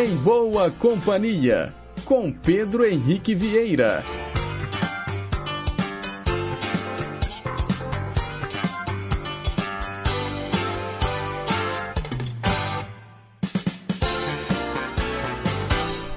[0.00, 1.74] Em Boa Companhia,
[2.04, 4.04] com Pedro Henrique Vieira.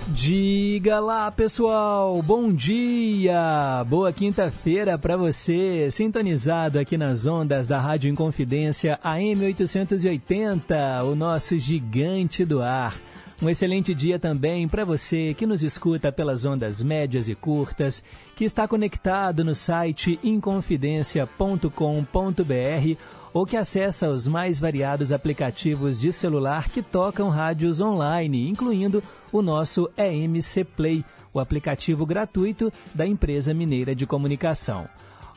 [0.09, 2.21] Diga lá, pessoal.
[2.21, 3.83] Bom dia.
[3.89, 11.57] Boa quinta-feira para você, sintonizado aqui nas ondas da Rádio Inconfidência AM 880, o nosso
[11.57, 12.93] gigante do ar.
[13.41, 18.03] Um excelente dia também para você que nos escuta pelas ondas médias e curtas,
[18.35, 22.97] que está conectado no site inconfidencia.com.br
[23.33, 29.41] ou que acessa os mais variados aplicativos de celular que tocam rádios online, incluindo o
[29.41, 31.03] nosso EMC Play,
[31.33, 34.87] o aplicativo gratuito da empresa mineira de comunicação.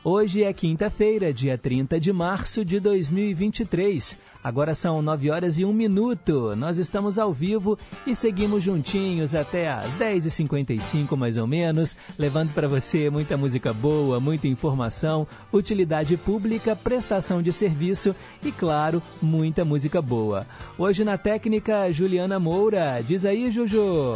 [0.03, 4.19] Hoje é quinta-feira, dia 30 de março de 2023.
[4.45, 6.55] Agora são 9 horas e 1 minuto.
[6.55, 12.67] Nós estamos ao vivo e seguimos juntinhos até às 10h55 mais ou menos, levando para
[12.67, 19.99] você muita música boa, muita informação, utilidade pública, prestação de serviço e, claro, muita música
[19.99, 20.45] boa.
[20.77, 23.01] Hoje na técnica, Juliana Moura.
[23.01, 24.13] Diz aí, Juju.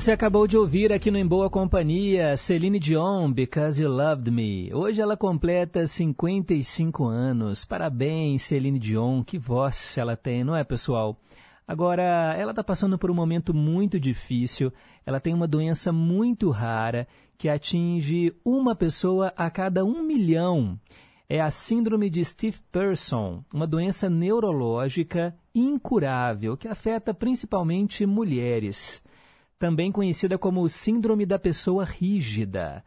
[0.00, 4.73] Você acabou de ouvir aqui no Em Boa Companhia Celine Dion, Because You Loved Me.
[4.73, 7.67] Hoje ela completa 55 anos.
[7.67, 9.23] Parabéns, Celine Dion.
[9.23, 11.20] Que voz ela tem, não é, pessoal?
[11.69, 14.73] Agora, ela está passando por um momento muito difícil.
[15.05, 17.06] Ela tem uma doença muito rara
[17.37, 20.81] que atinge uma pessoa a cada um milhão.
[21.29, 29.02] É a Síndrome de Steve Person, uma doença neurológica incurável que afeta principalmente mulheres
[29.61, 32.83] também conhecida como Síndrome da Pessoa Rígida.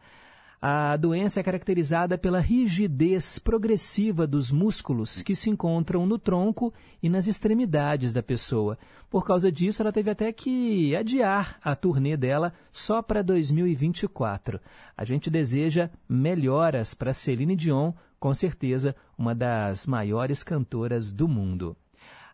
[0.60, 7.08] A doença é caracterizada pela rigidez progressiva dos músculos que se encontram no tronco e
[7.08, 8.76] nas extremidades da pessoa.
[9.08, 14.58] Por causa disso, ela teve até que adiar a turnê dela só para 2024.
[14.96, 21.76] A gente deseja melhoras para Celine Dion, com certeza uma das maiores cantoras do mundo.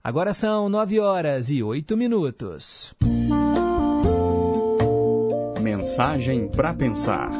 [0.03, 2.95] Agora são nove horas e oito minutos.
[5.81, 7.31] Mensagem para pensar.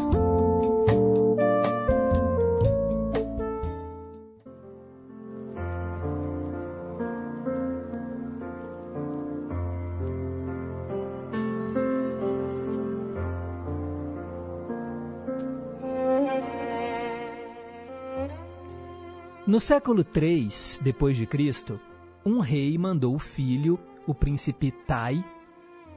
[19.47, 20.49] No século III
[20.81, 21.79] depois de Cristo,
[22.25, 25.23] um rei mandou o filho, o príncipe Tai,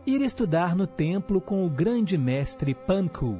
[0.05, 3.39] ir estudar no templo com o grande mestre Panku.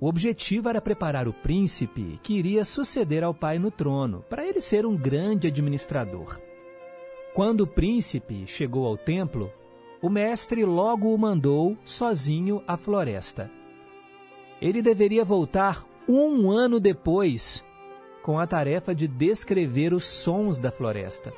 [0.00, 4.60] O objetivo era preparar o príncipe que iria suceder ao pai no trono, para ele
[4.60, 6.40] ser um grande administrador.
[7.34, 9.50] Quando o príncipe chegou ao templo,
[10.00, 13.50] o mestre logo o mandou sozinho à floresta.
[14.60, 17.64] Ele deveria voltar um ano depois,
[18.22, 21.32] com a tarefa de descrever os sons da floresta.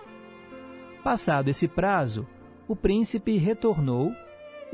[1.02, 2.26] Passado esse prazo,
[2.66, 4.12] o príncipe retornou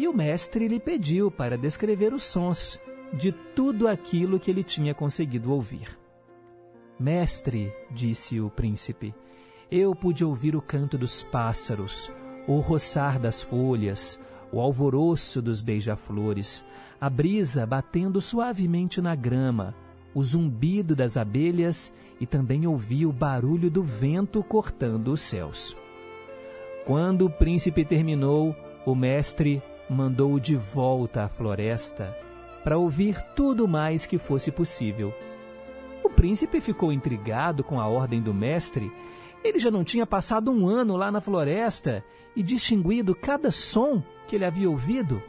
[0.01, 2.81] e o mestre lhe pediu para descrever os sons
[3.13, 5.95] de tudo aquilo que ele tinha conseguido ouvir.
[6.99, 9.15] Mestre, disse o príncipe,
[9.71, 12.11] eu pude ouvir o canto dos pássaros,
[12.49, 14.19] o roçar das folhas,
[14.51, 16.65] o alvoroço dos beija-flores,
[16.99, 19.75] a brisa batendo suavemente na grama,
[20.15, 25.77] o zumbido das abelhas e também ouvi o barulho do vento cortando os céus.
[26.87, 32.17] Quando o príncipe terminou, o mestre mandou-o de volta à floresta
[32.63, 35.13] para ouvir tudo mais que fosse possível.
[36.05, 38.93] O príncipe ficou intrigado com a ordem do mestre.
[39.43, 42.05] Ele já não tinha passado um ano lá na floresta
[42.37, 45.21] e distinguido cada som que ele havia ouvido.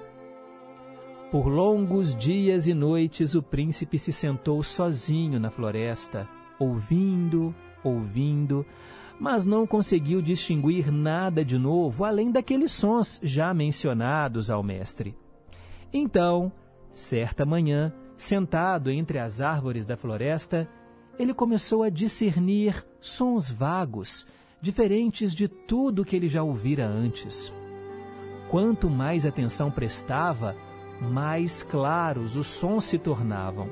[1.32, 6.28] Por longos dias e noites o príncipe se sentou sozinho na floresta,
[6.60, 8.66] ouvindo, ouvindo,
[9.22, 15.16] mas não conseguiu distinguir nada de novo além daqueles sons já mencionados ao mestre.
[15.94, 16.52] Então,
[16.90, 20.68] certa manhã, sentado entre as árvores da floresta,
[21.20, 24.26] ele começou a discernir sons vagos,
[24.60, 27.54] diferentes de tudo que ele já ouvira antes.
[28.50, 30.56] Quanto mais atenção prestava,
[31.00, 33.70] mais claros os sons se tornavam.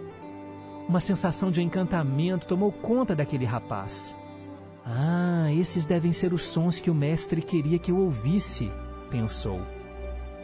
[0.87, 4.15] Uma sensação de encantamento tomou conta daquele rapaz.
[4.91, 8.71] Ah, esses devem ser os sons que o mestre queria que eu ouvisse,
[9.11, 9.61] pensou.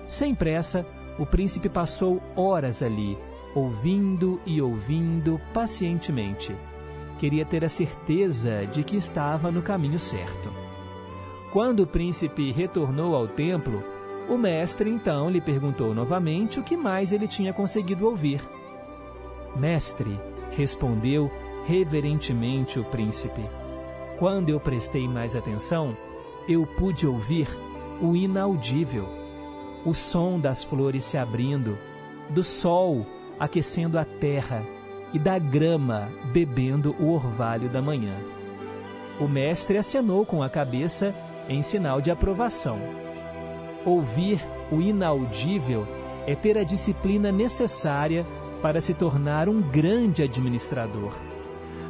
[0.08, 0.86] Sem pressa,
[1.18, 3.18] o príncipe passou horas ali,
[3.56, 6.56] ouvindo e ouvindo pacientemente.
[7.18, 10.54] Queria ter a certeza de que estava no caminho certo.
[11.52, 13.82] Quando o príncipe retornou ao templo,
[14.30, 18.42] o mestre então lhe perguntou novamente o que mais ele tinha conseguido ouvir.
[19.56, 20.20] Mestre,
[20.52, 21.32] respondeu
[21.66, 23.42] reverentemente o príncipe,
[24.18, 25.96] quando eu prestei mais atenção,
[26.48, 27.48] eu pude ouvir
[28.02, 29.08] o inaudível,
[29.86, 31.78] o som das flores se abrindo,
[32.30, 33.06] do sol
[33.40, 34.64] aquecendo a terra
[35.14, 38.16] e da grama bebendo o orvalho da manhã.
[39.20, 41.14] O mestre acenou com a cabeça
[41.48, 42.78] em sinal de aprovação.
[43.86, 45.88] Ouvir o inaudível
[46.26, 48.26] é ter a disciplina necessária
[48.62, 51.14] para se tornar um grande administrador.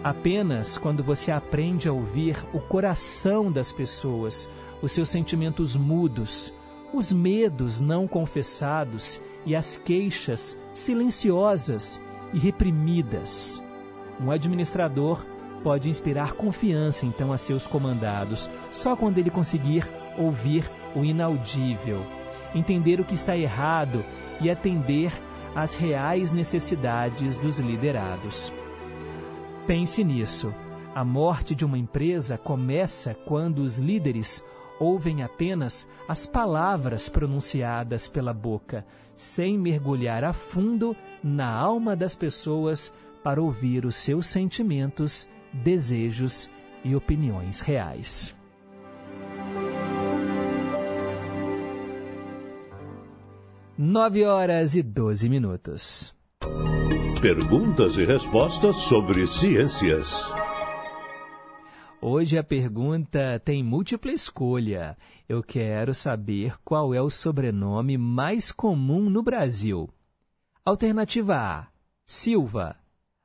[0.06, 4.48] Apenas quando você aprende a ouvir o coração das pessoas,
[4.80, 6.54] os seus sentimentos mudos,
[6.94, 12.00] os medos não confessados e as queixas silenciosas
[12.32, 13.60] e reprimidas.
[14.22, 15.26] Um administrador
[15.64, 22.00] pode inspirar confiança então a seus comandados só quando ele conseguir ouvir o inaudível,
[22.54, 24.06] entender o que está errado
[24.40, 25.12] e atender
[25.56, 28.54] às reais necessidades dos liderados.
[29.68, 30.54] Pense nisso.
[30.94, 34.44] A morte de uma empresa começa quando os líderes
[34.80, 42.94] ouvem apenas as palavras pronunciadas pela boca, sem mergulhar a fundo na alma das pessoas
[43.24, 46.48] para ouvir os seus sentimentos, desejos
[46.84, 48.36] e opiniões reais.
[53.76, 56.15] Nove horas e doze minutos.
[57.22, 60.32] Perguntas e respostas sobre ciências.
[62.02, 64.96] Hoje a pergunta tem múltipla escolha.
[65.28, 69.90] Eu quero saber qual é o sobrenome mais comum no Brasil.
[70.64, 71.68] Alternativa A:
[72.06, 72.76] Silva.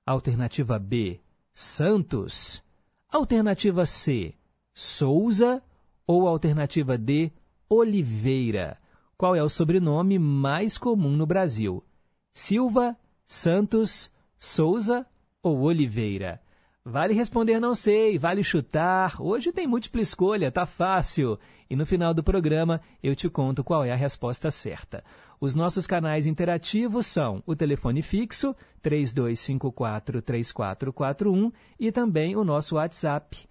[0.07, 1.21] Alternativa B:
[1.53, 2.65] Santos.
[3.12, 4.35] Alternativa C:
[4.73, 5.62] Souza.
[6.07, 7.31] Ou alternativa D:
[7.69, 8.79] Oliveira.
[9.17, 11.85] Qual é o sobrenome mais comum no Brasil?
[12.33, 12.97] Silva,
[13.32, 14.10] Santos,
[14.40, 15.06] Souza
[15.40, 16.42] ou Oliveira?
[16.84, 19.22] Vale responder não sei, vale chutar.
[19.22, 21.38] Hoje tem múltipla escolha, tá fácil.
[21.70, 25.04] E no final do programa eu te conto qual é a resposta certa.
[25.40, 33.46] Os nossos canais interativos são o telefone fixo 32543441 e também o nosso WhatsApp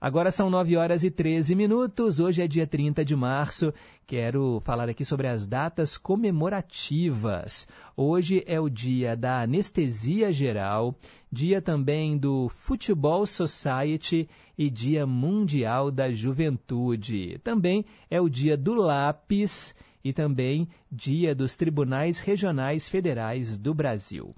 [0.00, 2.20] Agora são 9 horas e 13 minutos.
[2.20, 3.74] Hoje é dia 30 de março.
[4.06, 7.66] Quero falar aqui sobre as datas comemorativas.
[7.96, 10.94] Hoje é o dia da anestesia geral,
[11.32, 17.40] dia também do Futebol Society e Dia Mundial da Juventude.
[17.42, 19.74] Também é o dia do lápis
[20.04, 24.32] e também dia dos Tribunais Regionais Federais do Brasil.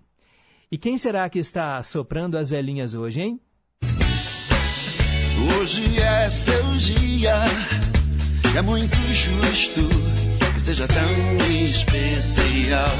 [0.72, 3.40] E quem será que está soprando as velhinhas hoje, hein?
[5.40, 7.34] Hoje é seu dia,
[8.54, 9.80] é muito justo
[10.52, 12.90] que seja tão especial.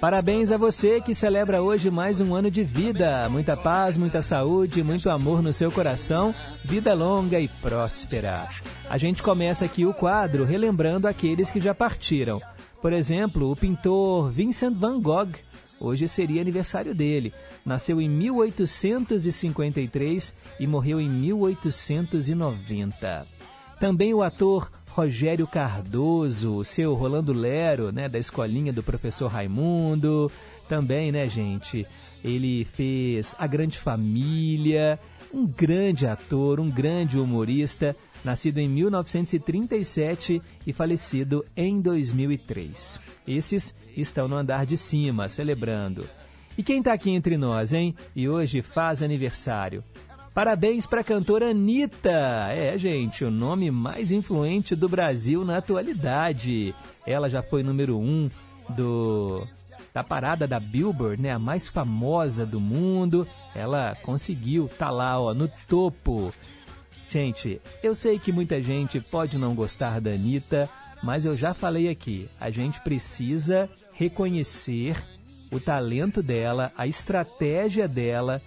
[0.00, 3.28] Parabéns a você que celebra hoje mais um ano de vida.
[3.28, 8.48] Muita paz, muita saúde, muito amor no seu coração, vida longa e próspera.
[8.88, 12.40] A gente começa aqui o quadro relembrando aqueles que já partiram.
[12.80, 15.32] Por exemplo, o pintor Vincent van Gogh.
[15.80, 17.32] Hoje seria aniversário dele.
[17.64, 23.26] Nasceu em 1853 e morreu em 1890.
[23.80, 30.30] Também o ator Rogério Cardoso, seu Rolando Lero, né, da escolinha do professor Raimundo.
[30.68, 31.86] Também, né, gente?
[32.22, 35.00] Ele fez A Grande Família,
[35.32, 43.00] um grande ator, um grande humorista, nascido em 1937 e falecido em 2003.
[43.26, 46.06] Esses estão no andar de cima, celebrando.
[46.56, 47.94] E quem está aqui entre nós, hein?
[48.14, 49.82] E hoje faz aniversário.
[50.32, 52.10] Parabéns para a cantora Anitta!
[52.50, 56.74] É, gente, o nome mais influente do Brasil na atualidade.
[57.06, 58.28] Ela já foi número um
[58.70, 59.46] do
[59.92, 63.26] da parada da Billboard, né, a mais famosa do mundo.
[63.54, 66.34] Ela conseguiu tá lá, ó, no topo.
[67.08, 70.68] Gente, eu sei que muita gente pode não gostar da Anitta,
[71.00, 74.96] mas eu já falei aqui, a gente precisa reconhecer
[75.54, 78.42] o talento dela, a estratégia dela,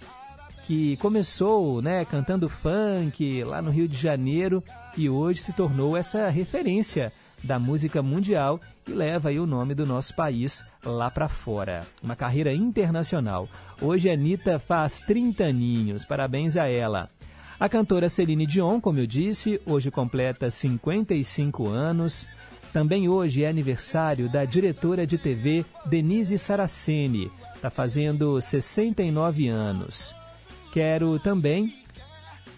[0.64, 4.62] que começou né, cantando funk lá no Rio de Janeiro
[4.94, 7.10] e hoje se tornou essa referência
[7.42, 11.86] da música mundial e leva aí o nome do nosso país lá para fora.
[12.02, 13.48] Uma carreira internacional.
[13.80, 17.08] Hoje a Anitta faz 30 aninhos, parabéns a ela.
[17.58, 22.28] A cantora Celine Dion, como eu disse, hoje completa 55 anos.
[22.72, 30.14] Também hoje é aniversário da diretora de TV Denise Saraceni, está fazendo 69 anos.
[30.72, 31.74] Quero também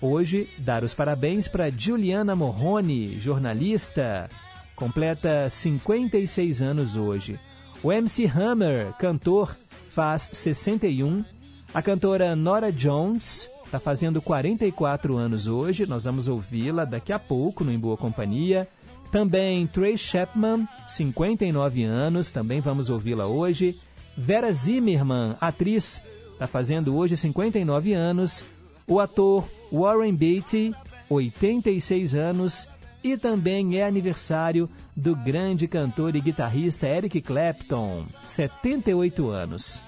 [0.01, 4.29] hoje dar os parabéns para Juliana Morrone, jornalista,
[4.75, 7.39] completa 56 anos hoje.
[7.83, 9.57] O MC Hammer, cantor,
[9.89, 11.25] faz 61.
[11.73, 15.87] A cantora Nora Jones está fazendo 44 anos hoje.
[15.87, 18.69] Nós vamos ouvi-la daqui a pouco no Em Boa Companhia.
[19.11, 23.77] Também Trey Chapman, 59 anos, também vamos ouvi-la hoje.
[24.17, 28.45] Vera Zimmerman, atriz, está fazendo hoje 59 anos.
[28.87, 30.73] O ator Warren Beatty,
[31.09, 32.69] 86 anos.
[33.03, 39.83] E também é aniversário do grande cantor e guitarrista Eric Clapton, 78 anos.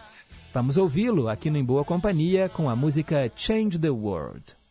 [0.53, 4.62] Vamos ouvi-lo aqui no Em Boa Companhia com a música Change the World.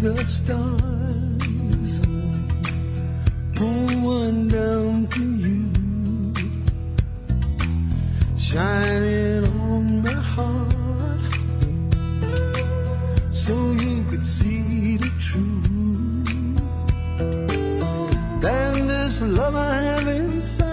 [0.00, 2.00] The stars,
[3.56, 5.70] pull one down for you,
[8.36, 11.32] shining on my heart,
[13.32, 16.78] so you could see the truth.
[18.40, 20.67] Then this love I have inside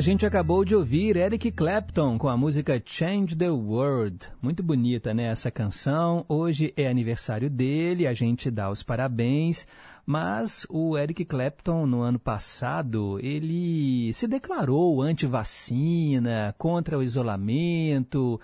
[0.00, 4.30] A gente acabou de ouvir Eric Clapton com a música Change the World.
[4.40, 6.24] Muito bonita, né, essa canção.
[6.26, 9.66] Hoje é aniversário dele, a gente dá os parabéns.
[10.06, 18.40] Mas o Eric Clapton, no ano passado, ele se declarou anti-vacina, contra o isolamento.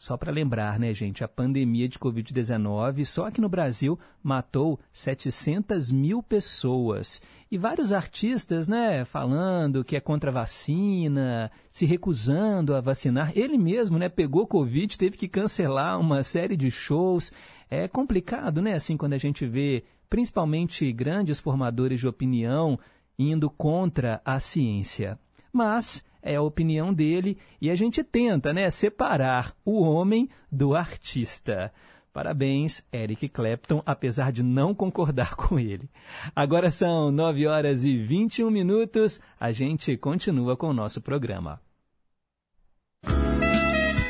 [0.00, 5.90] Só para lembrar, né, gente, a pandemia de Covid-19 só aqui no Brasil matou 700
[5.90, 7.20] mil pessoas.
[7.50, 13.30] E vários artistas, né, falando que é contra a vacina, se recusando a vacinar.
[13.36, 17.30] Ele mesmo, né, pegou Covid, teve que cancelar uma série de shows.
[17.68, 22.78] É complicado, né, assim, quando a gente vê principalmente grandes formadores de opinião
[23.18, 25.18] indo contra a ciência.
[25.52, 31.72] Mas é a opinião dele e a gente tenta, né, separar o homem do artista.
[32.12, 35.88] Parabéns, Eric Clapton, apesar de não concordar com ele.
[36.34, 39.20] Agora são 9 horas e 21 minutos.
[39.38, 41.60] A gente continua com o nosso programa.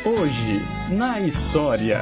[0.04, 2.00] Hoje, na história.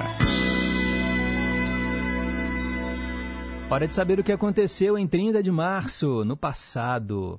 [3.71, 7.39] Hora de saber o que aconteceu em 30 de março, no passado.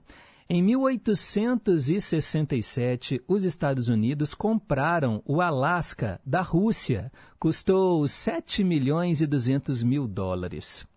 [0.51, 7.11] Em 1867, os Estados Unidos compraram o Alasca da Rússia.
[7.39, 10.87] Custou 7 milhões e 200 mil dólares.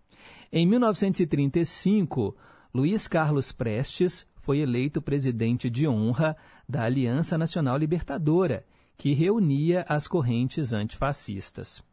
[0.51, 2.35] Em 1935,
[2.73, 6.35] Luiz Carlos Prestes foi eleito presidente de honra
[6.67, 8.65] da Aliança Nacional Libertadora,
[8.97, 11.83] que reunia as correntes antifascistas.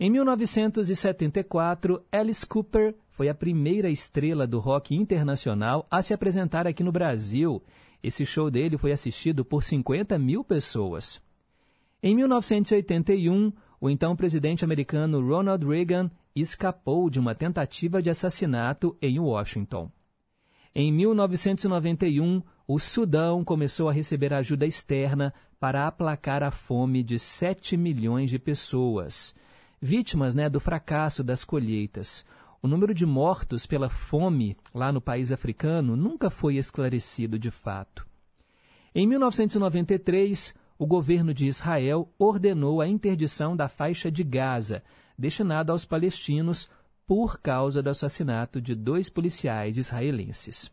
[0.00, 6.84] Em 1974, Alice Cooper foi a primeira estrela do rock internacional a se apresentar aqui
[6.84, 7.60] no Brasil.
[8.00, 11.20] Esse show dele foi assistido por 50 mil pessoas.
[12.00, 19.18] Em 1981, o então presidente americano Ronald Reagan escapou de uma tentativa de assassinato em
[19.18, 19.90] Washington.
[20.72, 27.76] Em 1991, o Sudão começou a receber ajuda externa para aplacar a fome de 7
[27.76, 29.34] milhões de pessoas,
[29.80, 32.24] vítimas né, do fracasso das colheitas.
[32.60, 38.06] O número de mortos pela fome lá no país africano nunca foi esclarecido de fato.
[38.94, 44.82] Em 1993, o governo de Israel ordenou a interdição da faixa de Gaza,
[45.16, 46.68] destinada aos palestinos,
[47.06, 50.70] por causa do assassinato de dois policiais israelenses.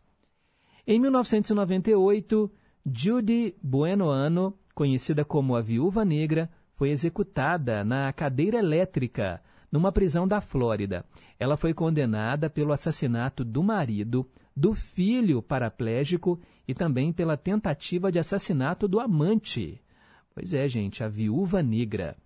[0.86, 2.52] Em 1998,
[2.86, 10.42] Judy Buenoano, conhecida como a Viúva Negra, foi executada na cadeira elétrica, numa prisão da
[10.42, 11.06] Flórida.
[11.40, 18.20] Ela foi condenada pelo assassinato do marido, do filho paraplégico e também pela tentativa de
[18.20, 19.82] assassinato do amante.
[20.34, 22.18] Pois é, gente, a viúva negra.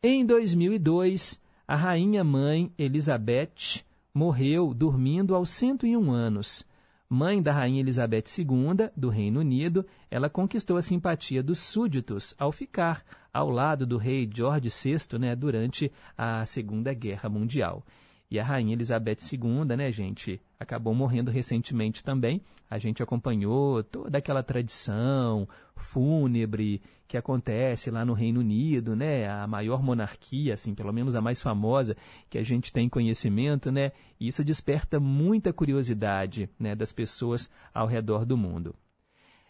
[0.00, 3.82] Em 2002, a rainha mãe Elizabeth
[4.14, 6.64] morreu dormindo aos 101 anos.
[7.08, 12.50] Mãe da rainha Elizabeth II, do Reino Unido, ela conquistou a simpatia dos súditos ao
[12.52, 17.84] ficar ao lado do rei George VI né, durante a Segunda Guerra Mundial.
[18.30, 22.40] E a rainha Elizabeth II, né, gente, acabou morrendo recentemente também.
[22.70, 29.28] A gente acompanhou toda aquela tradição fúnebre que acontece lá no Reino Unido, né?
[29.28, 31.94] A maior monarquia, assim, pelo menos a mais famosa
[32.30, 33.92] que a gente tem conhecimento, né?
[34.18, 38.74] E isso desperta muita curiosidade, né, das pessoas ao redor do mundo.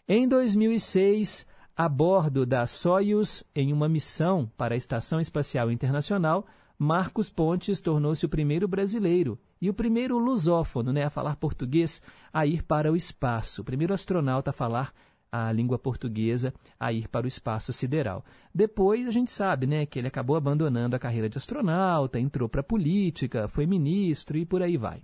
[0.05, 6.45] Em 2006, a bordo da Soyuz, em uma missão para a Estação Espacial Internacional,
[6.77, 12.45] Marcos Pontes tornou-se o primeiro brasileiro e o primeiro lusófono né, a falar português a
[12.45, 14.93] ir para o espaço, o primeiro astronauta a falar
[15.31, 18.23] a língua portuguesa a ir para o espaço sideral.
[18.53, 22.61] Depois a gente sabe né, que ele acabou abandonando a carreira de astronauta, entrou para
[22.61, 25.01] a política, foi ministro e por aí vai.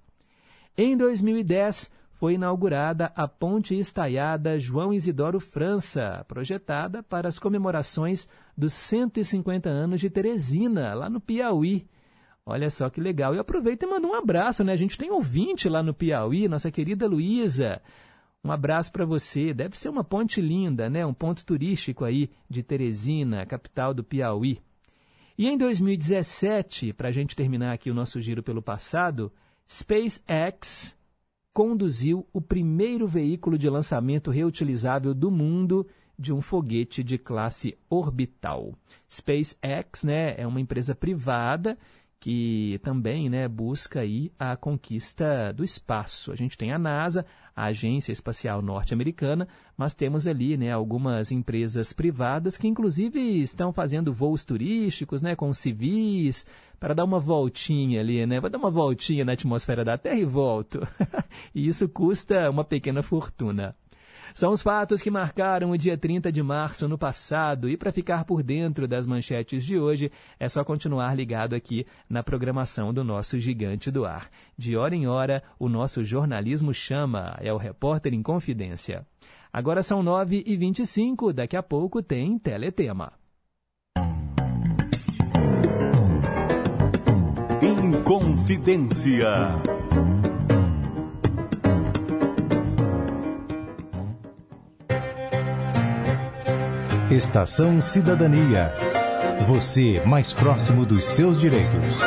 [0.77, 8.27] Em 2010, foi inaugurada a Ponte Estaiada João Isidoro França, projetada para as comemorações
[8.57, 11.87] dos 150 anos de Teresina, lá no Piauí.
[12.45, 13.33] Olha só que legal.
[13.33, 14.73] E aproveita e manda um abraço, né?
[14.73, 17.81] A gente tem ouvinte lá no Piauí, nossa querida Luísa.
[18.43, 19.53] Um abraço para você.
[19.53, 21.05] Deve ser uma ponte linda, né?
[21.05, 24.59] Um ponto turístico aí de Teresina, capital do Piauí.
[25.37, 29.31] E em 2017, para a gente terminar aqui o nosso giro pelo passado,
[29.65, 30.98] SpaceX
[31.59, 35.85] conduziu o primeiro veículo de lançamento reutilizável do mundo
[36.17, 38.73] de um foguete de classe orbital.
[39.09, 41.77] SpaceX né, é uma empresa privada
[42.17, 46.31] que também né, busca aí a conquista do espaço.
[46.31, 49.45] A gente tem a NASA, a Agência Espacial Norte-Americana,
[49.75, 55.51] mas temos ali né, algumas empresas privadas que inclusive estão fazendo voos turísticos né, com
[55.51, 56.45] civis
[56.79, 58.39] para dar uma voltinha ali, né?
[58.39, 60.79] Vou dar uma voltinha na atmosfera da Terra e volto.
[61.53, 63.75] e isso custa uma pequena fortuna.
[64.33, 67.69] São os fatos que marcaram o dia 30 de março no passado.
[67.69, 72.23] E para ficar por dentro das manchetes de hoje, é só continuar ligado aqui na
[72.23, 74.29] programação do nosso Gigante do Ar.
[74.57, 77.37] De hora em hora, o nosso jornalismo chama.
[77.41, 79.05] É o Repórter em Confidência.
[79.51, 83.18] Agora são 9h25, daqui a pouco tem Teletema.
[87.89, 89.27] Inconfidência.
[97.09, 98.71] Estação Cidadania.
[99.47, 102.01] Você mais próximo dos seus direitos.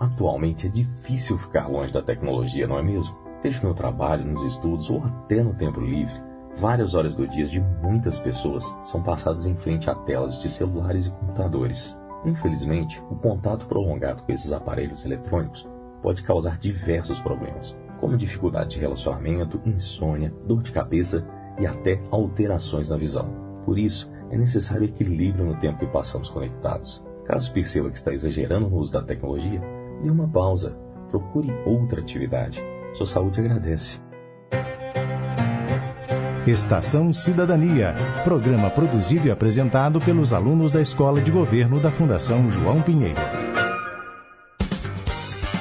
[0.00, 3.14] Atualmente é difícil ficar longe da tecnologia, não é mesmo?
[3.42, 6.18] Seja no trabalho, nos estudos ou até no tempo livre.
[6.56, 11.04] Várias horas do dia de muitas pessoas são passadas em frente a telas de celulares
[11.04, 11.97] e computadores.
[12.24, 15.68] Infelizmente, o contato prolongado com esses aparelhos eletrônicos
[16.02, 21.26] pode causar diversos problemas, como dificuldade de relacionamento, insônia, dor de cabeça
[21.58, 23.32] e até alterações na visão.
[23.64, 27.04] Por isso, é necessário equilíbrio no tempo que passamos conectados.
[27.24, 29.60] Caso perceba que está exagerando no uso da tecnologia,
[30.02, 30.78] dê uma pausa,
[31.10, 32.62] procure outra atividade.
[32.94, 34.00] Sua saúde agradece.
[36.48, 42.80] Estação Cidadania, programa produzido e apresentado pelos alunos da Escola de Governo da Fundação João
[42.80, 43.20] Pinheiro.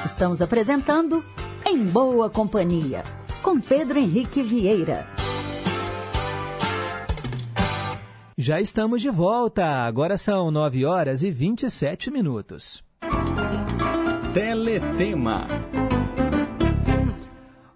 [0.06, 1.22] Estamos apresentando
[1.66, 3.04] em boa companhia,
[3.44, 5.04] com Pedro Henrique Vieira.
[8.38, 9.66] Já estamos de volta.
[9.66, 12.82] Agora são 9 horas e 27 minutos.
[14.34, 15.48] Teletema.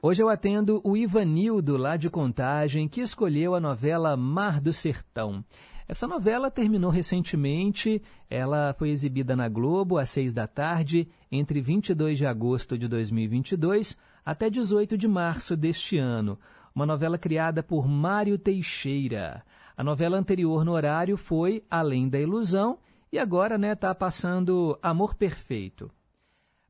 [0.04, 5.46] Hoje eu atendo o Ivanildo, lá de Contagem, que escolheu a novela Mar do Sertão.
[5.88, 12.18] Essa novela terminou recentemente, ela foi exibida na Globo às seis da tarde, entre 22
[12.18, 16.40] de agosto de 2022 até 18 de março deste ano.
[16.74, 19.44] Uma novela criada por Mário Teixeira.
[19.78, 22.80] A novela anterior no horário foi Além da Ilusão
[23.14, 25.92] e agora está né, tá passando Amor Perfeito.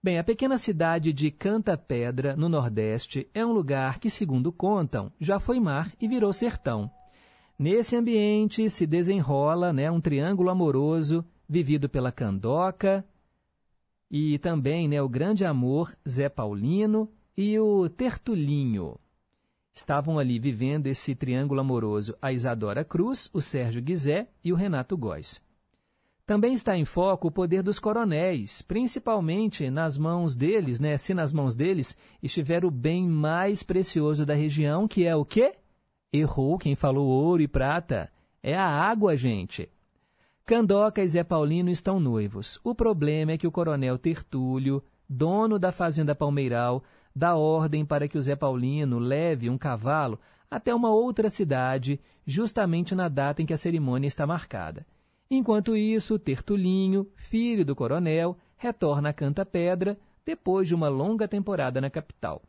[0.03, 5.13] Bem, a pequena cidade de Canta Pedra, no Nordeste, é um lugar que, segundo contam,
[5.19, 6.89] já foi mar e virou sertão.
[7.57, 13.05] Nesse ambiente se desenrola né, um triângulo amoroso vivido pela Candoca
[14.09, 18.97] e também né, o grande amor Zé Paulino e o Tertulinho.
[19.71, 24.97] Estavam ali vivendo esse triângulo amoroso a Isadora Cruz, o Sérgio Guizé e o Renato
[24.97, 25.39] Góes.
[26.31, 30.97] Também está em foco o poder dos coronéis, principalmente nas mãos deles, né?
[30.97, 35.55] Se nas mãos deles estiver o bem mais precioso da região, que é o quê?
[36.13, 38.09] Errou quem falou ouro e prata.
[38.41, 39.67] É a água, gente.
[40.45, 42.61] Candoca e Zé Paulino estão noivos.
[42.63, 46.81] O problema é que o coronel Tertúlio, dono da fazenda Palmeiral,
[47.13, 50.17] dá ordem para que o Zé Paulino leve um cavalo
[50.49, 54.85] até uma outra cidade, justamente na data em que a cerimônia está marcada.
[55.33, 61.79] Enquanto isso, Tertulinho, filho do coronel, retorna a Canta Pedra depois de uma longa temporada
[61.79, 62.41] na capital.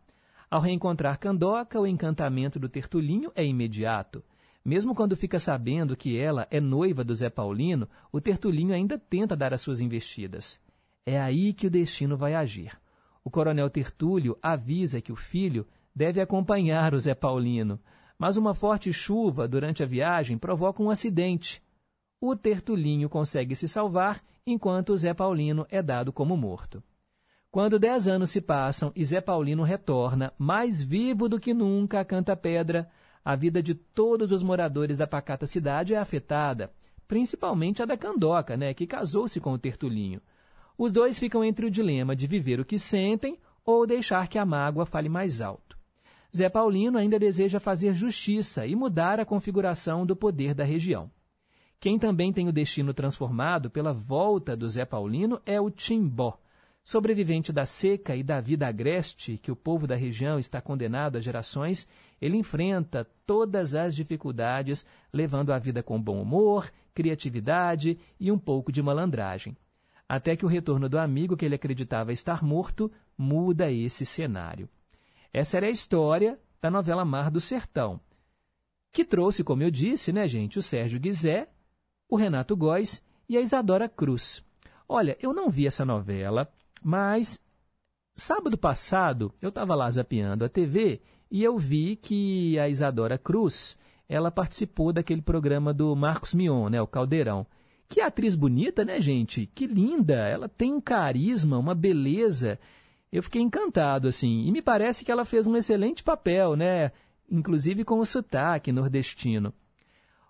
[0.51, 4.21] Ao reencontrar Candoca, o encantamento do Tertulinho é imediato.
[4.65, 9.37] Mesmo quando fica sabendo que ela é noiva do Zé Paulino, o Tertulinho ainda tenta
[9.37, 10.61] dar as suas investidas.
[11.07, 12.77] É aí que o destino vai agir.
[13.23, 17.79] O coronel Tertúlio avisa que o filho deve acompanhar o Zé Paulino,
[18.19, 21.63] mas uma forte chuva durante a viagem provoca um acidente
[22.25, 26.81] o Tertulinho consegue se salvar, enquanto Zé Paulino é dado como morto.
[27.51, 32.05] Quando dez anos se passam e Zé Paulino retorna, mais vivo do que nunca a
[32.05, 32.89] Canta Pedra,
[33.25, 36.73] a vida de todos os moradores da pacata cidade é afetada,
[37.09, 40.21] principalmente a da Candoca, né, que casou-se com o Tertulinho.
[40.79, 44.47] Os dois ficam entre o dilema de viver o que sentem ou deixar que a
[44.47, 45.77] mágoa fale mais alto.
[46.35, 51.11] Zé Paulino ainda deseja fazer justiça e mudar a configuração do poder da região.
[51.83, 56.39] Quem também tem o destino transformado pela volta do Zé Paulino é o Timbó,
[56.81, 61.21] sobrevivente da seca e da vida agreste que o povo da região está condenado a
[61.21, 61.89] gerações,
[62.21, 68.71] ele enfrenta todas as dificuldades, levando a vida com bom humor, criatividade e um pouco
[68.71, 69.57] de malandragem.
[70.09, 74.69] Até que o retorno do amigo que ele acreditava estar morto muda esse cenário.
[75.33, 78.01] Essa era a história da novela Mar do Sertão,
[78.93, 81.49] que trouxe, como eu disse, né, gente, o Sérgio Guizé
[82.13, 84.45] o Renato Góes e a Isadora Cruz.
[84.87, 86.47] Olha, eu não vi essa novela,
[86.85, 87.43] mas
[88.15, 93.79] sábado passado eu estava lá zapeando a TV e eu vi que a Isadora Cruz
[94.07, 97.47] ela participou daquele programa do Marcos Mion, né, o Caldeirão.
[97.89, 99.47] Que atriz bonita, né, gente?
[99.47, 100.29] Que linda!
[100.29, 102.59] Ela tem um carisma, uma beleza.
[103.11, 104.45] Eu fiquei encantado, assim.
[104.45, 106.93] E me parece que ela fez um excelente papel, né?
[107.31, 109.55] Inclusive com o sotaque nordestino.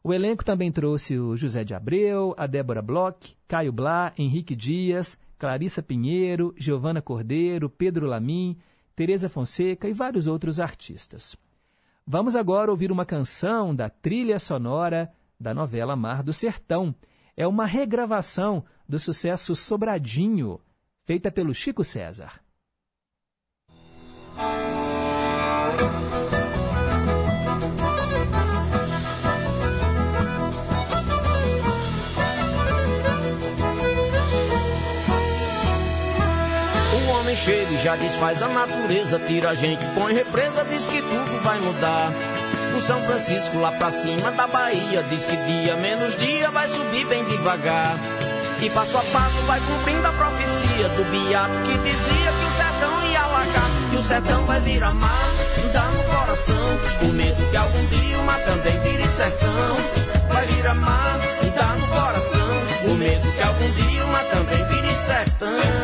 [0.05, 5.17] O elenco também trouxe o José de Abreu, a Débora Bloch, Caio Blá, Henrique Dias,
[5.38, 8.57] Clarissa Pinheiro, Giovana Cordeiro, Pedro Lamin,
[8.97, 11.37] Teresa Fonseca e vários outros artistas.
[12.05, 16.93] Vamos agora ouvir uma canção da trilha sonora da novela Mar do Sertão.
[17.37, 20.61] É uma regravação do sucesso Sobradinho,
[21.05, 22.41] feita pelo Chico César.
[37.37, 41.59] Chega e já desfaz a natureza, tira a gente, põe represa, diz que tudo vai
[41.61, 42.12] mudar.
[42.77, 47.07] O São Francisco lá pra cima da Bahia, diz que dia menos dia vai subir
[47.07, 47.97] bem devagar.
[48.61, 53.11] E passo a passo vai cumprindo a profecia do biato que dizia que o sertão
[53.11, 53.71] ia alagar.
[53.92, 55.35] E o sertão vai virar mar,
[55.73, 59.77] dá no coração, com medo que algum dia uma também vire sertão.
[60.33, 61.18] Vai virar mar,
[61.57, 62.49] dá no coração,
[62.83, 65.82] com medo que algum dia uma também vire sertão.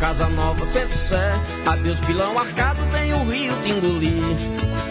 [0.00, 1.38] Casa nova, centro sé.
[1.66, 4.22] Adeus, pilão arcado, vem o rio te engolir.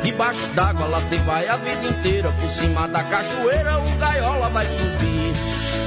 [0.03, 2.31] Debaixo d'água lá cê vai a vida inteira.
[2.31, 5.33] Por cima da cachoeira o gaiola vai subir.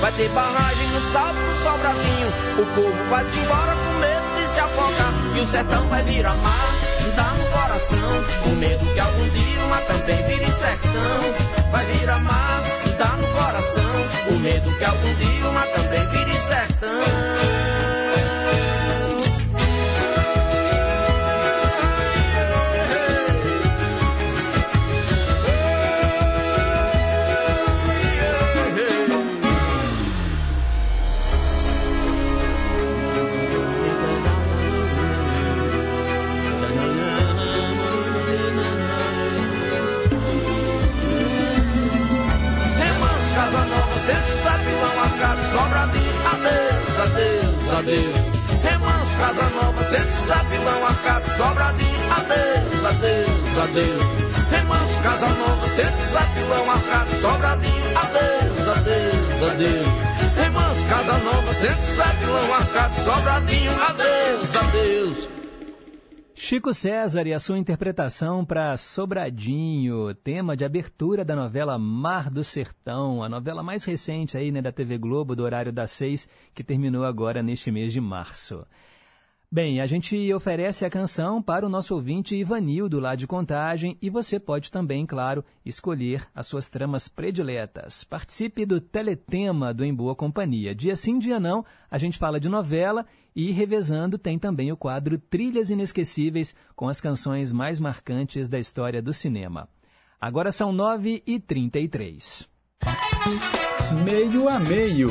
[0.00, 2.28] Vai ter barragem no salto, no sobradinho.
[2.58, 5.36] O povo vai se embora com medo de se afogar.
[5.36, 6.74] E o sertão vai virar mar,
[7.16, 8.52] dá no coração.
[8.52, 11.70] O medo que algum dia mas também vire sertão.
[11.70, 12.62] Vai virar mar,
[12.98, 13.92] dá no coração.
[14.30, 15.41] O medo que algum dia
[49.32, 54.02] Casa Nova, Centro Sapilão, Arcado, Sobradinho, adeus, adeus, adeus.
[54.50, 59.88] Remanso, Casa Nova, Centro Sapilão, Arcado, Sobradinho, adeus, adeus, adeus.
[60.36, 65.28] Remanso, Casa Nova, Centro Sapilão, Arcado, Sobradinho, adeus, adeus.
[66.34, 72.44] Chico César e a sua interpretação para Sobradinho, tema de abertura da novela Mar do
[72.44, 76.62] Sertão, a novela mais recente aí, né, da TV Globo, do horário das seis, que
[76.62, 78.66] terminou agora neste mês de março.
[79.54, 84.08] Bem, a gente oferece a canção para o nosso ouvinte Ivanildo lá de Contagem e
[84.08, 88.02] você pode também, claro, escolher as suas tramas prediletas.
[88.02, 90.74] Participe do Teletema do Em Boa Companhia.
[90.74, 93.04] Dia sim, dia não, a gente fala de novela
[93.36, 99.02] e revezando tem também o quadro Trilhas Inesquecíveis com as canções mais marcantes da história
[99.02, 99.68] do cinema.
[100.18, 102.48] Agora são 9 e 33
[104.02, 105.10] Meio a meio.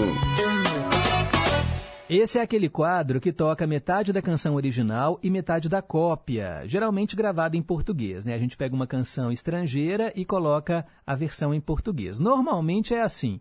[2.14, 7.16] Esse é aquele quadro que toca metade da canção original e metade da cópia, geralmente
[7.16, 8.26] gravada em português.
[8.26, 8.34] Né?
[8.34, 12.20] A gente pega uma canção estrangeira e coloca a versão em português.
[12.20, 13.40] Normalmente é assim.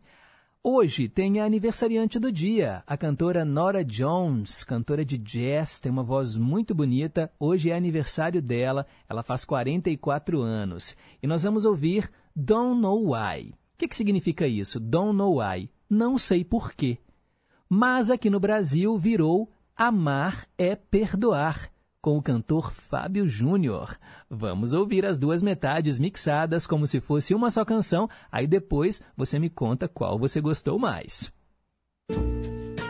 [0.62, 6.04] Hoje tem a aniversariante do dia, a cantora Nora Jones, cantora de jazz, tem uma
[6.04, 7.28] voz muito bonita.
[7.40, 10.96] Hoje é aniversário dela, ela faz 44 anos.
[11.20, 13.48] E nós vamos ouvir Don't Know Why.
[13.48, 14.78] O que, que significa isso?
[14.78, 15.68] Don't Know Why.
[15.90, 17.00] Não sei porquê
[17.70, 21.70] mas aqui no Brasil virou Amar é Perdoar,
[22.02, 23.96] com o cantor Fábio Júnior.
[24.28, 29.38] Vamos ouvir as duas metades mixadas como se fosse uma só canção, aí depois você
[29.38, 31.32] me conta qual você gostou mais.
[32.10, 32.89] don't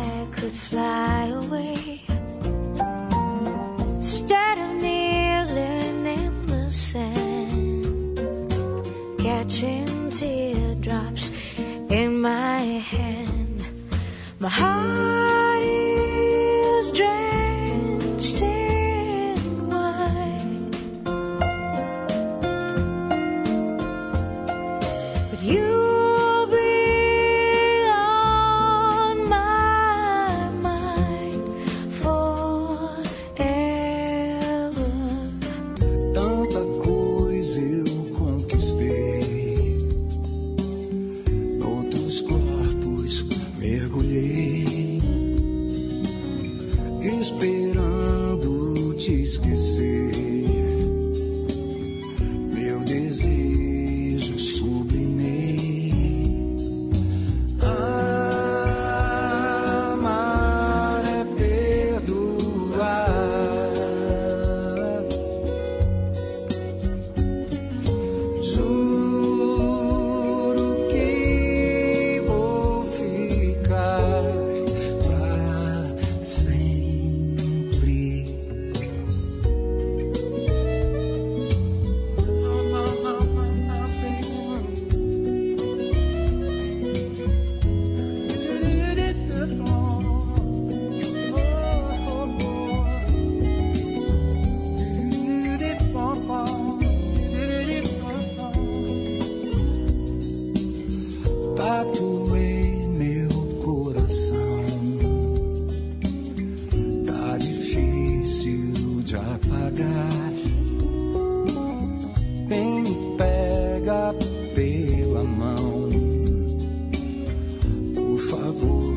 [0.71, 2.01] fly away
[3.97, 8.17] instead of kneeling in the sand,
[9.19, 11.31] catching teardrops
[11.89, 12.61] in my
[12.93, 13.65] hand.
[14.39, 15.50] My heart
[118.51, 118.90] Por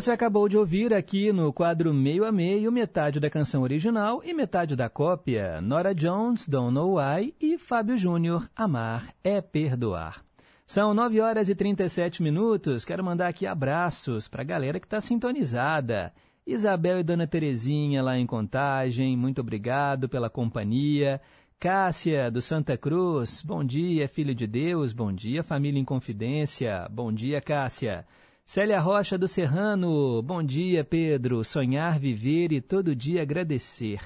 [0.00, 4.32] Você acabou de ouvir aqui no quadro Meio a Meio metade da canção original e
[4.32, 10.24] metade da cópia Nora Jones, Don't Know Why e Fábio Júnior, Amar é Perdoar.
[10.64, 12.82] São 9 horas e 37 minutos.
[12.82, 16.14] Quero mandar aqui abraços para a galera que está sintonizada.
[16.46, 21.20] Isabel e Dona Terezinha lá em Contagem, muito obrigado pela companhia.
[21.58, 27.12] Cássia, do Santa Cruz, bom dia, filho de Deus, bom dia, família em confidência, bom
[27.12, 28.06] dia, Cássia.
[28.52, 31.44] Célia Rocha do Serrano, bom dia, Pedro.
[31.44, 34.00] Sonhar, viver e todo dia agradecer.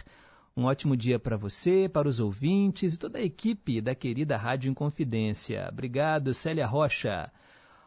[0.54, 4.70] Um ótimo dia para você, para os ouvintes e toda a equipe da querida Rádio
[4.70, 5.66] Inconfidência.
[5.72, 7.32] Obrigado, Célia Rocha.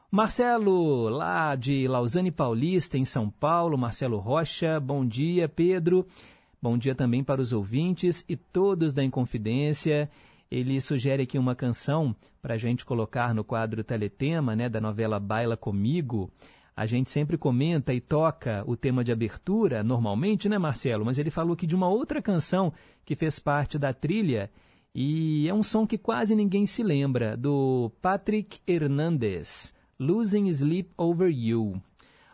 [0.09, 6.07] Marcelo, lá de Lausanne Paulista, em São Paulo, Marcelo Rocha, bom dia, Pedro.
[6.59, 10.09] Bom dia também para os ouvintes e todos da Inconfidência.
[10.49, 15.19] Ele sugere aqui uma canção para a gente colocar no quadro Teletema, né, da novela
[15.19, 16.31] Baila Comigo.
[16.75, 21.03] A gente sempre comenta e toca o tema de abertura, normalmente, né, Marcelo?
[21.03, 22.71] Mas ele falou aqui de uma outra canção
[23.03, 24.49] que fez parte da trilha
[24.99, 31.29] e é um som que quase ninguém se lembra, do Patrick Hernandez, Losing Sleep Over
[31.29, 31.81] You.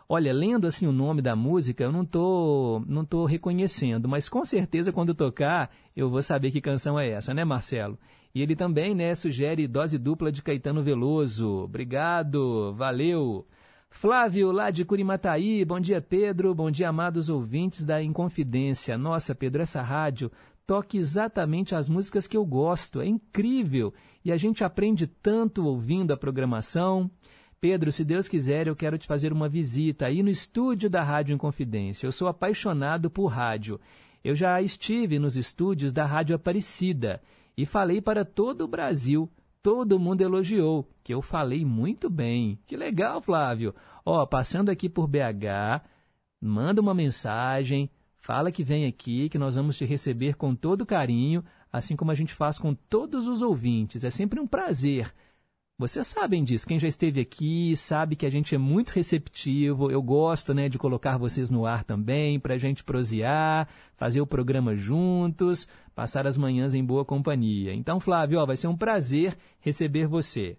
[0.08, 4.44] Olha, lendo assim o nome da música, eu não tô, não tô reconhecendo, mas com
[4.44, 7.98] certeza quando tocar, eu vou saber que canção é essa, né, Marcelo?
[8.34, 11.62] E ele também, né, sugere dose dupla de Caetano Veloso.
[11.64, 13.46] Obrigado, valeu.
[13.88, 18.98] Flávio, lá de Curimataí, bom dia, Pedro, bom dia, amados ouvintes da Inconfidência.
[18.98, 20.30] Nossa, Pedro, essa rádio
[20.66, 23.94] toca exatamente as músicas que eu gosto, é incrível.
[24.24, 27.10] E a gente aprende tanto ouvindo a programação.
[27.64, 31.32] Pedro, se Deus quiser, eu quero te fazer uma visita aí no estúdio da Rádio
[31.32, 32.06] Inconfidência.
[32.06, 33.80] Eu sou apaixonado por rádio.
[34.22, 37.22] Eu já estive nos estúdios da Rádio Aparecida
[37.56, 39.30] e falei para todo o Brasil.
[39.62, 42.58] Todo mundo elogiou, que eu falei muito bem.
[42.66, 43.74] Que legal, Flávio.
[44.04, 45.80] Ó, passando aqui por BH,
[46.42, 47.88] manda uma mensagem,
[48.18, 51.42] fala que vem aqui, que nós vamos te receber com todo carinho,
[51.72, 54.04] assim como a gente faz com todos os ouvintes.
[54.04, 55.14] É sempre um prazer
[55.76, 59.90] vocês sabem disso, quem já esteve aqui sabe que a gente é muito receptivo.
[59.90, 64.26] Eu gosto né, de colocar vocês no ar também, para a gente prosear, fazer o
[64.26, 67.74] programa juntos, passar as manhãs em boa companhia.
[67.74, 70.56] Então, Flávio, ó, vai ser um prazer receber você.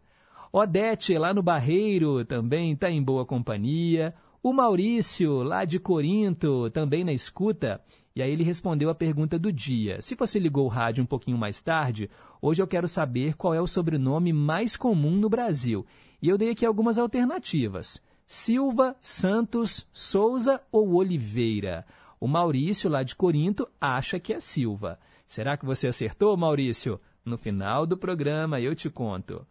[0.51, 4.13] Odete, lá no Barreiro, também está em boa companhia.
[4.43, 7.81] O Maurício, lá de Corinto, também na escuta.
[8.15, 10.01] E aí ele respondeu a pergunta do dia.
[10.01, 12.09] Se você ligou o rádio um pouquinho mais tarde,
[12.41, 15.85] hoje eu quero saber qual é o sobrenome mais comum no Brasil.
[16.21, 18.01] E eu dei aqui algumas alternativas.
[18.27, 21.85] Silva, Santos, Souza ou Oliveira?
[22.19, 24.99] O Maurício, lá de Corinto, acha que é Silva.
[25.27, 26.99] Será que você acertou, Maurício?
[27.23, 29.45] No final do programa eu te conto.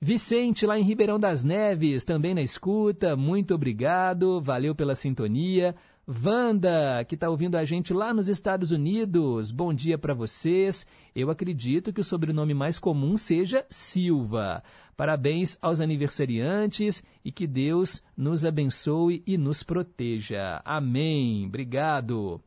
[0.00, 5.74] Vicente, lá em Ribeirão das Neves, também na escuta, muito obrigado, valeu pela sintonia.
[6.10, 10.84] Wanda, que está ouvindo a gente lá nos Estados Unidos, bom dia para vocês.
[11.14, 14.60] Eu acredito que o sobrenome mais comum seja Silva.
[14.96, 20.60] Parabéns aos aniversariantes e que Deus nos abençoe e nos proteja.
[20.64, 21.46] Amém.
[21.46, 22.40] Obrigado.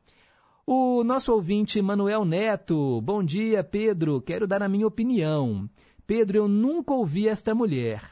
[0.68, 4.22] O nosso ouvinte Manuel Neto, bom dia, Pedro.
[4.22, 5.70] Quero dar a minha opinião.
[6.06, 8.12] Pedro, eu nunca ouvi esta mulher.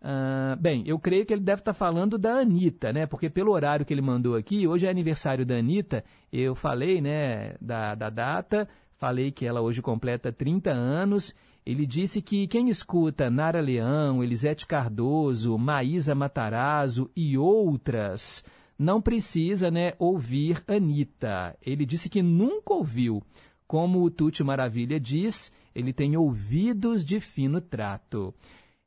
[0.00, 3.06] Uh, bem, eu creio que ele deve estar tá falando da Anitta, né?
[3.06, 7.54] Porque pelo horário que ele mandou aqui, hoje é aniversário da Anitta, eu falei, né,
[7.60, 11.34] da, da data, falei que ela hoje completa 30 anos.
[11.66, 18.44] Ele disse que quem escuta Nara Leão, Elisete Cardoso, Maísa Matarazzo e outras
[18.78, 21.56] não precisa, né, ouvir Anitta.
[21.60, 23.22] Ele disse que nunca ouviu.
[23.66, 28.32] Como o Tuti Maravilha diz, ele tem ouvidos de fino trato.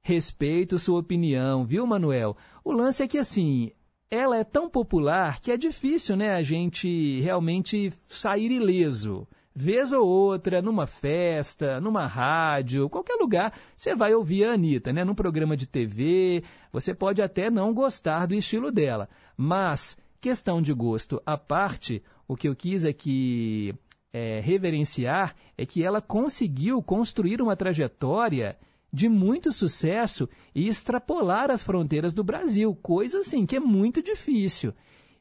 [0.04, 2.36] Respeito sua opinião, viu, Manuel?
[2.64, 3.72] O lance é que, assim,
[4.10, 9.28] ela é tão popular que é difícil, né, a gente realmente sair ileso.
[9.54, 15.04] Vez ou outra, numa festa, numa rádio, qualquer lugar, você vai ouvir a Anitta, né?
[15.04, 16.42] Num programa de TV,
[16.72, 19.10] você pode até não gostar do estilo dela.
[19.36, 23.76] Mas, questão de gosto à parte, o que eu quis que
[24.14, 28.58] é, reverenciar é que ela conseguiu construir uma trajetória
[28.92, 34.74] de muito sucesso e extrapolar as fronteiras do Brasil, coisa assim que é muito difícil.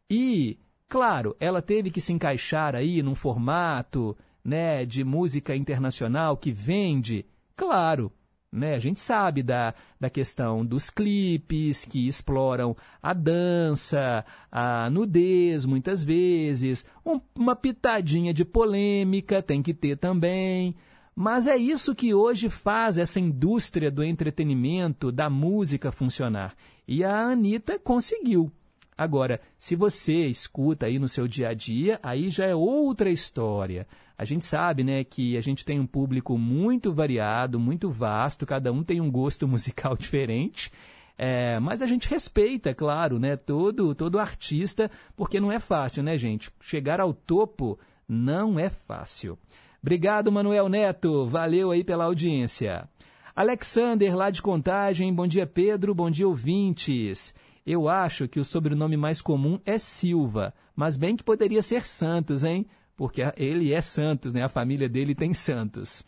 [0.08, 0.58] E
[0.90, 7.24] Claro, ela teve que se encaixar aí num formato né, de música internacional que vende.
[7.54, 8.12] Claro,
[8.50, 8.74] né?
[8.74, 16.02] A gente sabe da, da questão dos clipes que exploram a dança, a nudez, muitas
[16.02, 20.74] vezes, um, uma pitadinha de polêmica tem que ter também.
[21.22, 26.56] Mas é isso que hoje faz essa indústria do entretenimento, da música funcionar.
[26.88, 28.50] E a Anitta conseguiu.
[28.96, 33.86] Agora, se você escuta aí no seu dia a dia, aí já é outra história.
[34.16, 38.72] A gente sabe, né, que a gente tem um público muito variado, muito vasto, cada
[38.72, 40.72] um tem um gosto musical diferente.
[41.18, 46.16] É, mas a gente respeita, claro, né, todo, todo artista, porque não é fácil, né,
[46.16, 46.50] gente?
[46.62, 49.38] Chegar ao topo não é fácil.
[49.82, 51.26] Obrigado, Manuel Neto.
[51.26, 52.88] Valeu aí pela audiência.
[53.34, 55.12] Alexander, lá de Contagem.
[55.14, 55.94] Bom dia, Pedro.
[55.94, 57.34] Bom dia, ouvintes.
[57.64, 62.42] Eu acho que o sobrenome mais comum é Silva, mas bem que poderia ser Santos,
[62.44, 62.66] hein?
[62.96, 64.42] Porque ele é Santos, né?
[64.42, 66.02] A família dele tem Santos.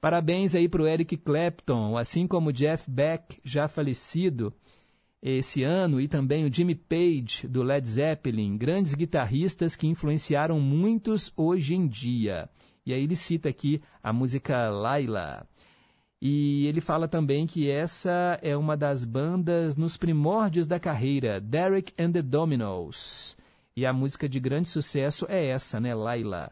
[0.00, 4.52] Parabéns aí para o Eric Clapton, assim como Jeff Beck, já falecido
[5.22, 11.32] esse ano, e também o Jimmy Page, do Led Zeppelin, grandes guitarristas que influenciaram muitos
[11.34, 12.50] hoje em dia.
[12.86, 15.46] E aí ele cita aqui a música Laila.
[16.20, 21.92] E ele fala também que essa é uma das bandas nos primórdios da carreira, Derek
[21.98, 23.36] and the Dominos.
[23.76, 26.50] E a música de grande sucesso é essa, né, Laila?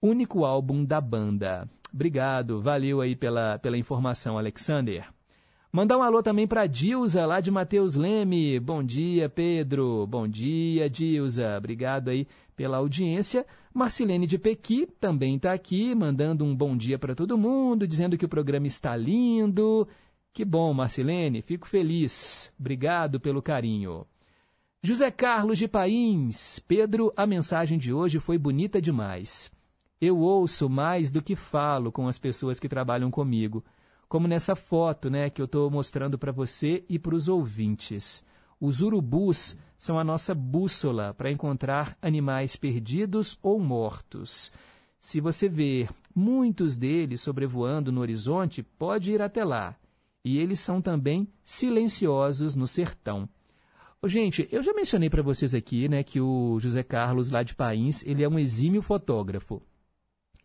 [0.00, 1.68] Único álbum da banda.
[1.92, 5.08] Obrigado, valeu aí pela, pela informação, Alexander.
[5.72, 8.58] Mandar um alô também para Dilza, lá de Mateus Leme.
[8.60, 10.06] Bom dia, Pedro.
[10.06, 11.56] Bom dia, Dilza.
[11.58, 12.26] Obrigado aí
[12.58, 13.46] pela audiência.
[13.72, 18.24] Marcilene de Pequi também está aqui, mandando um bom dia para todo mundo, dizendo que
[18.24, 19.86] o programa está lindo.
[20.32, 22.52] Que bom, Marcilene, fico feliz.
[22.58, 24.04] Obrigado pelo carinho.
[24.82, 29.48] José Carlos de Pains, Pedro, a mensagem de hoje foi bonita demais.
[30.00, 33.64] Eu ouço mais do que falo com as pessoas que trabalham comigo,
[34.08, 38.24] como nessa foto, né, que eu estou mostrando para você e para os ouvintes.
[38.60, 44.52] Os urubus são a nossa bússola para encontrar animais perdidos ou mortos.
[45.00, 49.76] Se você ver muitos deles sobrevoando no horizonte, pode ir até lá.
[50.24, 53.28] E eles são também silenciosos no sertão.
[54.04, 58.04] Gente, eu já mencionei para vocês aqui né, que o José Carlos, lá de País,
[58.06, 59.62] ele é um exímio fotógrafo.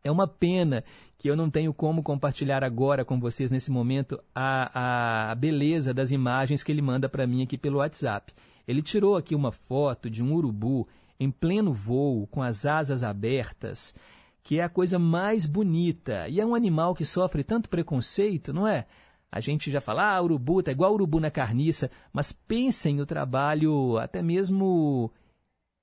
[0.03, 0.83] É uma pena
[1.17, 6.11] que eu não tenho como compartilhar agora com vocês nesse momento a, a beleza das
[6.11, 8.33] imagens que ele manda para mim aqui pelo WhatsApp.
[8.67, 10.87] Ele tirou aqui uma foto de um urubu
[11.19, 13.93] em pleno voo, com as asas abertas,
[14.41, 16.27] que é a coisa mais bonita.
[16.27, 18.85] E é um animal que sofre tanto preconceito, não é?
[19.31, 23.97] A gente já fala, ah, urubu, tá igual urubu na carniça, mas pensem no trabalho
[23.97, 25.11] até mesmo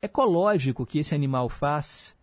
[0.02, 2.16] ecológico que esse animal faz,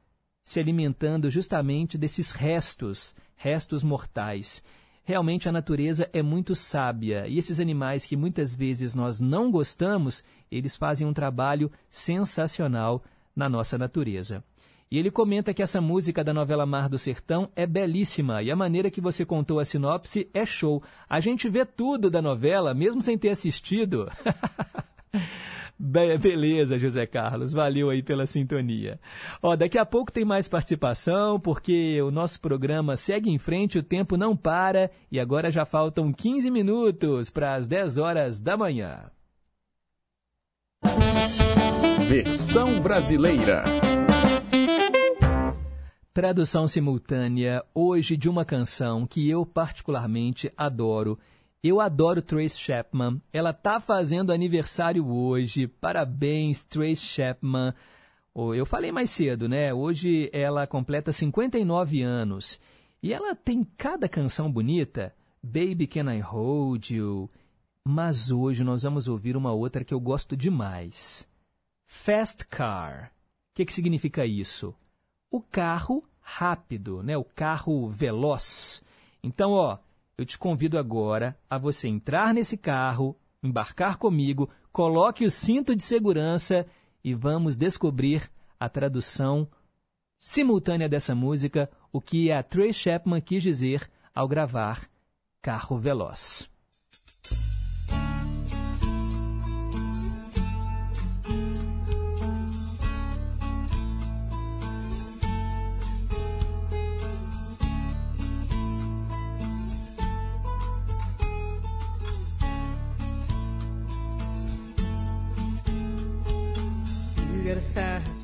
[0.44, 4.64] se alimentando justamente desses restos, restos mortais.
[5.08, 10.22] Realmente a natureza é muito sábia e esses animais que muitas vezes nós não gostamos,
[10.52, 13.02] eles fazem um trabalho sensacional
[13.34, 14.44] na nossa natureza.
[14.92, 18.56] E ele comenta que essa música da novela Mar do Sertão é belíssima e a
[18.56, 20.84] maneira que você contou a sinopse é show.
[21.08, 24.12] A gente vê tudo da novela, mesmo sem ter assistido.
[25.80, 27.54] Be beleza, José Carlos.
[27.54, 29.00] Valeu aí pela sintonia.
[29.42, 33.84] Ó, daqui a pouco tem mais participação, porque o nosso programa segue em frente, o
[33.84, 39.12] tempo não para e agora já faltam 15 minutos para as 10 horas da manhã.
[42.08, 43.64] Versão brasileira.
[46.14, 51.20] Tradução simultânea hoje de uma canção que eu particularmente adoro
[51.64, 53.22] eu adoro Trace Chapman.
[53.34, 55.68] Ela tá fazendo aniversário hoje.
[55.68, 57.74] Parabéns, Trace Chapman.
[58.56, 59.74] Eu falei mais cedo, né?
[59.74, 62.60] Hoje ela completa 59 anos.
[63.02, 65.14] E ela tem cada canção bonita.
[65.42, 67.30] Baby Can I Hold You?
[67.84, 71.28] Mas hoje nós vamos ouvir uma outra que eu gosto demais.
[71.88, 73.12] Fast Car.
[73.52, 74.76] O que, que significa isso?
[75.32, 77.18] O carro rápido, né?
[77.18, 78.84] O carro veloz.
[79.24, 79.80] Então, ó,
[80.18, 85.84] eu te convido agora a você entrar nesse carro, embarcar comigo, coloque o cinto de
[85.84, 86.66] segurança
[87.04, 89.48] e vamos descobrir a tradução
[90.18, 94.90] simultânea dessa música, o que a Trey Chapman quis dizer ao gravar
[95.40, 96.50] Carro Veloz.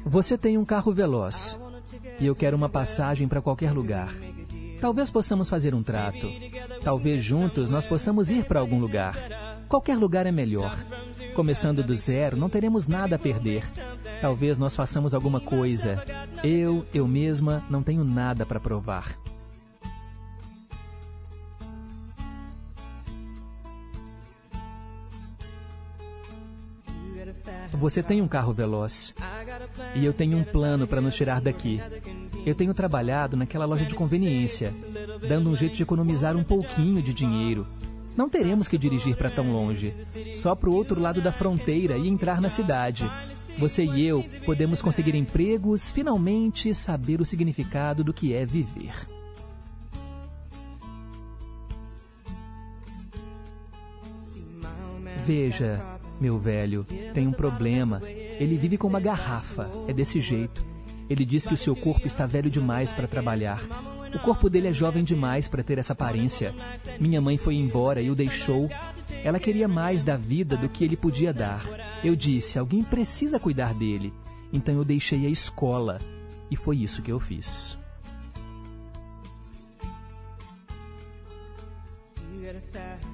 [0.06, 1.60] Você tem um carro veloz
[2.20, 4.14] e eu quero uma passagem para qualquer lugar.
[4.80, 6.30] Talvez possamos fazer um trato.
[6.84, 9.16] Talvez juntos nós possamos ir para algum lugar.
[9.70, 10.78] Qualquer lugar é melhor.
[11.34, 13.66] Começando do zero, não teremos nada a perder.
[14.20, 16.04] Talvez nós façamos alguma coisa.
[16.44, 19.23] Eu, eu mesma, não tenho nada para provar.
[27.74, 29.14] Você tem um carro veloz.
[29.96, 31.82] E eu tenho um plano para nos tirar daqui.
[32.46, 34.74] Eu tenho trabalhado naquela loja de conveniência,
[35.28, 37.68] dando um jeito de economizar um pouquinho de dinheiro.
[38.16, 39.94] Não teremos que dirigir para tão longe,
[40.36, 43.10] só para o outro lado da fronteira e entrar na cidade.
[43.58, 49.08] Você e eu podemos conseguir empregos, finalmente saber o significado do que é viver.
[55.26, 55.93] Veja,
[56.24, 58.00] meu velho, tem um problema.
[58.06, 59.70] Ele vive com uma garrafa.
[59.90, 60.64] É desse jeito.
[61.10, 63.62] Ele diz que o seu corpo está velho demais para trabalhar.
[64.16, 66.56] O corpo dele é jovem demais para ter essa aparência.
[66.98, 68.70] Minha mãe foi embora e o deixou.
[69.22, 71.62] Ela queria mais da vida do que ele podia dar.
[72.02, 74.14] Eu disse: alguém precisa cuidar dele.
[74.54, 76.00] Então eu deixei a escola.
[76.50, 77.78] E foi isso que eu fiz.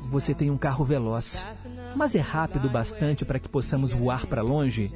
[0.09, 1.45] Você tem um carro veloz,
[1.95, 4.91] mas é rápido bastante para que possamos voar para longe?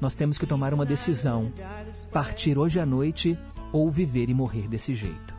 [0.00, 1.52] Nós temos que tomar uma decisão:
[2.12, 3.38] partir hoje à noite
[3.72, 5.37] ou viver e morrer desse jeito.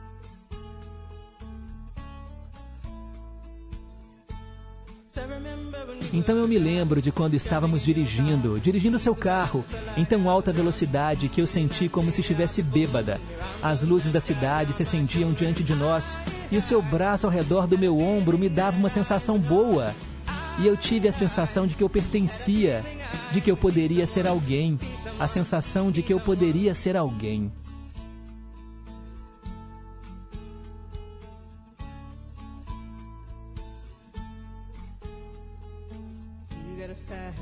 [6.12, 9.64] Então eu me lembro de quando estávamos dirigindo, dirigindo seu carro,
[9.96, 13.22] em tão alta velocidade que eu senti como se estivesse bêbada.
[13.62, 16.18] As luzes da cidade se acendiam diante de nós
[16.52, 19.94] e o seu braço ao redor do meu ombro me dava uma sensação boa.
[20.58, 22.84] E eu tive a sensação de que eu pertencia,
[23.32, 24.80] de que eu poderia ser alguém,
[25.20, 27.52] a sensação de que eu poderia ser alguém.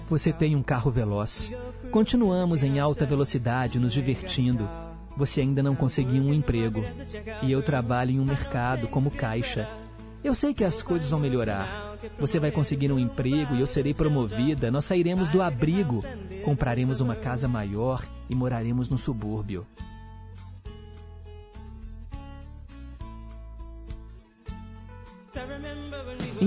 [0.10, 1.51] Você tem um carro veloz.
[1.91, 4.68] Continuamos em alta velocidade, nos divertindo.
[5.18, 6.82] Você ainda não conseguiu um emprego.
[7.43, 9.68] E eu trabalho em um mercado como caixa.
[10.24, 11.97] Eu sei que as coisas vão melhorar.
[12.18, 14.72] Você vai conseguir um emprego e eu serei promovida.
[14.72, 16.01] Nós sairemos do abrigo,
[16.43, 19.68] compraremos uma casa maior e moraremos no subúrbio.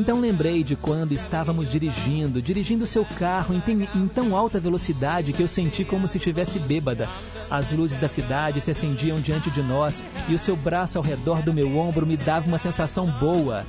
[0.01, 5.43] Então lembrei de quando estávamos dirigindo, dirigindo seu carro em, em, tão alta velocidade que
[5.43, 7.07] eu senti como se estivesse bêbada.
[7.51, 11.43] As luzes da cidade se acendiam diante de nós e o seu braço ao redor
[11.43, 13.67] do meu ombro me dava uma sensação boa.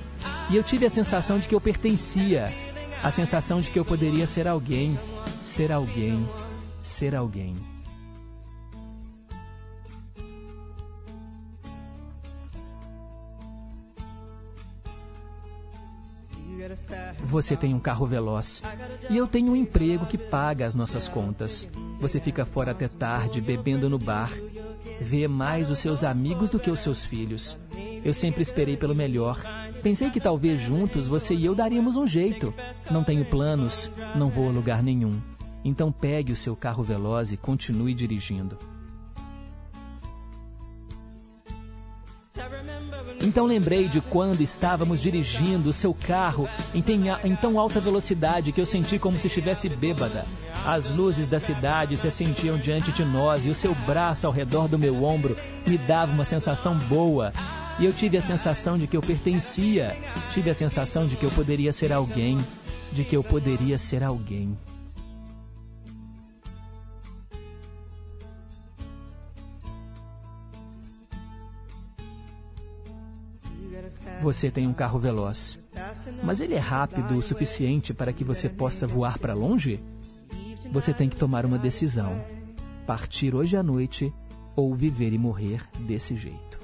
[0.49, 2.49] E eu tive a sensação de que eu pertencia,
[3.03, 4.97] a sensação de que eu poderia ser alguém,
[5.43, 6.25] ser alguém,
[6.81, 7.70] ser alguém.
[17.19, 18.63] Você tem um carro veloz.
[19.09, 21.67] E eu tenho um emprego que paga as nossas contas.
[21.99, 24.31] Você fica fora até tarde, bebendo no bar.
[24.99, 27.57] Vê mais os seus amigos do que os seus filhos.
[28.03, 29.41] Eu sempre esperei pelo melhor.
[29.83, 32.53] Pensei que talvez juntos você e eu daríamos um jeito.
[32.89, 35.19] Não tenho planos, não vou a lugar nenhum.
[35.63, 38.57] Então pegue o seu carro veloz e continue dirigindo.
[43.23, 46.83] Então lembrei de quando estávamos dirigindo o seu carro em,
[47.23, 50.25] em tão alta velocidade que eu senti como se estivesse bêbada.
[50.65, 54.67] As luzes da cidade se acendiam diante de nós e o seu braço ao redor
[54.67, 57.31] do meu ombro me dava uma sensação boa.
[57.79, 59.95] E eu tive a sensação de que eu pertencia,
[60.31, 62.37] tive a sensação de que eu poderia ser alguém,
[62.91, 64.55] de que eu poderia ser alguém.
[74.21, 75.59] Você tem um carro veloz,
[76.23, 79.83] mas ele é rápido o suficiente para que você possa voar para longe?
[80.71, 82.23] Você tem que tomar uma decisão:
[82.85, 84.13] partir hoje à noite
[84.55, 86.59] ou viver e morrer desse jeito.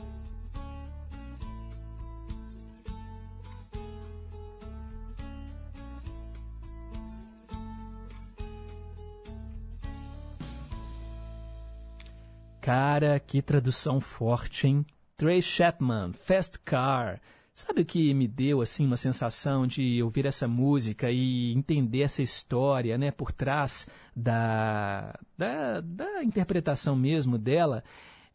[12.62, 14.86] Cara, que tradução forte, hein?
[15.16, 17.20] Trey Chapman, Fast Car.
[17.60, 22.22] Sabe o que me deu assim uma sensação de ouvir essa música e entender essa
[22.22, 27.84] história, né, por trás da, da, da interpretação mesmo dela?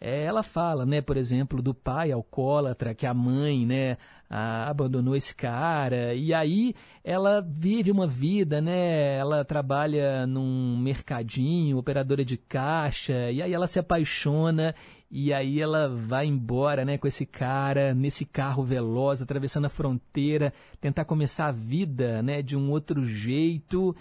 [0.04, 3.96] É, ela fala, né, por exemplo, do pai alcoólatra, que a mãe, né,
[4.28, 6.74] a, abandonou esse cara, e aí
[7.04, 13.68] ela vive uma vida, né, ela trabalha num mercadinho, operadora de caixa, e aí ela
[13.68, 14.74] se apaixona,
[15.08, 20.52] e aí ela vai embora, né, com esse cara, nesse carro veloz, atravessando a fronteira,
[20.80, 23.94] tentar começar a vida, né, de um outro jeito,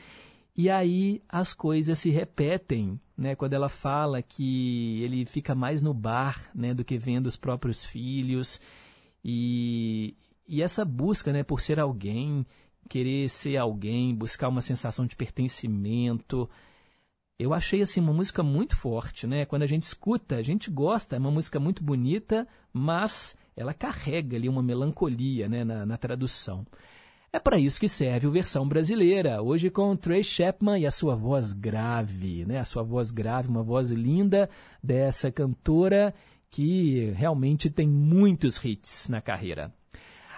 [0.55, 3.35] e aí as coisas se repetem, né?
[3.35, 7.85] Quando ela fala que ele fica mais no bar, né, do que vendo os próprios
[7.85, 8.59] filhos.
[9.23, 10.15] E,
[10.47, 12.45] e essa busca, né, por ser alguém,
[12.89, 16.49] querer ser alguém, buscar uma sensação de pertencimento.
[17.39, 19.45] Eu achei assim uma música muito forte, né?
[19.45, 24.35] Quando a gente escuta, a gente gosta, é uma música muito bonita, mas ela carrega
[24.35, 26.65] ali uma melancolia, né, na, na tradução.
[27.34, 31.15] É para isso que serve o versão brasileira, hoje com Trey Chapman e a sua
[31.15, 32.59] voz grave, né?
[32.59, 34.49] A sua voz grave, uma voz linda
[34.84, 36.13] dessa cantora
[36.49, 39.73] que realmente tem muitos hits na carreira.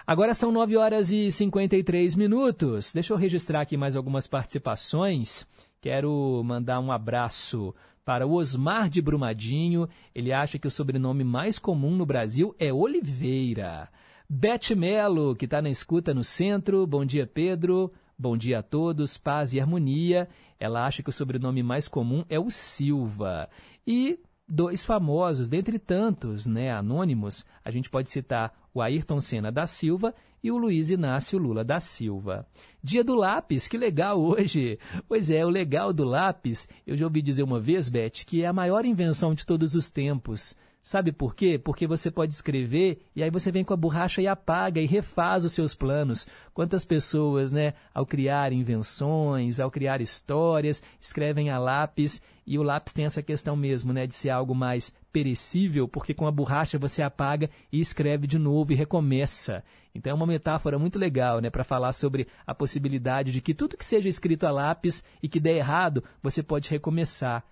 [0.06, 2.92] Agora são 9 horas e 53 minutos.
[2.92, 5.44] Deixa eu registrar aqui mais algumas participações.
[5.80, 7.74] Quero mandar um abraço
[8.04, 9.88] para o Osmar de Brumadinho.
[10.14, 13.88] Ele acha que o sobrenome mais comum no Brasil é Oliveira.
[14.28, 16.86] Beth Melo, que está na escuta no centro.
[16.86, 17.92] Bom dia, Pedro.
[18.18, 20.28] Bom dia a todos, paz e harmonia.
[20.58, 23.50] Ela acha que o sobrenome mais comum é o Silva.
[23.86, 24.18] E
[24.48, 30.14] dois famosos, dentre tantos, né, anônimos, a gente pode citar o Ayrton Senna da Silva
[30.42, 32.46] e o Luiz Inácio Lula da Silva.
[32.82, 34.78] Dia do lápis, que legal hoje!
[35.06, 38.46] Pois é, o legal do lápis, eu já ouvi dizer uma vez, Beth, que é
[38.46, 40.56] a maior invenção de todos os tempos.
[40.84, 41.58] Sabe por quê?
[41.58, 45.42] Porque você pode escrever e aí você vem com a borracha e apaga e refaz
[45.42, 46.28] os seus planos.
[46.52, 52.92] Quantas pessoas, né, ao criar invenções, ao criar histórias, escrevem a lápis e o lápis
[52.92, 57.02] tem essa questão mesmo, né, de ser algo mais perecível, porque com a borracha você
[57.02, 59.64] apaga e escreve de novo e recomeça.
[59.94, 63.78] Então é uma metáfora muito legal, né, para falar sobre a possibilidade de que tudo
[63.78, 67.42] que seja escrito a lápis e que der errado, você pode recomeçar.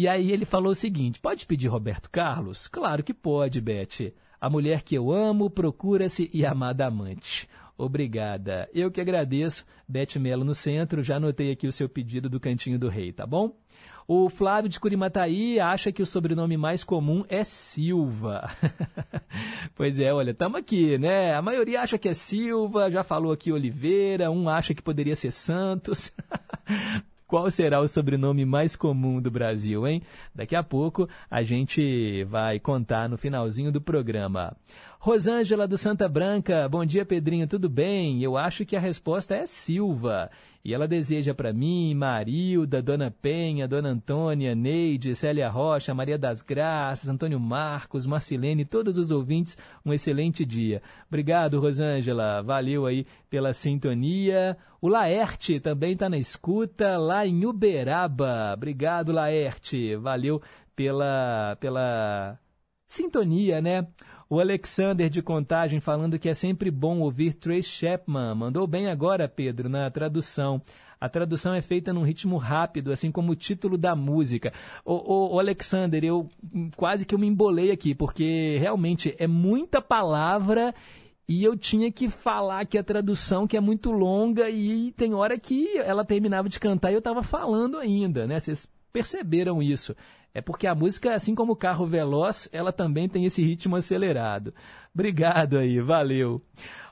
[0.00, 2.66] E aí ele falou o seguinte: pode pedir Roberto Carlos?
[2.66, 4.14] Claro que pode, Beth.
[4.40, 7.46] A mulher que eu amo procura-se e amada amante.
[7.76, 8.66] Obrigada.
[8.72, 9.66] Eu que agradeço.
[9.86, 11.02] Beth Melo no centro.
[11.02, 13.54] Já anotei aqui o seu pedido do Cantinho do Rei, tá bom?
[14.08, 18.50] O Flávio de Curimataí acha que o sobrenome mais comum é Silva.
[19.76, 21.34] pois é, olha, estamos aqui, né?
[21.34, 25.30] A maioria acha que é Silva, já falou aqui Oliveira, um acha que poderia ser
[25.30, 26.10] Santos.
[27.30, 30.02] Qual será o sobrenome mais comum do Brasil, hein?
[30.34, 34.56] Daqui a pouco a gente vai contar no finalzinho do programa.
[34.98, 38.20] Rosângela do Santa Branca, bom dia Pedrinho, tudo bem?
[38.20, 40.28] Eu acho que a resposta é Silva.
[40.62, 46.42] E ela deseja para mim, Marilda, Dona Penha, Dona Antônia, Neide, Célia Rocha, Maria das
[46.42, 50.82] Graças, Antônio Marcos, Marcilene, todos os ouvintes, um excelente dia.
[51.08, 52.42] Obrigado, Rosângela.
[52.42, 54.54] Valeu aí pela sintonia.
[54.82, 58.52] O Laerte também está na escuta, lá em Uberaba.
[58.54, 59.96] Obrigado, Laerte.
[59.96, 60.42] Valeu
[60.76, 62.38] pela, pela
[62.86, 63.86] sintonia, né?
[64.32, 68.32] O Alexander de Contagem falando que é sempre bom ouvir Trace Chapman.
[68.36, 70.62] Mandou bem agora, Pedro, na tradução.
[71.00, 74.52] A tradução é feita num ritmo rápido, assim como o título da música.
[74.84, 76.28] O, Alexander, eu
[76.76, 80.72] quase que eu me embolei aqui, porque realmente é muita palavra
[81.28, 85.36] e eu tinha que falar que a tradução que é muito longa e tem hora
[85.36, 88.38] que ela terminava de cantar e eu estava falando ainda, né?
[88.38, 89.96] Vocês perceberam isso.
[90.32, 94.54] É porque a música, assim como o carro veloz, ela também tem esse ritmo acelerado.
[94.94, 96.40] Obrigado aí, valeu.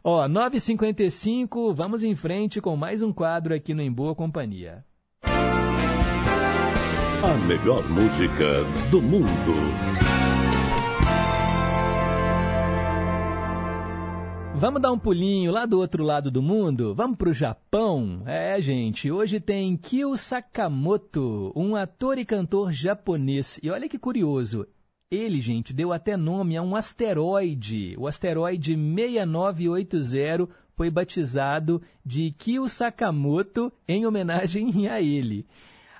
[0.03, 4.84] Ó, 9h55, vamos em frente com mais um quadro aqui no Em Boa Companhia.
[7.22, 10.07] A melhor música do mundo.
[14.61, 16.92] Vamos dar um pulinho lá do outro lado do mundo?
[16.92, 18.24] Vamos para o Japão?
[18.26, 23.61] É, gente, hoje tem Kyo Sakamoto, um ator e cantor japonês.
[23.62, 24.66] E olha que curioso,
[25.12, 27.94] ele, gente, deu até nome a um asteroide.
[27.96, 35.46] O asteroide 6980 foi batizado de Kyo Sakamoto em homenagem a ele.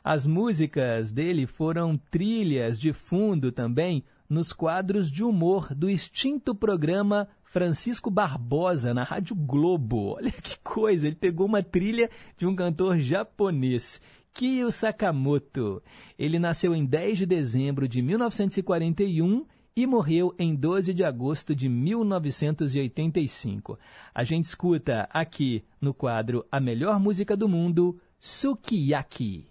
[0.03, 7.29] As músicas dele foram trilhas de fundo também nos quadros de humor do extinto programa
[7.51, 10.17] Francisco Barbosa na Rádio Globo.
[10.17, 14.01] Olha que coisa, ele pegou uma trilha de um cantor japonês.
[14.33, 15.83] Kyo Sakamoto.
[16.19, 21.69] Ele nasceu em 10 de dezembro de 1941 e morreu em 12 de agosto de
[21.69, 23.79] 1985.
[24.15, 29.47] A gente escuta aqui no quadro A Melhor Música do Mundo, Sukiyaki.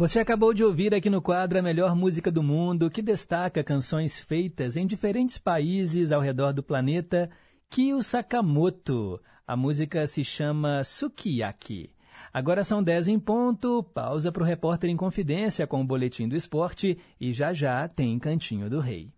[0.00, 4.18] Você acabou de ouvir aqui no quadro a melhor música do mundo, que destaca canções
[4.18, 7.28] feitas em diferentes países ao redor do planeta,
[7.68, 9.20] Kyo Sakamoto.
[9.46, 11.90] A música se chama Sukiyaki.
[12.32, 16.34] Agora são 10 em ponto, pausa para o repórter em confidência com o boletim do
[16.34, 19.12] esporte e já já tem Cantinho do Rei.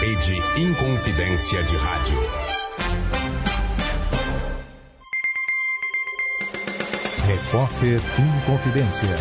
[0.00, 2.47] Rede Inconfidência de Rádio.
[7.28, 9.14] Repórter Inconfidência.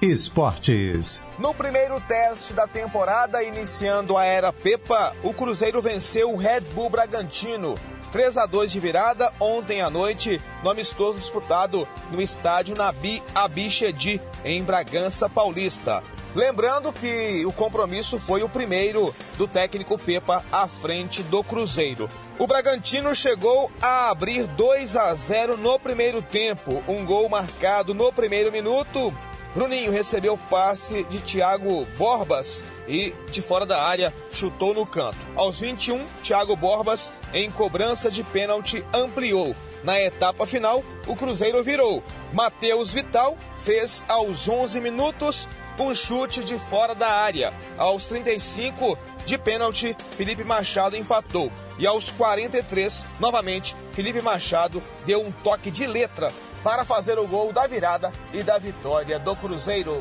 [0.00, 1.22] Esportes.
[1.38, 6.88] No primeiro teste da temporada, iniciando a era Pepa, o Cruzeiro venceu o Red Bull
[6.88, 7.74] Bragantino.
[8.12, 14.18] 3 a 2 de virada ontem à noite, no amistoso disputado no estádio Nabi Abichedi,
[14.42, 16.02] em Bragança Paulista.
[16.34, 22.10] Lembrando que o compromisso foi o primeiro do técnico Pepa à frente do Cruzeiro.
[22.38, 28.12] O Bragantino chegou a abrir 2 a 0 no primeiro tempo, um gol marcado no
[28.12, 29.14] primeiro minuto.
[29.54, 35.16] Bruninho recebeu passe de Thiago Borbas e, de fora da área, chutou no canto.
[35.36, 39.54] Aos 21, Thiago Borbas, em cobrança de pênalti, ampliou.
[39.84, 42.02] Na etapa final, o Cruzeiro virou.
[42.32, 45.46] Matheus Vital fez aos 11 minutos
[45.82, 47.52] um chute de fora da área.
[47.76, 51.50] Aos 35, de pênalti, Felipe Machado empatou.
[51.78, 56.30] E aos 43, novamente, Felipe Machado deu um toque de letra
[56.62, 59.96] para fazer o gol da virada e da vitória do Cruzeiro.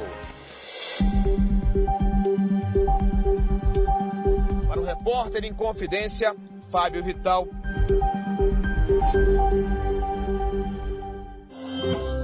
[4.68, 6.36] Para o repórter em confidência,
[6.72, 7.48] Fábio Vital.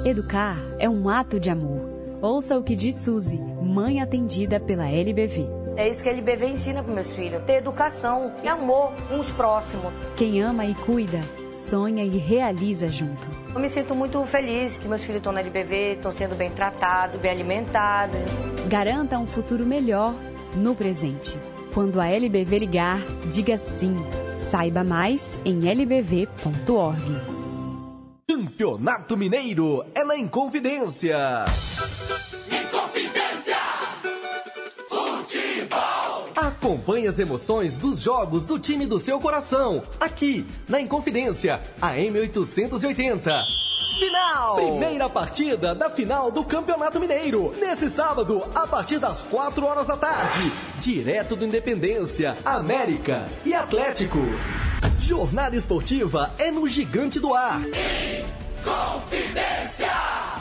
[0.06, 1.89] Educar é um ato de amor.
[2.22, 5.48] Ouça o que diz Suzy, mãe atendida pela LBV.
[5.78, 9.94] É isso que a LBV ensina para meus filhos: ter educação e amor uns próximos.
[10.18, 13.30] Quem ama e cuida, sonha e realiza junto.
[13.54, 17.22] Eu me sinto muito feliz que meus filhos estão na LBV, estão sendo bem tratados,
[17.22, 18.20] bem alimentados.
[18.68, 20.14] Garanta um futuro melhor
[20.54, 21.40] no presente.
[21.74, 23.00] Quando a LBV ligar,
[23.32, 23.96] diga sim.
[24.36, 27.39] Saiba mais em lbv.org.
[28.30, 31.18] Campeonato Mineiro é na Inconfidência.
[32.48, 33.58] Inconfidência.
[34.88, 36.30] Futebol.
[36.36, 43.32] Acompanhe as emoções dos jogos do time do seu coração, aqui na Inconfidência, a M880.
[43.98, 44.56] Final!
[44.58, 47.56] Primeira partida da final do Campeonato Mineiro.
[47.60, 50.52] Nesse sábado, a partir das 4 horas da tarde.
[50.80, 54.20] Direto do Independência, América e Atlético.
[55.10, 57.62] Jornada esportiva é no Gigante do Ar.
[58.64, 59.90] Confidência!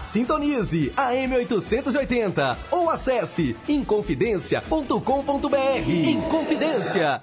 [0.04, 5.88] Sintonize a M880 ou acesse inconfidencia.com.br.
[5.88, 7.18] Inconfidência.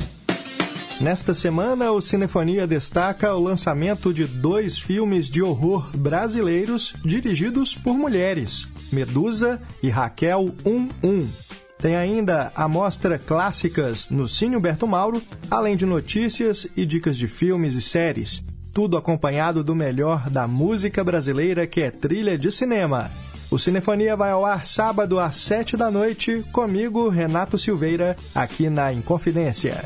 [0.99, 7.93] Nesta semana, o Cinefonia destaca o lançamento de dois filmes de horror brasileiros dirigidos por
[7.93, 11.54] mulheres, Medusa e Raquel 11.
[11.77, 15.21] Tem ainda a mostra Clássicas no Cine Humberto Mauro,
[15.51, 18.43] além de notícias e dicas de filmes e séries.
[18.73, 23.11] Tudo acompanhado do melhor da música brasileira, que é trilha de cinema.
[23.51, 28.91] O Cinefonia vai ao ar sábado às sete da noite, comigo, Renato Silveira, aqui na
[28.91, 29.85] Inconfidência.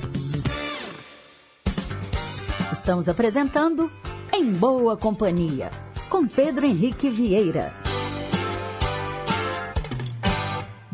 [2.72, 3.92] Estamos apresentando
[4.34, 5.70] Em Boa Companhia,
[6.10, 7.89] com Pedro Henrique Vieira.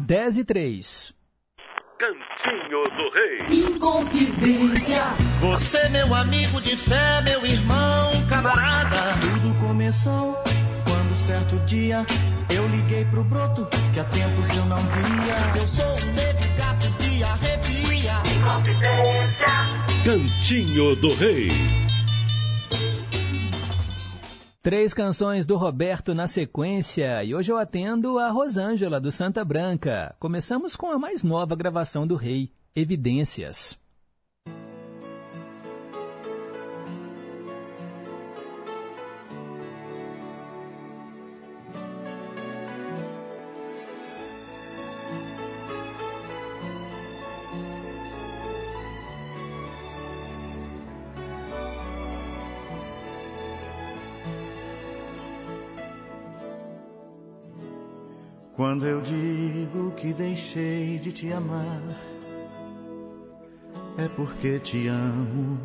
[0.06, 1.14] 10 e 3.
[1.97, 3.66] Cantinho do Rei.
[3.66, 5.01] Inconfidência.
[5.41, 9.16] Você, meu amigo de fé, meu irmão, camarada.
[9.20, 10.36] Tudo começou
[10.84, 12.06] quando certo dia
[12.53, 15.60] eu liguei pro broto que há tempos eu não via.
[15.60, 18.14] Eu sou um negro gato de arrepia.
[18.38, 19.47] Inconfidência.
[20.03, 21.85] Cantinho do Rei.
[24.66, 30.16] Três canções do Roberto na sequência e hoje eu atendo a Rosângela do Santa Branca.
[30.20, 33.78] Começamos com a mais nova gravação do Rei, Evidências.
[58.56, 61.82] Quando eu digo que deixei de te amar,
[63.97, 65.60] é porque te amo.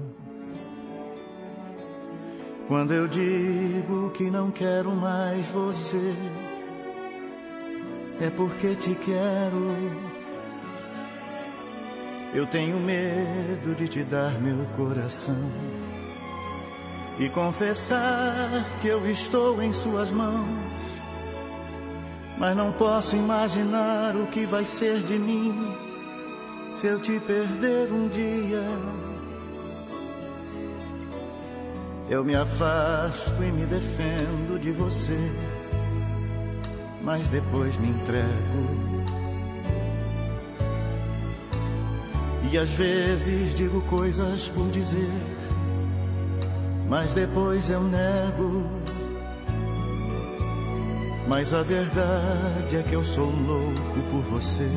[2.66, 6.16] Quando eu digo que não quero mais você,
[8.20, 9.70] é porque te quero.
[12.34, 15.48] Eu tenho medo de te dar meu coração
[17.20, 20.69] e confessar que eu estou em suas mãos
[22.40, 25.76] mas não posso imaginar o que vai ser de mim
[26.72, 28.64] se eu te perder um dia.
[32.08, 35.18] Eu me afasto e me defendo de você,
[37.02, 39.04] mas depois me entrego.
[42.50, 45.12] E às vezes digo coisas por dizer,
[46.88, 48.64] mas depois eu nego.
[51.30, 54.68] Mas a verdade é que eu sou louco por você.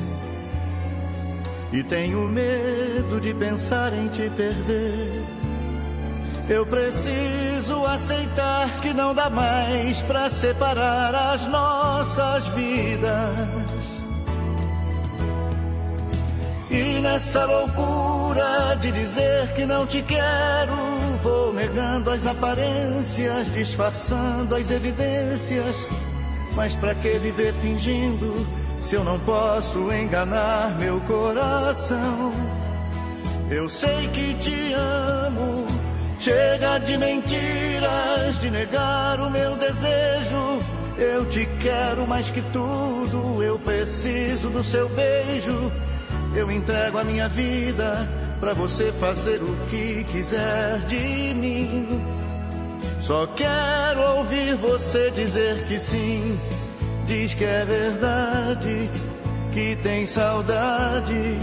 [1.71, 5.23] E tenho medo de pensar em te perder.
[6.47, 13.83] Eu preciso aceitar que não dá mais para separar as nossas vidas.
[16.69, 20.75] E nessa loucura de dizer que não te quero,
[21.23, 25.83] vou negando as aparências, disfarçando as evidências.
[26.55, 28.47] Mas pra que viver fingindo
[28.81, 32.31] se eu não posso enganar meu coração?
[33.49, 35.65] Eu sei que te amo,
[36.19, 40.59] chega de mentiras, de negar o meu desejo.
[40.97, 45.71] Eu te quero mais que tudo, eu preciso do seu beijo.
[46.35, 48.07] Eu entrego a minha vida
[48.39, 52.12] pra você fazer o que quiser de mim.
[53.03, 56.39] Só quero ouvir você dizer que sim.
[57.05, 58.89] Diz que é verdade,
[59.51, 61.37] que tem saudade.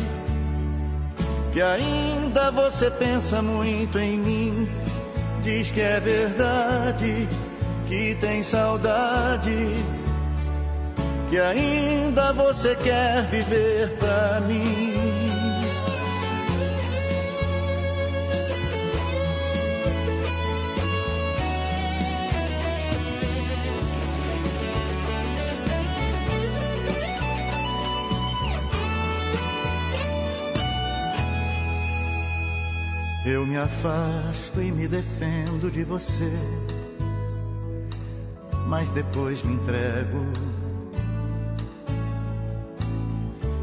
[1.53, 4.67] Que ainda você pensa muito em mim.
[5.43, 7.29] Diz que é verdade,
[7.87, 9.75] que tem saudade.
[11.29, 14.90] Que ainda você quer viver pra mim.
[33.25, 36.33] Eu me afasto e me defendo de você,
[38.67, 40.25] mas depois me entrego.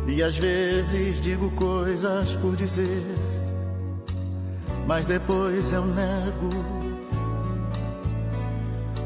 [0.08, 3.04] E às vezes digo coisas por dizer,
[4.86, 6.78] mas depois eu nego.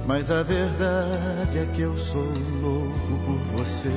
[0.06, 2.28] Mas a verdade é que eu sou
[2.62, 3.92] louco por você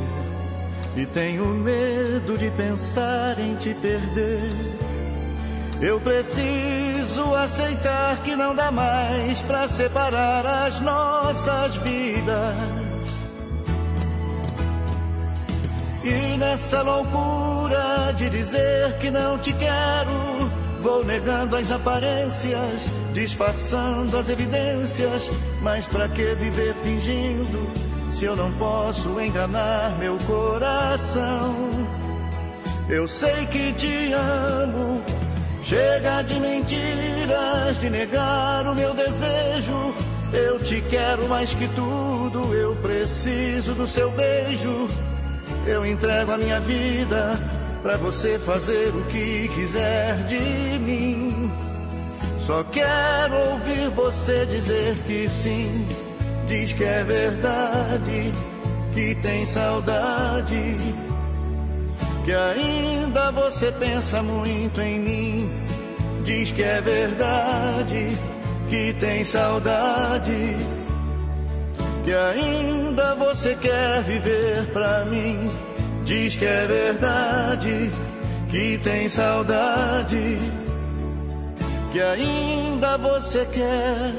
[0.96, 4.73] e tenho medo de pensar em te perder.
[5.84, 12.56] Eu preciso aceitar que não dá mais para separar as nossas vidas.
[16.02, 24.30] E nessa loucura de dizer que não te quero, vou negando as aparências, disfarçando as
[24.30, 25.30] evidências.
[25.60, 27.70] Mas pra que viver fingindo
[28.10, 31.54] se eu não posso enganar meu coração?
[32.88, 35.13] Eu sei que te amo.
[35.64, 39.94] Chega de mentiras, de negar o meu desejo.
[40.30, 44.88] Eu te quero mais que tudo, eu preciso do seu beijo.
[45.66, 47.38] Eu entrego a minha vida
[47.82, 51.50] pra você fazer o que quiser de mim.
[52.40, 55.86] Só quero ouvir você dizer que sim.
[56.46, 58.32] Diz que é verdade,
[58.92, 60.76] que tem saudade.
[62.24, 65.50] Que ainda você pensa muito em mim.
[66.24, 68.16] Diz que é verdade,
[68.70, 70.56] que tem saudade
[72.04, 75.50] que ainda você quer viver pra mim.
[76.04, 77.90] Diz que é verdade,
[78.50, 80.36] que tem saudade,
[81.92, 84.12] que ainda você quer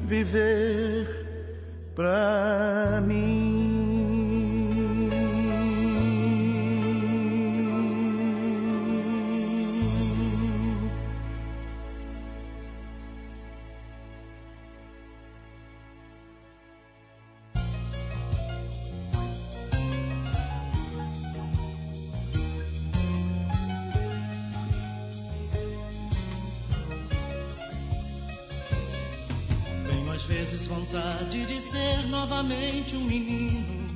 [0.00, 1.26] viver
[1.94, 3.65] pra mim.
[30.56, 33.86] Vezes vontade de ser novamente um menino.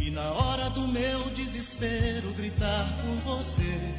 [0.00, 3.94] E na hora do meu desespero gritar por você.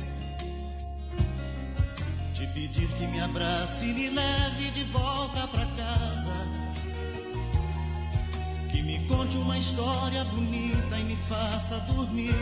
[2.34, 6.48] Te pedir que me abrace e me leve de volta pra casa.
[8.72, 12.36] Que me conte uma história bonita e me faça dormir.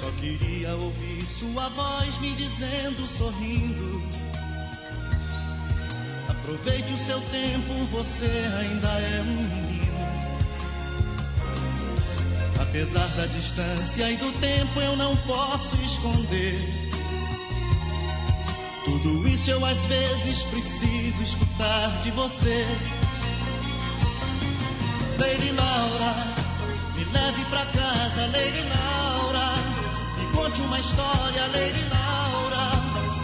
[0.00, 4.27] Só queria ouvir sua voz me dizendo, sorrindo.
[6.48, 8.24] Aproveite o seu tempo, você
[8.58, 9.98] ainda é um menino.
[12.58, 16.90] Apesar da distância e do tempo, eu não posso esconder.
[18.82, 22.66] Tudo isso eu às vezes preciso escutar de você.
[25.18, 26.14] Lady Laura,
[26.96, 29.52] me leve pra casa, Lady Laura.
[30.16, 32.70] Me conte uma história, Lady Laura.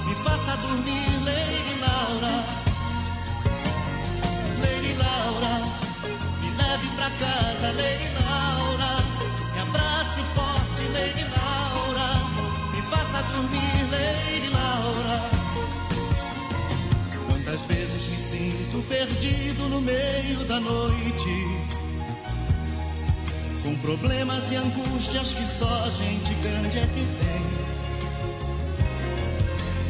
[0.06, 1.23] Me faça dormir,
[18.94, 21.34] perdido no meio da noite.
[23.64, 27.44] Com problemas e angústias que só gente grande é que tem.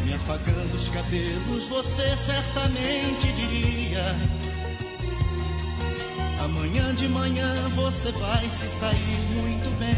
[0.06, 4.16] Me afagando os cabelos, você certamente diria.
[6.42, 9.96] Amanhã de manhã você vai se sair muito bem.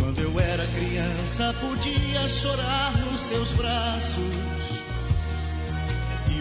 [0.00, 4.53] Quando eu era criança, podia chorar nos seus braços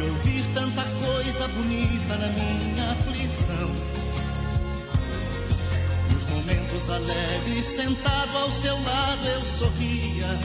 [0.09, 3.71] ouvir tanta coisa bonita na minha aflição.
[6.11, 10.39] Nos momentos alegres, sentado ao seu lado, eu sorria.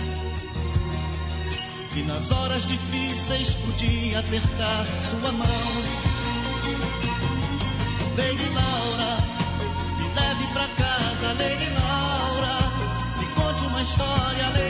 [1.97, 5.99] E nas horas difíceis podia apertar sua mão.
[8.17, 9.17] Lady Laura,
[9.99, 12.59] me leve pra casa, Lady Laura.
[13.19, 14.68] Me conte uma história, Lady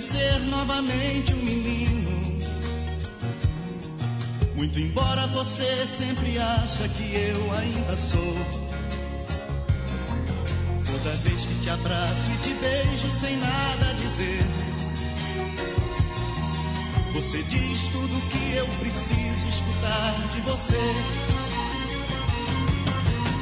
[0.00, 2.10] ser novamente um menino.
[4.56, 8.36] Muito embora você sempre acha que eu ainda sou.
[10.84, 14.44] Toda vez que te abraço e te beijo sem nada dizer,
[17.12, 20.94] você diz tudo o que eu preciso escutar de você.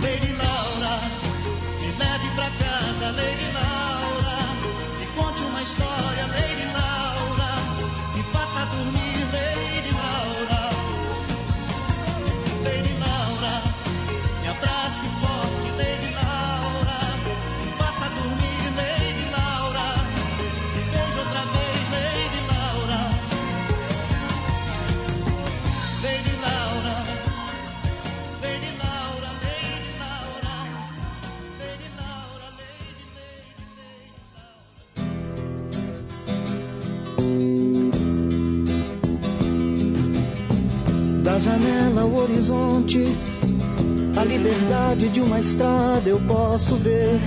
[0.02, 1.01] Lady Laura,
[1.80, 4.39] me leve pra casa, Lady Laura,
[5.01, 6.18] me conte uma história.
[42.19, 43.05] Horizonte,
[44.16, 47.20] a liberdade de uma estrada eu posso ver.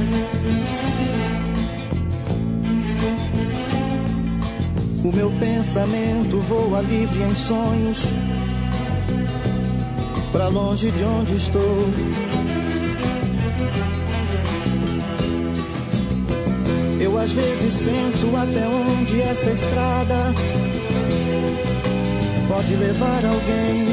[5.04, 8.06] O meu pensamento voa livre em sonhos,
[10.32, 11.88] para longe de onde estou.
[17.00, 20.34] Eu às vezes penso até onde essa estrada
[22.48, 23.91] pode levar alguém.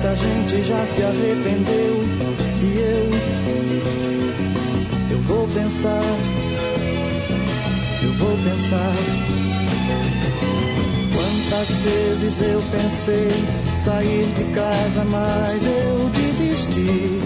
[0.00, 2.04] Tanta gente já se arrependeu
[2.62, 3.10] e eu,
[5.10, 6.04] eu vou pensar,
[8.04, 8.94] eu vou pensar.
[11.12, 13.28] Quantas vezes eu pensei
[13.76, 17.18] sair de casa, mas eu desisti.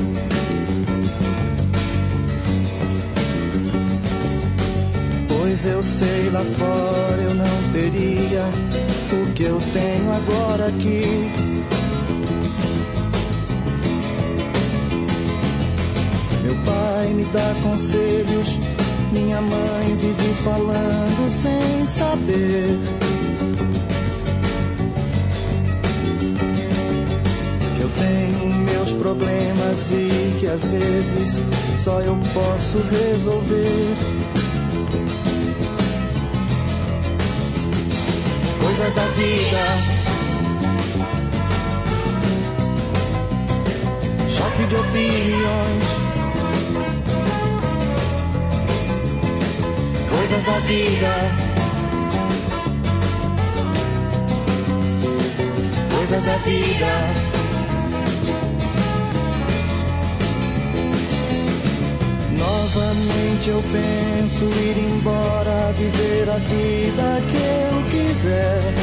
[5.28, 8.44] Pois eu sei lá fora eu não teria
[9.12, 11.52] o que eu tenho agora aqui.
[17.12, 18.58] Pai me dá conselhos,
[19.12, 22.78] minha mãe vive falando sem saber.
[27.76, 31.42] Que eu tenho meus problemas e que às vezes
[31.78, 33.96] só eu posso resolver.
[38.60, 39.58] coisas da vida.
[44.28, 46.01] Choque de opiniões.
[50.32, 51.14] Coisas da vida.
[55.94, 56.92] Coisas da vida.
[62.38, 68.74] Novamente eu penso ir embora, viver a vida que eu quiser.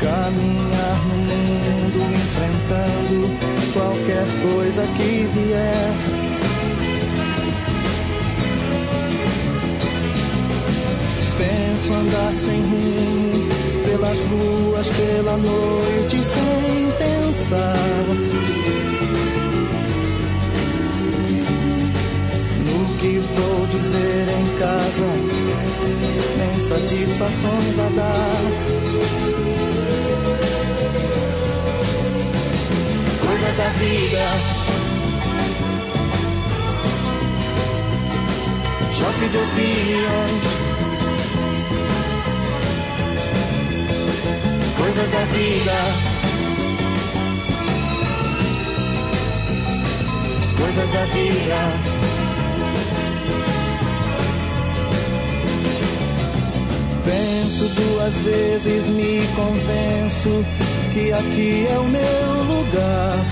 [0.00, 3.16] Caminhar no mundo enfrentando
[3.72, 6.17] qualquer coisa que vier.
[11.88, 13.48] Penso andar sem rumo
[13.82, 18.04] pelas ruas, pela noite sem pensar.
[22.66, 25.06] No que vou dizer em casa,
[26.36, 28.42] nem satisfações a dar.
[33.26, 34.26] Coisas da vida.
[38.92, 40.67] Choque de opiniões.
[44.98, 45.72] Coisas da vida.
[50.58, 51.58] Coisas da vida.
[57.04, 60.44] Penso duas vezes, me convenço
[60.92, 63.24] que aqui é o meu lugar.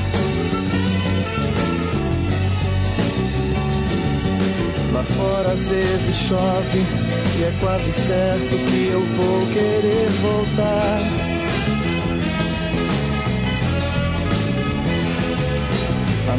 [4.93, 6.79] Lá fora às vezes chove
[7.39, 11.26] e é quase certo que eu vou querer voltar.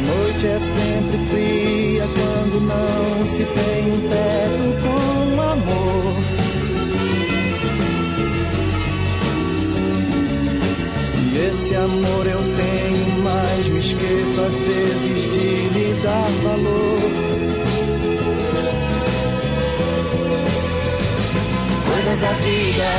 [0.08, 6.14] Noite é sempre fria quando não se tem um teto com amor.
[11.32, 16.98] E esse amor eu tenho, mas me esqueço às vezes de lhe dar valor.
[21.92, 22.90] Coisas da vida.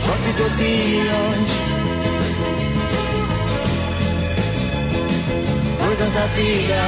[0.00, 1.59] Choque de opiniões.
[6.00, 6.80] Coisas da vida.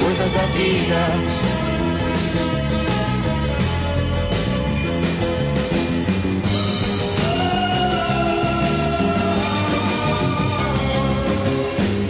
[0.00, 1.00] Coisas da vida.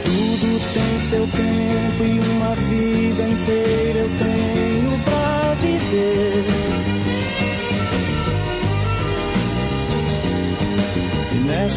[0.05, 3.72] Tudo tem seu tempo e uma vida inteira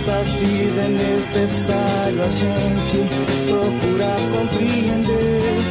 [0.05, 2.97] Nessa vida é necessário a gente
[3.47, 5.63] procurar compreender.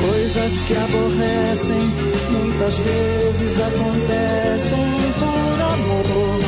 [0.00, 1.76] Coisas que aborrecem
[2.30, 4.78] muitas vezes acontecem
[5.18, 6.40] por amor.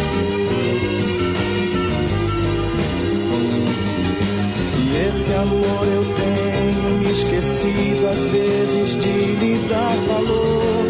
[4.79, 10.88] E esse amor eu tenho me esquecido às vezes de lhe dar valor.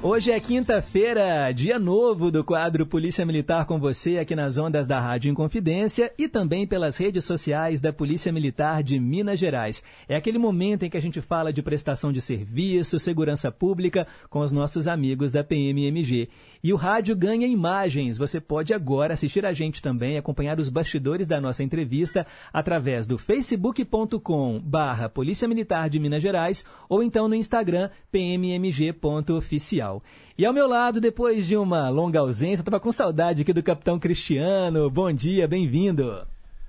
[0.05, 4.99] Hoje é quinta-feira, dia novo do quadro Polícia Militar com você aqui nas ondas da
[4.99, 9.85] Rádio Inconfidência e também pelas redes sociais da Polícia Militar de Minas Gerais.
[10.09, 14.41] É aquele momento em que a gente fala de prestação de serviço, segurança pública com
[14.41, 16.29] os nossos amigos da PMMG.
[16.65, 18.17] E o rádio ganha imagens.
[18.17, 23.19] Você pode agora assistir a gente também, acompanhar os bastidores da nossa entrevista através do
[23.19, 30.01] facebook.com barra Polícia Militar de Minas Gerais ou então no Instagram pmmg.oficial.
[30.39, 33.99] E ao meu lado, depois de uma longa ausência, estava com saudade aqui do Capitão
[33.99, 34.89] Cristiano.
[34.89, 36.25] Bom dia, bem-vindo.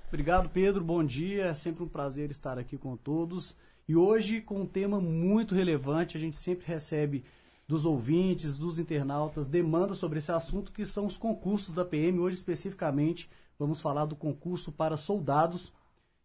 [0.08, 0.82] Obrigado, Pedro.
[0.82, 1.44] Bom dia.
[1.44, 3.54] É sempre um prazer estar aqui com todos.
[3.88, 6.16] E hoje com um tema muito relevante.
[6.16, 7.22] A gente sempre recebe
[7.66, 12.18] dos ouvintes, dos internautas, demanda sobre esse assunto, que são os concursos da PM.
[12.18, 13.28] Hoje, especificamente,
[13.58, 15.72] vamos falar do concurso para soldados,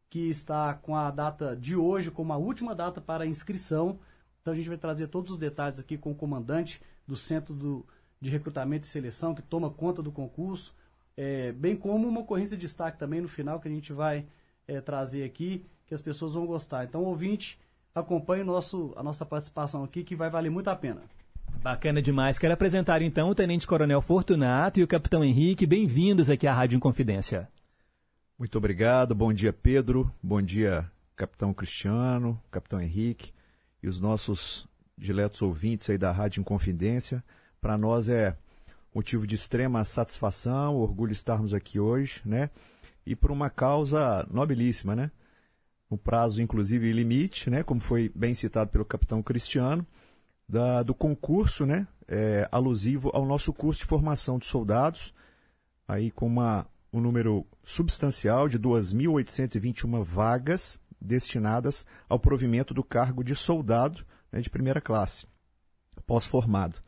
[0.09, 3.99] que está com a data de hoje como a última data para inscrição.
[4.41, 7.85] Então, a gente vai trazer todos os detalhes aqui com o comandante do Centro do,
[8.19, 10.73] de Recrutamento e Seleção, que toma conta do concurso,
[11.15, 14.25] é, bem como uma ocorrência de destaque também no final, que a gente vai
[14.67, 16.85] é, trazer aqui, que as pessoas vão gostar.
[16.85, 17.59] Então, ouvinte,
[17.93, 21.01] acompanhe nosso, a nossa participação aqui, que vai valer muito a pena.
[21.61, 22.39] Bacana demais.
[22.39, 25.65] Quero apresentar então o Tenente Coronel Fortunato e o Capitão Henrique.
[25.65, 27.49] Bem-vindos aqui à Rádio Inconfidência.
[28.37, 29.13] Muito obrigado.
[29.13, 30.11] Bom dia, Pedro.
[30.23, 33.33] Bom dia, Capitão Cristiano, Capitão Henrique
[33.83, 34.67] e os nossos
[34.97, 37.23] diletos ouvintes aí da Rádio Inconfidência.
[37.59, 38.37] Para nós é
[38.95, 42.49] motivo de extrema satisfação, orgulho estarmos aqui hoje, né?
[43.05, 45.11] E por uma causa nobilíssima, né?
[45.91, 47.63] Um prazo, inclusive, limite, né?
[47.63, 49.85] Como foi bem citado pelo Capitão Cristiano
[50.49, 55.13] da, do concurso, né, é, alusivo ao nosso curso de formação de soldados,
[55.87, 63.35] aí com uma, um número substancial de 2.821 vagas destinadas ao provimento do cargo de
[63.35, 65.27] soldado né, de primeira classe,
[66.07, 66.79] pós-formado.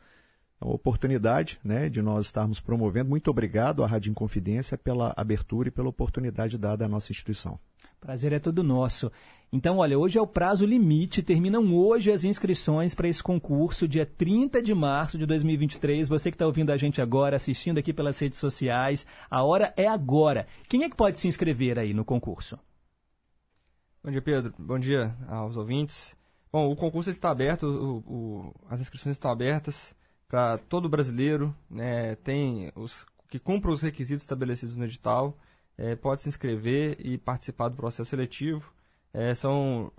[0.59, 3.09] É uma oportunidade né, de nós estarmos promovendo.
[3.09, 7.59] Muito obrigado à Rádio Inconfidência pela abertura e pela oportunidade dada à nossa instituição.
[7.99, 9.11] Prazer é todo nosso.
[9.53, 14.05] Então, olha, hoje é o prazo limite, terminam hoje as inscrições para esse concurso, dia
[14.05, 16.07] 30 de março de 2023.
[16.07, 19.87] Você que está ouvindo a gente agora, assistindo aqui pelas redes sociais, a hora é
[19.87, 20.47] agora.
[20.69, 22.57] Quem é que pode se inscrever aí no concurso?
[24.01, 24.53] Bom dia, Pedro.
[24.57, 26.15] Bom dia aos ouvintes.
[26.49, 29.93] Bom, o concurso está aberto, o, o, as inscrições estão abertas
[30.29, 35.37] para todo brasileiro, né, tem os que cumpram os requisitos estabelecidos no edital,
[35.77, 38.63] é, pode se inscrever e participar do processo seletivo.
[39.13, 39.91] É, são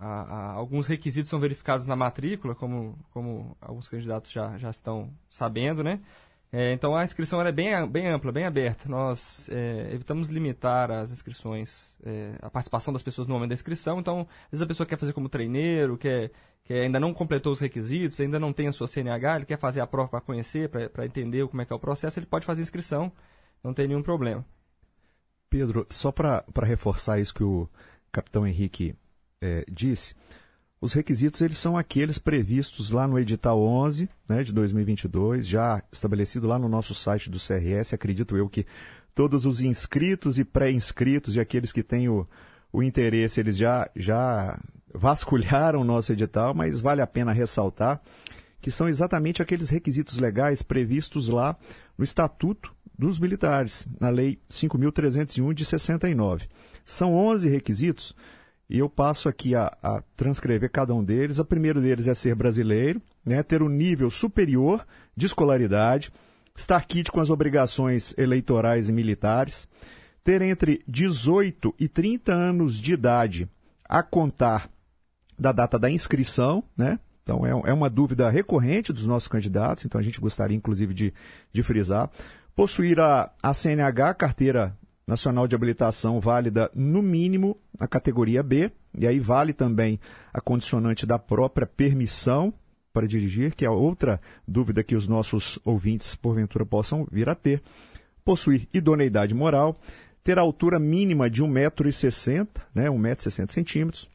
[0.00, 5.12] a, a, alguns requisitos são verificados na matrícula, como, como alguns candidatos já, já estão
[5.28, 6.00] sabendo, né?
[6.52, 8.88] É, então a inscrição é bem, bem ampla, bem aberta.
[8.88, 14.00] Nós é, evitamos limitar as inscrições, é, a participação das pessoas no momento da inscrição.
[14.00, 16.32] Então, às vezes a pessoa quer fazer como treineiro, quer,
[16.64, 19.80] quer ainda não completou os requisitos, ainda não tem a sua CNH, ele quer fazer
[19.80, 22.62] a prova para conhecer, para entender como é que é o processo, ele pode fazer
[22.62, 23.12] inscrição,
[23.62, 24.44] não tem nenhum problema.
[25.48, 27.68] Pedro, só para reforçar isso que o
[28.12, 28.94] capitão Henrique
[29.40, 30.14] é, disse,
[30.80, 36.46] os requisitos eles são aqueles previstos lá no edital 11 né, de 2022, já estabelecido
[36.46, 37.92] lá no nosso site do CRS.
[37.92, 38.66] Acredito eu que
[39.14, 42.26] todos os inscritos e pré-inscritos e aqueles que têm o,
[42.72, 44.58] o interesse, eles já, já
[44.94, 48.00] vasculharam o nosso edital, mas vale a pena ressaltar
[48.60, 51.56] que são exatamente aqueles requisitos legais previstos lá
[51.96, 56.46] no Estatuto dos Militares, na Lei 5.301 de 69.
[56.84, 58.14] São 11 requisitos
[58.70, 61.40] e eu passo aqui a, a, transcrever cada um deles.
[61.40, 64.86] O primeiro deles é ser brasileiro, né, ter um nível superior
[65.16, 66.12] de escolaridade,
[66.56, 69.66] estar quite com as obrigações eleitorais e militares,
[70.22, 73.48] ter entre 18 e 30 anos de idade
[73.88, 74.70] a contar
[75.36, 77.00] da data da inscrição, né?
[77.22, 81.14] Então é, é uma dúvida recorrente dos nossos candidatos, então a gente gostaria inclusive de,
[81.52, 82.08] de frisar.
[82.54, 84.76] Possuir a, a CNH, carteira
[85.10, 89.98] nacional de habilitação válida no mínimo na categoria B, e aí vale também
[90.32, 92.54] a condicionante da própria permissão
[92.92, 97.60] para dirigir, que é outra dúvida que os nossos ouvintes porventura possam vir a ter.
[98.24, 99.76] Possuir idoneidade moral,
[100.22, 104.08] ter altura mínima de 1,60m, né, 1,60m,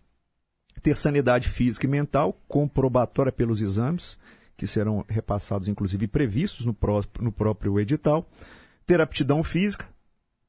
[0.82, 4.18] ter sanidade física e mental, comprobatória pelos exames,
[4.56, 8.30] que serão repassados, inclusive, previstos no, pró no próprio edital,
[8.86, 9.88] ter aptidão física,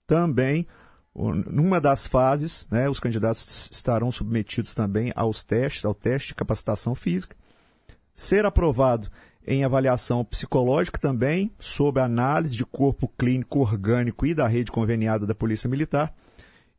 [0.07, 0.67] também,
[1.15, 6.95] numa das fases, né, os candidatos estarão submetidos também aos testes, ao teste de capacitação
[6.95, 7.37] física,
[8.15, 9.11] ser aprovado
[9.47, 15.35] em avaliação psicológica também, sob análise de corpo clínico orgânico e da rede conveniada da
[15.35, 16.13] Polícia Militar,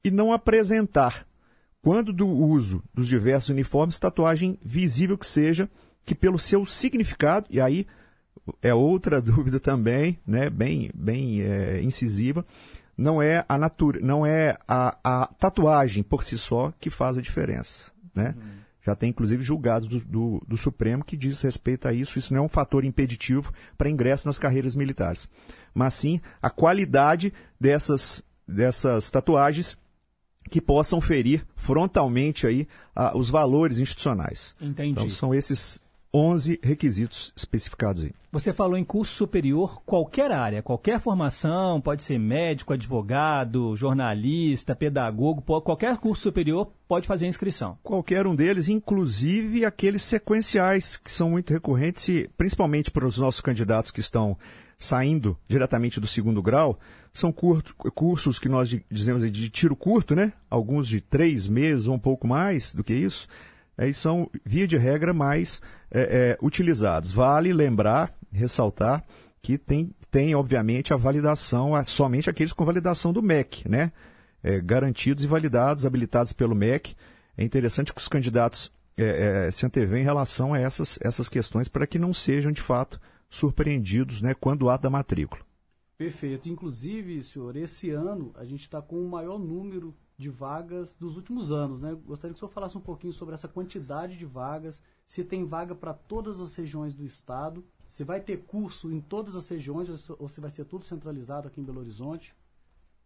[0.03, 1.25] e não apresentar,
[1.81, 5.69] quando do uso dos diversos uniformes, tatuagem visível que seja,
[6.05, 7.87] que pelo seu significado, e aí
[8.61, 12.45] é outra dúvida também, né, bem, bem é, incisiva,
[12.97, 17.21] não é a natura, não é a, a, tatuagem por si só que faz a
[17.21, 18.33] diferença, né?
[18.35, 18.57] Uhum.
[18.87, 22.17] Já tem, inclusive, julgados do, do, do, Supremo que diz respeito a isso.
[22.17, 25.29] Isso não é um fator impeditivo para ingresso nas carreiras militares.
[25.73, 29.77] Mas sim a qualidade dessas, dessas tatuagens
[30.49, 32.65] que possam ferir frontalmente aí,
[32.95, 34.55] a, os valores institucionais.
[34.61, 34.91] Entendi.
[34.91, 35.81] Então, são esses
[36.17, 38.11] 11 requisitos especificados aí.
[38.31, 45.41] Você falou em curso superior, qualquer área, qualquer formação, pode ser médico, advogado, jornalista, pedagogo,
[45.61, 47.77] qualquer curso superior pode fazer inscrição.
[47.83, 53.91] Qualquer um deles, inclusive aqueles sequenciais que são muito recorrentes, principalmente para os nossos candidatos
[53.91, 54.37] que estão
[54.79, 56.79] saindo diretamente do segundo grau,
[57.13, 60.33] são curto, cursos que nós dizemos de tiro curto, né?
[60.49, 63.27] Alguns de três meses ou um pouco mais do que isso
[63.77, 67.11] é, são, via de regra, mais é, é, utilizados.
[67.11, 69.05] Vale lembrar, ressaltar,
[69.41, 73.91] que tem, tem obviamente, a validação, somente aqueles com validação do MEC, né?
[74.43, 76.95] É, garantidos e validados, habilitados pelo MEC.
[77.37, 81.67] É interessante que os candidatos é, é, se antevêm em relação a essas, essas questões
[81.67, 82.99] para que não sejam, de fato,
[83.29, 85.41] surpreendidos né, quando há da matrícula.
[85.97, 86.49] Perfeito.
[86.49, 91.51] Inclusive, senhor, esse ano a gente está com o maior número de vagas dos últimos
[91.51, 91.81] anos.
[91.81, 91.95] Né?
[92.05, 95.75] Gostaria que o senhor falasse um pouquinho sobre essa quantidade de vagas, se tem vaga
[95.75, 100.27] para todas as regiões do estado, se vai ter curso em todas as regiões ou
[100.27, 102.35] se vai ser tudo centralizado aqui em Belo Horizonte.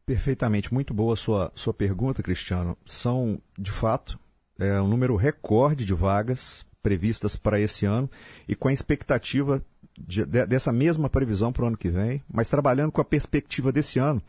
[0.05, 2.77] Perfeitamente, muito boa a sua, sua pergunta, Cristiano.
[2.85, 4.17] São, de fato,
[4.57, 8.09] é, um número recorde de vagas previstas para esse ano
[8.47, 9.63] e com a expectativa
[9.99, 13.71] de, de, dessa mesma previsão para o ano que vem, mas trabalhando com a perspectiva
[13.71, 14.21] desse ano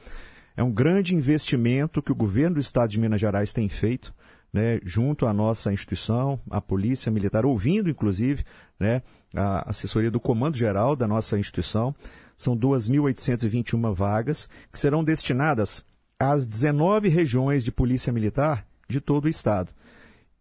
[0.57, 4.15] é um grande investimento que o governo do estado de Minas Gerais tem feito,
[4.53, 8.45] né, junto à nossa instituição, a Polícia Militar, ouvindo inclusive
[8.79, 9.03] né,
[9.35, 11.95] a assessoria do Comando Geral da nossa instituição.
[12.37, 15.85] São 2.821 vagas que serão destinadas
[16.19, 19.73] às 19 regiões de Polícia Militar de todo o estado.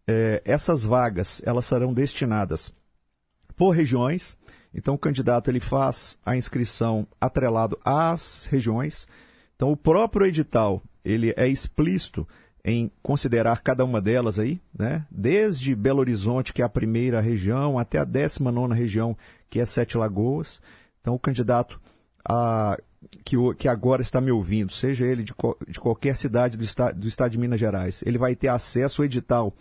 [0.06, 2.74] É, essas vagas elas serão destinadas
[3.56, 4.36] por regiões.
[4.74, 9.06] Então o candidato ele faz a inscrição atrelado às regiões
[9.62, 12.26] então, o próprio edital ele é explícito
[12.64, 15.06] em considerar cada uma delas aí, né?
[15.08, 19.16] desde Belo Horizonte, que é a primeira região, até a 19 região,
[19.48, 20.60] que é Sete Lagoas.
[21.00, 21.80] Então, o candidato
[22.28, 22.76] a,
[23.24, 25.32] que, que agora está me ouvindo, seja ele de,
[25.68, 29.06] de qualquer cidade do, esta, do estado de Minas Gerais, ele vai ter acesso ao
[29.06, 29.54] edital.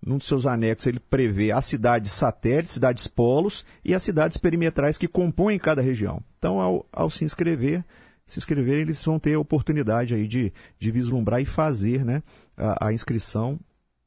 [0.00, 4.96] Num dos seus anexos, ele prevê as cidades satélites, cidades polos e as cidades perimetrais
[4.96, 6.22] que compõem cada região.
[6.38, 7.84] Então, ao, ao se inscrever,
[8.32, 12.22] se inscreverem, eles vão ter a oportunidade aí de, de vislumbrar e fazer né,
[12.56, 13.58] a, a inscrição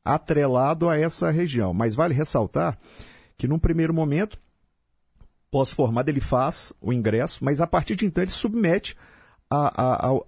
[0.03, 1.73] atrelado a essa região.
[1.73, 2.77] Mas vale ressaltar
[3.37, 4.37] que num primeiro momento,
[5.51, 8.95] pós-formado, ele faz o ingresso, mas a partir de então ele submete
[9.55, 10.23] a, a, ao,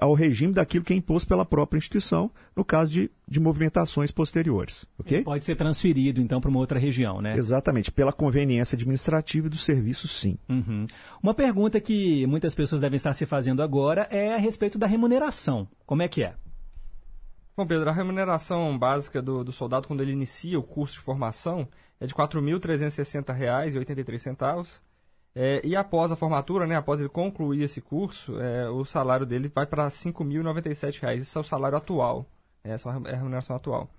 [0.00, 4.86] ao, regime daquilo que é imposto pela própria instituição, no caso de, de movimentações posteriores.
[4.98, 5.22] Okay?
[5.22, 7.36] Pode ser transferido, então, para uma outra região, né?
[7.36, 7.90] Exatamente.
[7.90, 10.38] Pela conveniência administrativa do serviço, sim.
[10.48, 10.84] Uhum.
[11.22, 15.68] Uma pergunta que muitas pessoas devem estar se fazendo agora é a respeito da remuneração.
[15.84, 16.34] Como é que é?
[17.56, 21.66] Bom, Pedro, a remuneração básica do, do soldado quando ele inicia o curso de formação
[21.98, 24.82] é de R$ 4.360,83.
[25.38, 29.52] É, e após a formatura, né, após ele concluir esse curso, é, o salário dele
[29.54, 31.18] vai para R$ 5.097.
[31.18, 32.24] Esse é o salário atual.
[32.64, 33.90] Essa é a remuneração atual.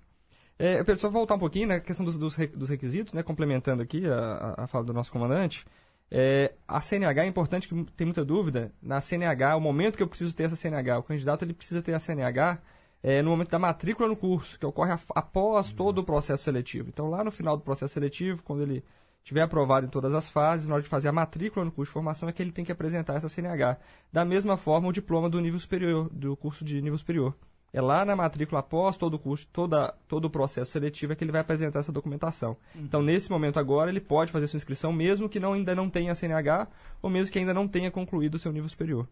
[0.58, 2.34] É, Pedro, só voltar um pouquinho na né, questão dos, dos,
[2.68, 5.64] requisitos, né, complementando aqui a, a fala do nosso comandante.
[6.10, 8.72] É, a CNH é importante, que tem muita dúvida.
[8.82, 11.94] Na CNH, o momento que eu preciso ter essa CNH, o candidato ele precisa ter
[11.94, 12.60] a CNH
[13.00, 16.88] é, no momento da matrícula no curso, que ocorre a, após todo o processo seletivo.
[16.88, 18.82] Então, lá no final do processo seletivo, quando ele
[19.28, 21.92] tiver aprovado em todas as fases, na hora de fazer a matrícula no curso de
[21.92, 23.76] formação, é que ele tem que apresentar essa CNH.
[24.10, 27.36] Da mesma forma, o diploma do nível superior, do curso de nível superior.
[27.70, 31.22] É lá na matrícula após todo o curso, toda, todo o processo seletivo é que
[31.22, 32.56] ele vai apresentar essa documentação.
[32.74, 32.84] Uhum.
[32.84, 36.14] Então, nesse momento agora, ele pode fazer sua inscrição, mesmo que não, ainda não tenha
[36.14, 36.66] CNH,
[37.02, 39.06] ou mesmo que ainda não tenha concluído o seu nível superior.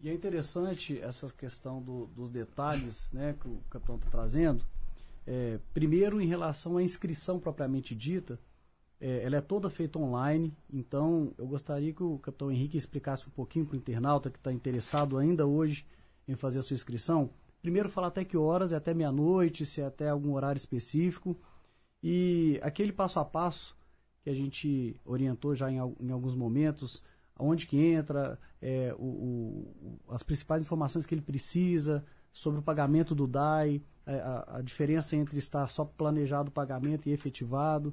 [0.00, 4.64] E é interessante essa questão do, dos detalhes né, que o capitão está trazendo.
[5.26, 8.38] É, primeiro, em relação à inscrição propriamente dita,
[9.00, 13.30] é, ela é toda feita online, então eu gostaria que o capitão Henrique explicasse um
[13.30, 15.86] pouquinho para o internauta que está interessado ainda hoje
[16.26, 17.30] em fazer a sua inscrição
[17.66, 21.36] primeiro falar até que horas, é até meia-noite, se é até algum horário específico.
[22.00, 23.76] E aquele passo a passo
[24.22, 27.02] que a gente orientou já em, em alguns momentos,
[27.34, 33.16] aonde que entra, é, o, o, as principais informações que ele precisa, sobre o pagamento
[33.16, 37.92] do DAI, é, a, a, diferença entre estar só planejado o pagamento e efetivado,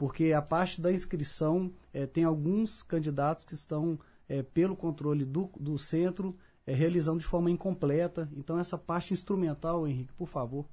[0.00, 5.50] porque a parte da inscrição é, tem alguns candidatos que estão é, pelo controle do,
[5.60, 6.34] do centro
[6.66, 8.26] é, realizando de forma incompleta.
[8.34, 10.64] Então, essa parte instrumental, Henrique, por favor.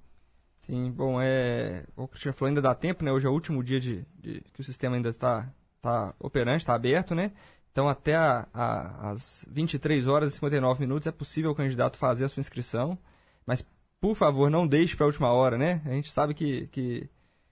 [0.62, 3.12] Sim, bom, é, o Cristiano falou, ainda dá tempo, né?
[3.12, 6.74] Hoje é o último dia de, de que o sistema ainda está, está operante, está
[6.74, 7.34] aberto, né?
[7.70, 12.24] Então, até a, a, as 23 horas e 59 minutos é possível o candidato fazer
[12.24, 12.98] a sua inscrição.
[13.46, 13.62] Mas,
[14.00, 15.82] por favor, não deixe para a última hora, né?
[15.84, 17.10] A gente sabe que, que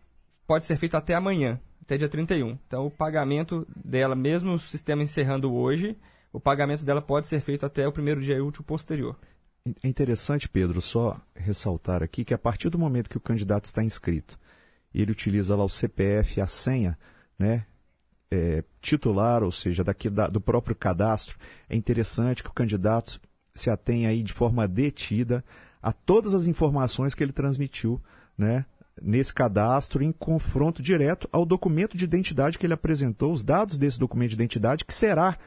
[0.45, 2.57] pode ser feito até amanhã, até dia 31.
[2.68, 5.98] Então, o pagamento dela, mesmo o sistema encerrando hoje,
[6.34, 9.15] o pagamento dela pode ser feito até o primeiro dia útil posterior.
[9.82, 13.84] É interessante, Pedro, só ressaltar aqui que a partir do momento que o candidato está
[13.84, 14.38] inscrito
[14.94, 16.98] e ele utiliza lá o CPF, a senha,
[17.38, 17.65] né,
[18.32, 21.38] é, titular, ou seja, daqui da, do próprio cadastro,
[21.70, 23.20] é interessante que o candidato
[23.54, 25.44] se atenha aí de forma detida
[25.82, 28.02] a todas as informações que ele transmitiu,
[28.38, 28.66] né,
[29.02, 33.99] nesse cadastro em confronto direto ao documento de identidade que ele apresentou, os dados desse
[33.99, 35.38] documento de identidade, que será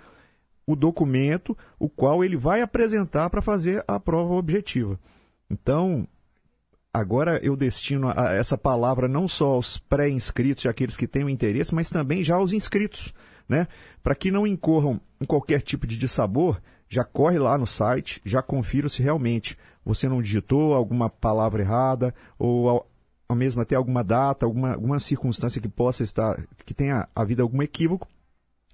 [0.66, 4.98] o documento o qual ele vai apresentar para fazer a prova objetiva.
[5.50, 6.06] Então,
[6.92, 11.28] agora eu destino a, essa palavra não só aos pré-inscritos e aqueles que têm o
[11.28, 13.14] interesse, mas também já aos inscritos,
[13.48, 13.66] né?
[14.02, 18.42] Para que não incorram em qualquer tipo de dissabor, já corre lá no site, já
[18.42, 22.90] confira se realmente você não digitou alguma palavra errada ou ao,
[23.28, 27.62] ao mesmo até alguma data, alguma, alguma circunstância que possa estar, que tenha havido algum
[27.62, 28.08] equívoco,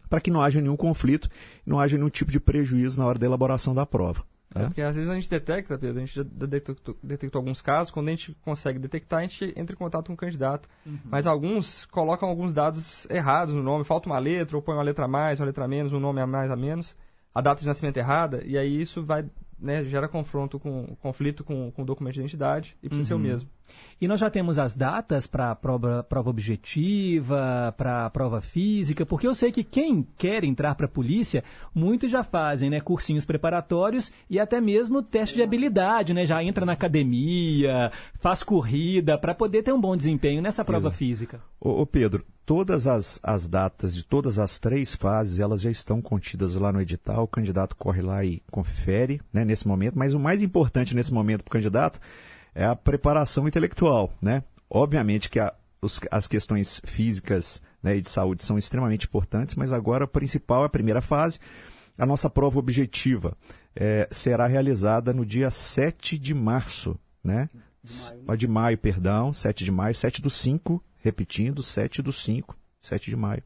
[0.09, 1.29] para que não haja nenhum conflito,
[1.65, 4.25] não haja nenhum tipo de prejuízo na hora da elaboração da prova.
[4.61, 7.91] É, porque às vezes a gente detecta, Pedro, a gente já detectou, detectou, alguns casos,
[7.91, 10.69] quando a gente consegue detectar, a gente entra em contato com o candidato.
[10.85, 10.99] Uhum.
[11.05, 15.05] Mas alguns colocam alguns dados errados no nome, falta uma letra, ou põe uma letra
[15.05, 16.97] a mais, uma letra a menos, um nome a mais a menos,
[17.35, 19.25] a data de nascimento errada, e aí isso vai
[19.59, 23.21] né, gera confronto com conflito com, com o documento de identidade e precisa uhum.
[23.21, 23.33] ser o uhum.
[23.35, 23.51] mesmo.
[24.01, 29.07] E nós já temos as datas para a prova, prova objetiva, para a prova física,
[29.07, 31.43] porque eu sei que quem quer entrar para a polícia,
[31.75, 36.27] muitos já fazem né, cursinhos preparatórios e até mesmo teste de habilidade, né?
[36.27, 40.99] Já entra na academia, faz corrida, para poder ter um bom desempenho nessa prova Pedro.
[40.99, 41.41] física.
[41.61, 46.01] Ô, ô Pedro, todas as, as datas de todas as três fases, elas já estão
[46.01, 50.21] contidas lá no edital, o candidato corre lá e confere né, nesse momento, mas o
[50.21, 52.01] mais importante nesse momento para o candidato
[52.55, 54.45] é a preparação intelectual, né?
[54.71, 55.53] Obviamente que a,
[55.83, 60.63] os, as questões físicas né, e de saúde são extremamente importantes, mas agora a principal,
[60.63, 61.41] a primeira fase,
[61.99, 63.37] a nossa prova objetiva
[63.75, 67.51] é, será realizada no dia 7 de março, né?
[67.83, 68.37] De maio, né?
[68.37, 73.17] de maio, perdão, 7 de maio, 7 do 5, repetindo, 7 do 5, 7 de
[73.17, 73.43] maio,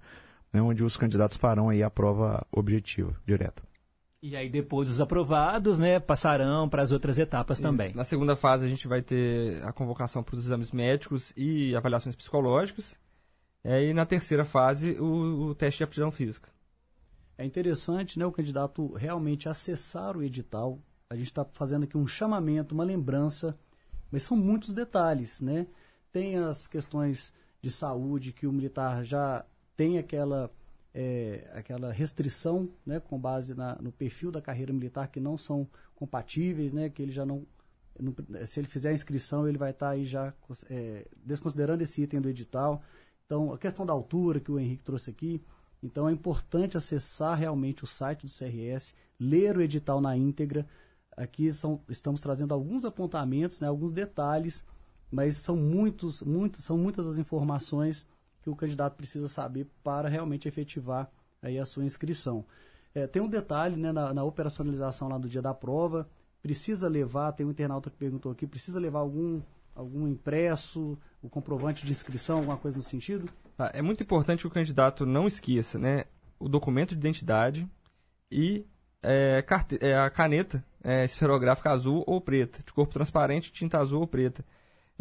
[0.53, 3.63] né, onde os candidatos farão aí a prova objetiva direta.
[4.23, 7.67] E aí depois os aprovados, né, passarão para as outras etapas Isso.
[7.67, 7.95] também.
[7.95, 12.17] Na segunda fase a gente vai ter a convocação para os exames médicos e avaliações
[12.17, 12.99] psicológicas.
[13.63, 16.49] É, e na terceira fase o, o, teste de aptidão física.
[17.37, 20.79] É interessante, né, o candidato realmente acessar o edital.
[21.11, 23.59] A gente está fazendo aqui um chamamento, uma lembrança,
[24.11, 25.67] mas são muitos detalhes, né?
[26.13, 27.33] Tem as questões
[27.63, 29.45] de saúde que o militar já
[29.77, 30.51] tem aquela
[30.95, 35.69] é, aquela restrição, né, com base na, no perfil da carreira militar, que não são
[35.95, 37.47] compatíveis, né, que ele já não,
[37.99, 38.15] não
[38.45, 40.35] se ele fizer a inscrição, ele vai estar tá aí já
[40.69, 42.83] é, desconsiderando esse item do edital.
[43.25, 45.41] Então, a questão da altura que o Henrique trouxe aqui,
[45.83, 50.67] então é importante acessar realmente o site do CRS, ler o edital na íntegra.
[51.17, 54.65] Aqui são, estamos trazendo alguns apontamentos, né, alguns detalhes,
[55.11, 58.07] mas são muitos, muitos, são muitas as informações
[58.43, 61.11] que o candidato precisa saber para realmente efetivar
[61.43, 62.45] aí a sua inscrição.
[62.95, 66.09] É, tem um detalhe né, na, na, operacionalização lá do dia da prova,
[66.43, 69.41] precisa levar, tem um internauta que perguntou aqui, precisa levar algum,
[69.75, 73.29] algum impresso, o comprovante de inscrição, alguma coisa no sentido?
[73.59, 76.05] Ah, é muito importante que o candidato não esqueça né,
[76.39, 77.69] o documento de identidade
[78.31, 78.65] e
[79.03, 84.01] é, carte, é, a caneta é, esferográfica azul ou preta, de corpo transparente, tinta azul
[84.01, 84.45] ou preta.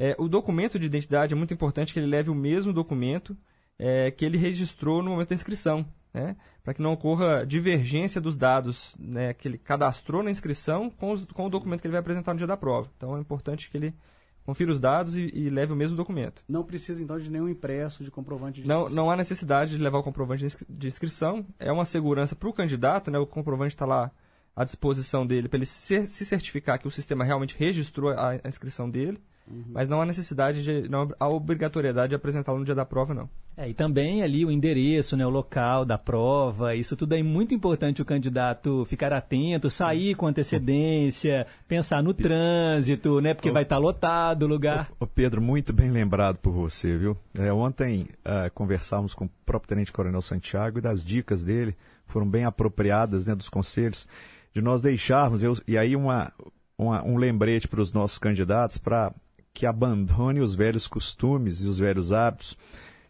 [0.02, 3.36] É, o documento de identidade é muito importante que ele leve o mesmo documento
[3.78, 6.38] é, que ele registrou no momento da inscrição, né?
[6.64, 11.26] para que não ocorra divergência dos dados né, que ele cadastrou na inscrição com, os,
[11.26, 12.90] com, o documento que ele vai apresentar no dia da prova.
[12.96, 13.94] Então é importante que ele
[14.46, 16.44] confira os dados e, e leve o mesmo documento.
[16.48, 19.04] Não precisa então de nenhum impresso de comprovante de não, inscrição?
[19.04, 21.46] Não há necessidade de levar o comprovante de inscrição.
[21.60, 23.20] É uma segurança para o candidato, né?
[23.20, 24.10] o comprovante está lá
[24.56, 28.48] à disposição dele para ele se, se certificar que o sistema realmente registrou a, a
[28.48, 29.22] inscrição dele.
[29.50, 29.64] Uhum.
[29.72, 33.30] Mas não há necessidade de, não há obrigatoriedade de apresentá-lo no dia da prova, não.
[33.58, 37.54] É, e também ali o endereço, né, o local da prova, isso tudo é muito
[37.54, 43.76] importante o candidato ficar atento, sair com antecedência, pensar no trânsito, né, porque vai estar
[43.76, 44.90] tá lotado o lugar.
[44.98, 47.18] O Pedro, muito bem lembrado por você, viu?
[47.38, 52.30] É, ontem uh, conversávamos com o próprio Tenente Coronel Santiago e das dicas dele foram
[52.30, 54.08] bem apropriadas, né, dos conselhos,
[54.54, 56.32] de nós deixarmos, eu, e aí uma,
[56.78, 59.14] uma um lembrete para os nossos candidatos para
[59.60, 62.58] que abandone os velhos costumes e os velhos hábitos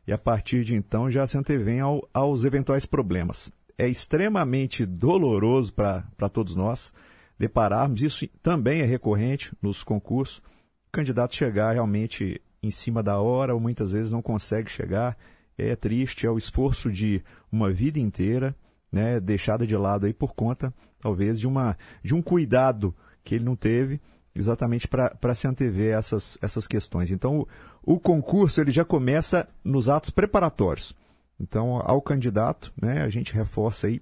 [0.07, 3.51] e a partir de então já se antevém ao, aos eventuais problemas.
[3.77, 6.91] É extremamente doloroso para todos nós
[7.37, 13.53] depararmos, isso também é recorrente nos concursos, o candidato chegar realmente em cima da hora
[13.53, 15.15] ou muitas vezes não consegue chegar.
[15.55, 18.55] É triste, é o esforço de uma vida inteira,
[18.91, 23.45] né, deixada de lado aí por conta, talvez, de, uma, de um cuidado que ele
[23.45, 24.01] não teve
[24.39, 27.11] exatamente para se antever essas, essas questões.
[27.11, 27.41] Então,
[27.83, 30.95] o, o, concurso ele já começa nos atos preparatórios.
[31.39, 34.01] Então, ao candidato, né, a gente reforça aí,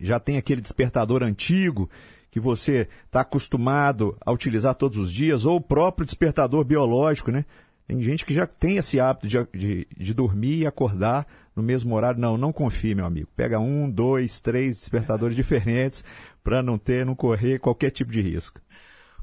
[0.00, 1.90] já tem aquele despertador antigo
[2.30, 7.44] que você está acostumado a utilizar todos os dias, ou o próprio despertador biológico, né?
[7.86, 11.26] Tem gente que já tem esse hábito de, de, de dormir e acordar
[11.56, 12.20] no mesmo horário.
[12.20, 13.28] Não, não confie, meu amigo.
[13.34, 16.04] Pega um, dois, três despertadores diferentes
[16.44, 18.60] para não ter, não correr qualquer tipo de risco.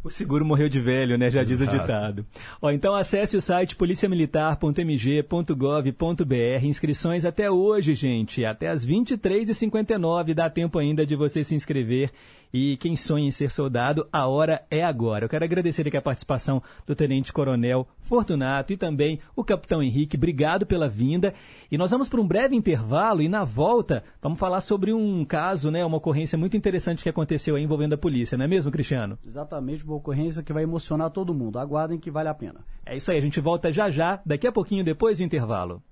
[0.06, 1.32] O seguro morreu de velho, né?
[1.32, 2.24] Já diz o ditado.
[2.62, 6.64] Ó, então acesse o site policiamilitar.mg.gov.br.
[6.64, 8.46] Inscrições até hoje, gente.
[8.46, 12.12] Até às 23h59 dá tempo ainda de você se inscrever.
[12.58, 15.26] E quem sonha em ser soldado, a hora é agora.
[15.26, 20.16] Eu quero agradecer aqui a participação do Tenente Coronel Fortunato e também o Capitão Henrique.
[20.16, 21.34] Obrigado pela vinda.
[21.70, 25.70] E nós vamos para um breve intervalo e na volta vamos falar sobre um caso,
[25.70, 29.20] né, uma ocorrência muito interessante que aconteceu aí envolvendo a polícia, não é mesmo, Cristiano?
[29.28, 31.60] Exatamente, uma ocorrência que vai emocionar todo mundo.
[31.60, 32.62] Aguardem que vale a pena.
[32.86, 35.84] É isso aí, a gente volta já já, daqui a pouquinho depois do intervalo.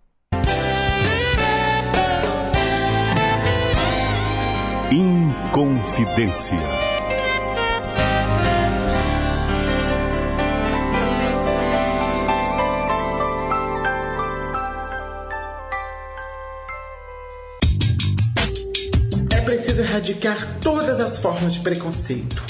[4.96, 6.56] Inconfidência.
[19.32, 22.44] É preciso erradicar todas as formas de preconceito.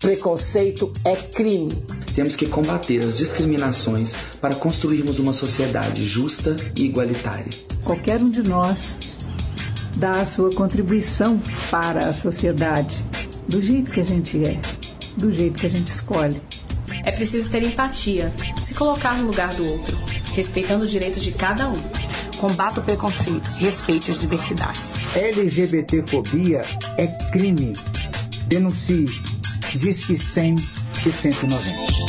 [0.00, 1.70] Preconceito é crime.
[2.16, 7.52] Temos que combater as discriminações para construirmos uma sociedade justa e igualitária.
[7.84, 8.96] Qualquer um de nós
[9.96, 11.40] dá a sua contribuição
[11.70, 13.04] para a sociedade,
[13.48, 14.60] do jeito que a gente é,
[15.16, 16.40] do jeito que a gente escolhe.
[17.04, 19.96] É preciso ter empatia, se colocar no lugar do outro,
[20.32, 21.76] respeitando os direitos de cada um.
[22.38, 24.80] Combata o preconceito, respeite as diversidades.
[25.14, 26.62] LGBTfobia
[26.96, 27.74] é crime.
[28.46, 29.06] Denuncie.
[29.76, 30.56] Disque 100
[31.06, 32.00] e 190.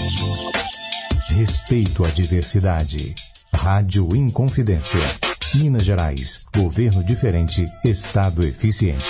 [1.36, 3.14] Respeito à diversidade.
[3.54, 5.31] Rádio Inconfidência.
[5.56, 6.46] Minas Gerais.
[6.56, 7.66] Governo diferente.
[7.84, 9.04] Estado eficiente.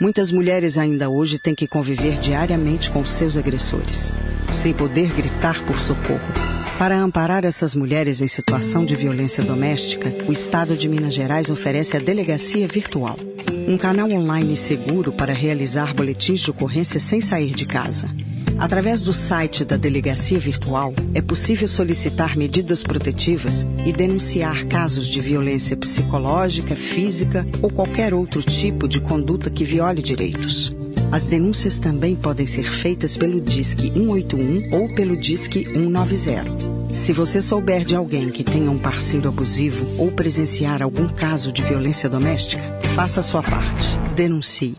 [0.00, 4.12] Muitas mulheres ainda hoje têm que conviver diariamente com seus agressores,
[4.52, 6.20] sem poder gritar por socorro.
[6.78, 11.96] Para amparar essas mulheres em situação de violência doméstica, o Estado de Minas Gerais oferece
[11.96, 13.18] a Delegacia Virtual,
[13.68, 18.08] um canal online seguro para realizar boletins de ocorrência sem sair de casa.
[18.58, 25.20] Através do site da Delegacia Virtual, é possível solicitar medidas protetivas e denunciar casos de
[25.20, 30.74] violência psicológica, física ou qualquer outro tipo de conduta que viole direitos.
[31.10, 36.92] As denúncias também podem ser feitas pelo Disque 181 ou pelo Disque 190.
[36.92, 41.62] Se você souber de alguém que tenha um parceiro abusivo ou presenciar algum caso de
[41.62, 43.98] violência doméstica, faça a sua parte.
[44.14, 44.76] Denuncie.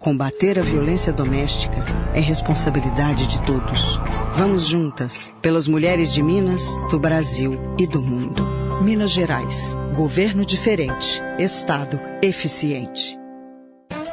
[0.00, 1.76] Combater a violência doméstica
[2.14, 4.00] é responsabilidade de todos.
[4.32, 8.42] Vamos juntas, pelas mulheres de Minas, do Brasil e do mundo.
[8.80, 9.76] Minas Gerais.
[9.94, 11.20] Governo diferente.
[11.38, 13.14] Estado eficiente.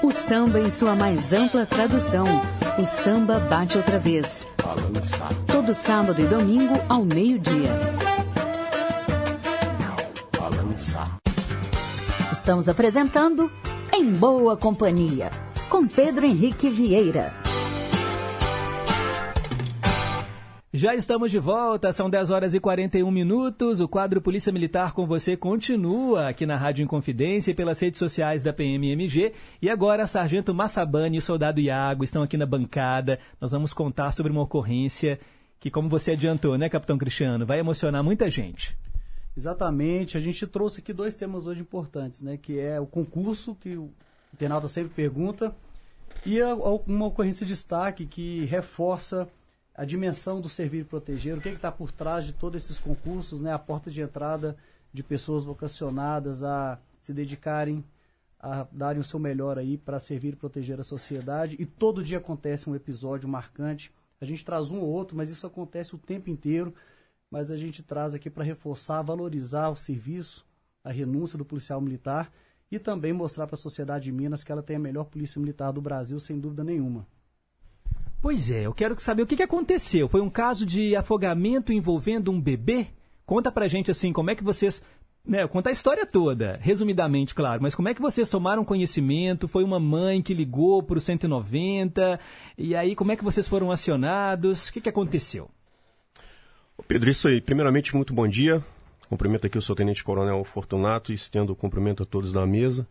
[0.03, 2.25] O samba em sua mais ampla tradução.
[2.77, 4.45] O samba bate outra vez.
[5.47, 7.71] Todo sábado e domingo ao meio-dia.
[12.29, 13.49] Estamos apresentando
[13.93, 15.31] Em Boa Companhia,
[15.69, 17.31] com Pedro Henrique Vieira.
[20.73, 23.81] Já estamos de volta, são 10 horas e 41 minutos.
[23.81, 28.43] O quadro Polícia Militar com você continua aqui na Rádio Inconfidência e pelas redes sociais
[28.43, 29.33] da PMMG.
[29.61, 33.19] E agora, Sargento Massabani e o Soldado Iago estão aqui na bancada.
[33.41, 35.19] Nós vamos contar sobre uma ocorrência
[35.59, 38.77] que, como você adiantou, né, Capitão Cristiano, vai emocionar muita gente.
[39.35, 40.15] Exatamente.
[40.15, 42.37] A gente trouxe aqui dois temas hoje importantes, né?
[42.37, 43.89] Que é o concurso, que o
[44.33, 45.55] internauta sempre pergunta,
[46.25, 49.27] e a, uma ocorrência de destaque que reforça
[49.73, 53.41] a dimensão do servir e proteger, o que está por trás de todos esses concursos,
[53.41, 53.53] né?
[53.53, 54.57] A porta de entrada
[54.91, 57.83] de pessoas vocacionadas a se dedicarem
[58.39, 61.55] a darem o seu melhor aí para servir e proteger a sociedade.
[61.59, 63.91] E todo dia acontece um episódio marcante.
[64.21, 66.73] A gente traz um ou outro, mas isso acontece o tempo inteiro
[67.29, 70.45] mas a gente traz aqui para reforçar, valorizar o serviço,
[70.83, 72.31] a renúncia do policial militar
[72.71, 75.71] e também mostrar para a sociedade de Minas que ela tem a melhor polícia militar
[75.71, 77.07] do Brasil, sem dúvida nenhuma.
[78.21, 80.07] Pois é, eu quero saber o que, que aconteceu.
[80.09, 82.87] Foi um caso de afogamento envolvendo um bebê?
[83.25, 84.83] Conta pra gente assim, como é que vocês.
[85.23, 89.45] Né, conta a história toda, resumidamente, claro, mas como é que vocês tomaram conhecimento?
[89.45, 92.17] Foi uma mãe que ligou para o 190?
[92.57, 94.69] E aí, como é que vocês foram acionados?
[94.69, 95.49] O que, que aconteceu?
[96.87, 97.41] Pedro, isso aí.
[97.41, 98.63] Primeiramente, muito bom dia.
[99.09, 102.87] Cumprimento aqui o seu Tenente Coronel Fortunato e estendo o cumprimento a todos da mesa.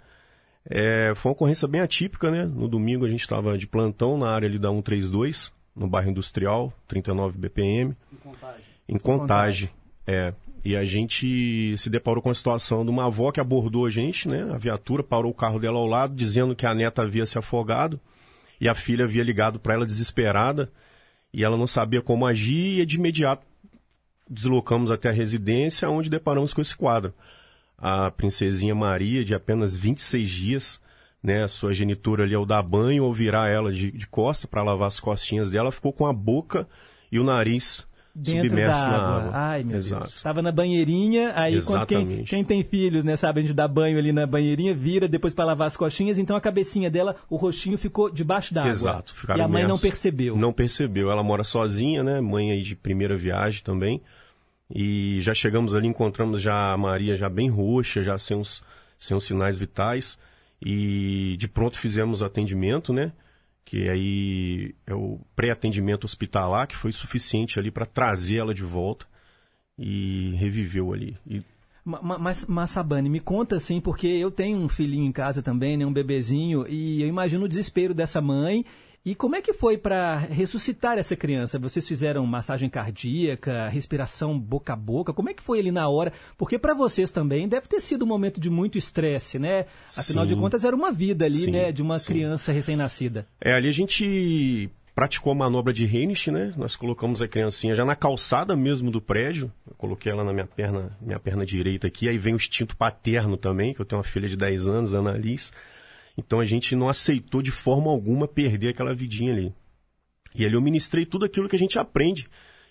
[0.69, 2.45] É, foi uma ocorrência bem atípica, né?
[2.45, 6.73] No domingo a gente estava de plantão na área ali da 132, no bairro Industrial,
[6.89, 7.97] 39 BPM.
[8.13, 8.65] Em contagem.
[8.89, 9.71] Em contagem,
[10.07, 10.35] é.
[10.65, 14.29] E a gente se deparou com a situação de uma avó que abordou a gente,
[14.29, 14.51] né?
[14.53, 18.01] A viatura parou o carro dela ao lado, dizendo que a neta havia se afogado
[18.61, 20.69] e a filha havia ligado para ela desesperada
[21.33, 23.47] e ela não sabia como agir e de imediato
[24.29, 27.15] deslocamos até a residência, onde deparamos com esse quadro.
[27.79, 30.81] A princesinha Maria, de apenas 26 dias,
[31.23, 34.89] né, sua genitora ali ao dar banho ou virar ela de, de costa para lavar
[34.89, 36.67] as costinhas dela, ficou com a boca
[37.11, 37.87] e o nariz
[38.19, 39.17] Dentro submerso da na água.
[39.19, 39.31] água.
[39.35, 40.05] Ai, meu Exato.
[40.05, 40.23] Deus.
[40.23, 43.99] Tava na banheirinha, aí quando quem, quem tem filhos, né, sabe, a gente dá banho
[43.99, 47.77] ali na banheirinha, vira depois para lavar as coxinhas, então a cabecinha dela, o rostinho
[47.77, 48.71] ficou debaixo da água.
[48.71, 49.15] Exato.
[49.37, 50.35] E a mãe não percebeu.
[50.35, 51.11] Não percebeu.
[51.11, 52.19] Ela mora sozinha, né?
[52.23, 54.01] Mãe aí de primeira viagem também.
[54.69, 58.63] E já chegamos ali, encontramos já a Maria já bem roxa, já sem os,
[58.99, 60.19] sem os sinais vitais.
[60.61, 63.13] E de pronto fizemos o atendimento, né?
[63.65, 69.07] Que aí é o pré-atendimento hospitalar, que foi suficiente ali para trazer ela de volta.
[69.79, 71.17] E reviveu ali.
[71.27, 71.43] E
[71.85, 75.41] Ma- ma- Mas, mas Sabane, me conta assim, porque eu tenho um filhinho em casa
[75.41, 78.65] também, né, um bebezinho, e eu imagino o desespero dessa mãe.
[79.07, 81.61] E como é que foi para ressuscitar essa criança?
[81.61, 85.13] Vocês fizeram massagem cardíaca, respiração boca a boca?
[85.13, 86.13] Como é que foi ali na hora?
[86.37, 89.67] Porque para vocês também deve ter sido um momento de muito estresse, né?
[89.97, 90.35] Afinal Sim.
[90.35, 92.07] de contas era uma vida ali, Sim, né, de uma sim.
[92.07, 93.29] criança recém-nascida.
[93.41, 96.53] É, ali a gente praticou a manobra de Heinisch, né?
[96.57, 99.53] Nós colocamos a criancinha já na calçada mesmo do prédio.
[99.69, 102.09] Eu coloquei ela na minha perna, minha perna direita aqui.
[102.09, 105.13] Aí vem o instinto paterno também, que eu tenho uma filha de 10 anos, Ana
[105.13, 105.53] Alice.
[106.17, 109.55] Então a gente não aceitou de forma alguma perder aquela vidinha ali.
[110.35, 112.29] E ali eu ministrei tudo aquilo que a gente aprende.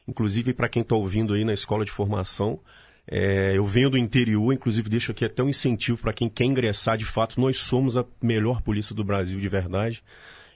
[0.08, 2.60] Inclusive, para quem está ouvindo aí na escola de formação,
[3.08, 6.98] é, eu venho do interior, inclusive deixo aqui até um incentivo para quem quer ingressar
[6.98, 7.40] de fato.
[7.40, 10.04] Nós somos a melhor polícia do Brasil de verdade.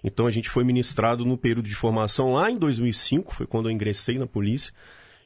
[0.03, 3.71] Então a gente foi ministrado no período de formação lá em 2005, foi quando eu
[3.71, 4.73] ingressei na polícia.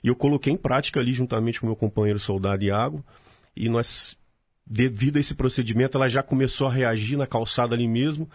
[0.03, 3.03] E eu coloquei em prática ali juntamente com meu companheiro soldado Iago.
[3.55, 4.17] E nós,
[4.65, 8.29] devido a esse procedimento, ela já começou a reagir na calçada ali mesmo.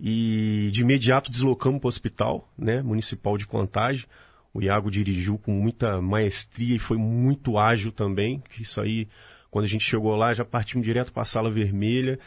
[0.00, 4.06] E de imediato deslocamos para o hospital né, municipal de Contagem.
[4.52, 8.42] O Iago dirigiu com muita maestria e foi muito ágil também.
[8.50, 9.08] Que isso aí,
[9.50, 12.18] quando a gente chegou lá, já partimos direto para a sala vermelha.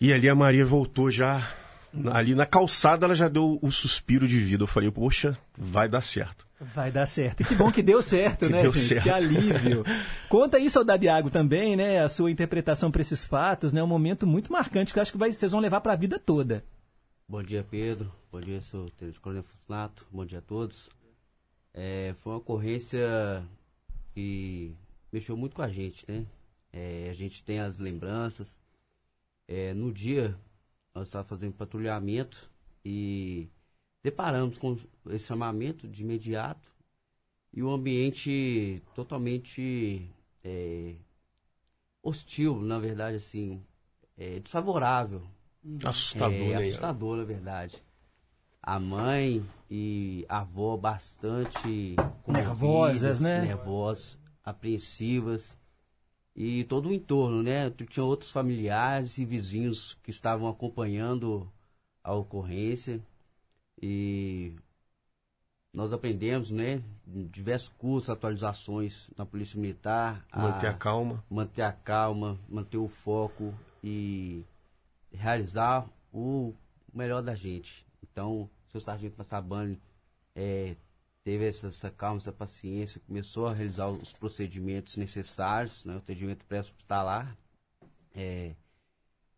[0.00, 1.54] E ali a Maria voltou já.
[2.12, 4.62] Ali na calçada ela já deu o suspiro de vida.
[4.62, 6.47] Eu falei, poxa, vai dar certo.
[6.60, 7.40] Vai dar certo.
[7.42, 8.86] E que bom que deu certo, Que né, deu gente?
[8.86, 9.02] certo.
[9.04, 9.84] Que alívio.
[10.28, 12.00] Conta aí, Saudade Iago, também, né?
[12.00, 13.82] A sua interpretação para esses fatos, né?
[13.82, 16.18] Um momento muito marcante que eu acho que vai- vocês vão levar para a vida
[16.18, 16.64] toda.
[17.28, 18.12] Bom dia, Pedro.
[18.32, 20.06] Bom dia, seu Tenente Coronel Fortunato.
[20.10, 20.90] Bom dia a todos.
[21.72, 23.42] É, foi uma ocorrência
[24.14, 24.74] que
[25.12, 26.24] mexeu muito com a gente, né?
[26.72, 28.58] É, a gente tem as lembranças.
[29.46, 30.34] É, no dia,
[30.94, 32.50] nós estávamos fazendo patrulhamento
[32.84, 33.48] e
[34.02, 34.78] deparamos com
[35.10, 36.68] esse chamamento de imediato
[37.52, 40.08] e o ambiente totalmente
[40.44, 40.94] é,
[42.02, 43.62] hostil, na verdade, assim,
[44.16, 45.22] é, desfavorável.
[45.84, 47.82] Assustador, é, né, assustador, na verdade.
[48.62, 51.96] A mãe e a avó bastante
[52.26, 53.42] Nervosas, né?
[53.42, 55.58] Nervosas, apreensivas.
[56.36, 57.70] E todo o entorno, né?
[57.70, 61.50] Tu tinha outros familiares e vizinhos que estavam acompanhando
[62.04, 63.02] a ocorrência.
[63.80, 64.54] E
[65.72, 66.82] nós aprendemos, né?
[67.06, 70.26] Diversos cursos, atualizações na Polícia Militar.
[70.34, 71.24] Manter a calma.
[71.30, 74.44] Manter a calma, manter o foco e
[75.12, 76.54] realizar o
[76.92, 77.86] melhor da gente.
[78.02, 79.80] Então, o seu sargento Massabane
[80.34, 80.76] é,
[81.22, 86.44] teve essa, essa calma, essa paciência, começou a realizar os procedimentos necessários, né, o atendimento
[86.46, 87.36] pré-hospitalar,
[88.14, 88.54] é,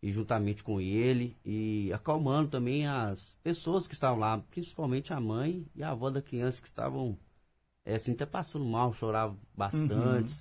[0.02, 5.66] e juntamente com ele, e acalmando também as pessoas que estavam lá, principalmente a mãe
[5.74, 7.18] e a avó da criança que estavam,
[7.85, 10.35] é, assim, até passando mal, choravam bastante.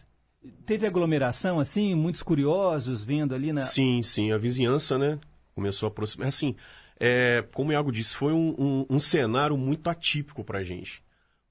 [0.65, 3.61] Teve aglomeração, assim, muitos curiosos vendo ali na.
[3.61, 5.19] Sim, sim, a vizinhança, né?
[5.53, 6.30] Começou a aproximar.
[6.30, 6.56] Assim,
[6.98, 11.03] é, como o Iago disse, foi um, um, um cenário muito atípico pra gente.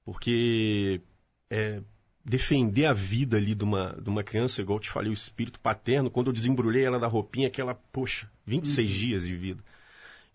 [0.03, 1.01] Porque
[1.49, 1.83] é,
[2.29, 5.59] defender a vida ali de uma, de uma criança, igual eu te falei, o espírito
[5.59, 9.63] paterno, quando eu desembrulhei ela da roupinha, aquela, poxa, 26 dias de vida.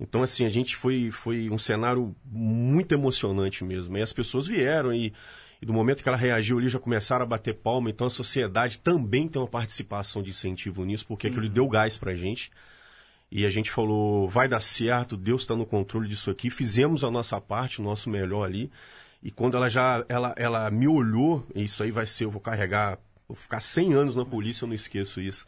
[0.01, 3.97] Então, assim, a gente foi, foi um cenário muito emocionante mesmo.
[3.97, 5.13] E as pessoas vieram e,
[5.63, 7.91] e do momento que ela reagiu ali, já começaram a bater palma.
[7.91, 12.13] Então, a sociedade também tem uma participação de incentivo nisso, porque aquilo deu gás pra
[12.17, 12.51] gente.
[13.31, 16.51] E a gente falou, vai dar certo, Deus está no controle disso aqui.
[16.51, 18.69] Fizemos a nossa parte, o nosso melhor ali.
[19.25, 22.99] E quando ela já, ela, ela me olhou, isso aí vai ser, eu vou carregar,
[23.27, 25.47] vou ficar 100 anos na polícia, eu não esqueço isso.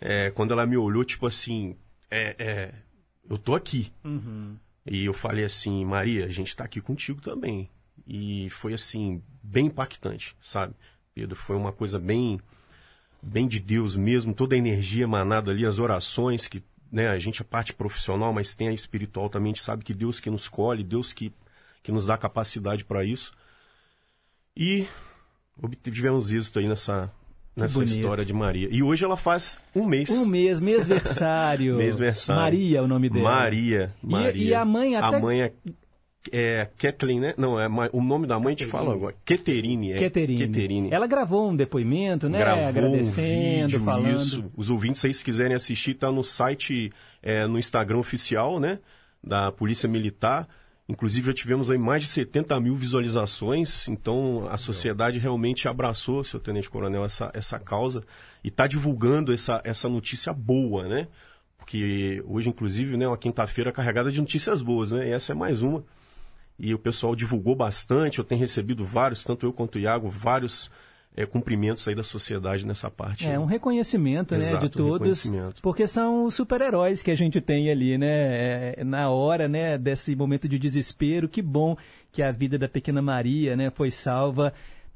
[0.00, 1.76] É, quando ela me olhou, tipo assim,
[2.10, 2.74] é, é,
[3.28, 3.92] eu tô aqui.
[4.02, 4.56] Uhum.
[4.86, 7.68] E eu falei assim, Maria, a gente tá aqui contigo também.
[8.06, 10.74] E foi assim, bem impactante, sabe?
[11.14, 12.40] Pedro, foi uma coisa bem,
[13.22, 17.42] bem de Deus mesmo, toda a energia emanada ali, as orações que, né, a gente
[17.42, 20.48] é parte profissional, mas tem a espiritual também, a gente sabe que Deus que nos
[20.48, 21.30] colhe, Deus que,
[21.82, 23.32] que nos dá capacidade para isso.
[24.56, 24.86] E
[25.62, 27.10] obtivemos êxito aí nessa,
[27.56, 27.90] nessa bonito.
[27.96, 28.68] história de Maria.
[28.70, 30.10] E hoje ela faz um mês.
[30.10, 31.76] Um mês, mêsversário.
[31.78, 32.40] Mêsversário.
[32.42, 33.30] Maria é o nome dela.
[33.30, 33.94] Maria.
[34.02, 34.44] E- Maria.
[34.50, 35.52] e a mãe até- A mãe é,
[36.32, 37.34] é Kathleen, né?
[37.38, 39.14] Não, é o nome da mãe te fala agora.
[39.24, 39.92] Keterine.
[39.92, 39.96] É.
[39.96, 40.46] Keterine.
[40.46, 40.88] Keterine.
[40.92, 42.38] Ela gravou um depoimento, né?
[42.38, 44.16] Gravou Agradecendo, um vídeo, falando.
[44.16, 44.44] isso.
[44.56, 46.92] Os ouvintes aí, se quiserem assistir, tá no site,
[47.22, 48.78] é, no Instagram oficial, né?
[49.22, 50.48] Da Polícia Militar.
[50.90, 53.86] Inclusive, já tivemos aí mais de 70 mil visualizações.
[53.86, 58.02] Então, a sociedade realmente abraçou, seu Tenente Coronel, essa, essa causa.
[58.42, 61.06] E está divulgando essa, essa notícia boa, né?
[61.56, 65.08] Porque hoje, inclusive, né, uma quinta-feira carregada de notícias boas, né?
[65.08, 65.84] E essa é mais uma
[66.58, 68.18] e o pessoal divulgou bastante.
[68.18, 70.70] Eu tenho recebido vários, tanto eu quanto o Iago, vários
[71.16, 73.26] é, cumprimentos aí da sociedade nessa parte.
[73.26, 75.60] É um reconhecimento, né, Exato, de um todos, reconhecimento.
[75.62, 80.14] porque são os super-heróis que a gente tem ali, né, é, na hora, né, desse
[80.14, 81.28] momento de desespero.
[81.28, 81.76] Que bom
[82.12, 84.52] que a vida da pequena Maria, né, foi salva.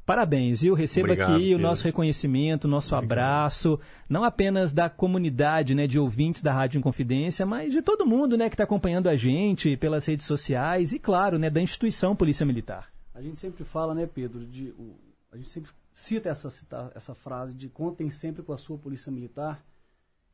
[0.07, 0.75] Parabéns, viu?
[0.75, 1.63] Receba Obrigado, aqui o Pedro.
[1.63, 7.47] nosso reconhecimento, o nosso abraço, não apenas da comunidade, né, de ouvintes da Rádio Inconfidência,
[7.47, 11.39] mas de todo mundo, né, que está acompanhando a gente pelas redes sociais e, claro,
[11.39, 12.89] né, da instituição Polícia Militar.
[13.15, 14.95] A gente sempre fala, né, Pedro, de, o-
[15.33, 19.11] a gente sempre cita essa, cita- essa frase de contem sempre com a sua polícia
[19.11, 19.65] militar.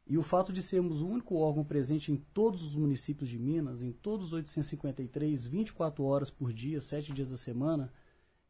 [0.06, 3.82] E o fato de sermos o único órgão presente em todos os municípios de Minas,
[3.82, 7.92] em todos os 853, 24 horas por dia, 7 dias da semana,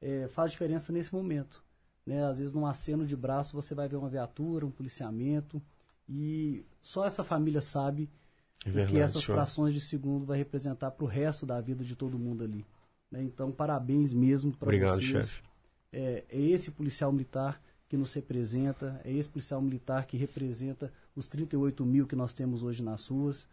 [0.01, 1.63] eh, faz diferença nesse momento.
[2.07, 2.25] Né?
[2.25, 5.61] Às vezes, num aceno de braço, você vai ver uma viatura, um policiamento,
[6.09, 8.09] e só essa família sabe
[8.65, 9.37] É o verdade, que essas senhor.
[9.37, 12.65] frações de segundo vai representar para o resto da vida de todo mundo ali.
[13.11, 13.23] né?
[13.23, 15.29] Então, parabéns mesmo para Obrigado, vocês.
[15.29, 15.43] chefe.
[15.93, 21.29] É, é esse policial militar que nos representa, é esse policial militar que representa os
[21.29, 23.47] 38 mil que nós temos hoje nas ruas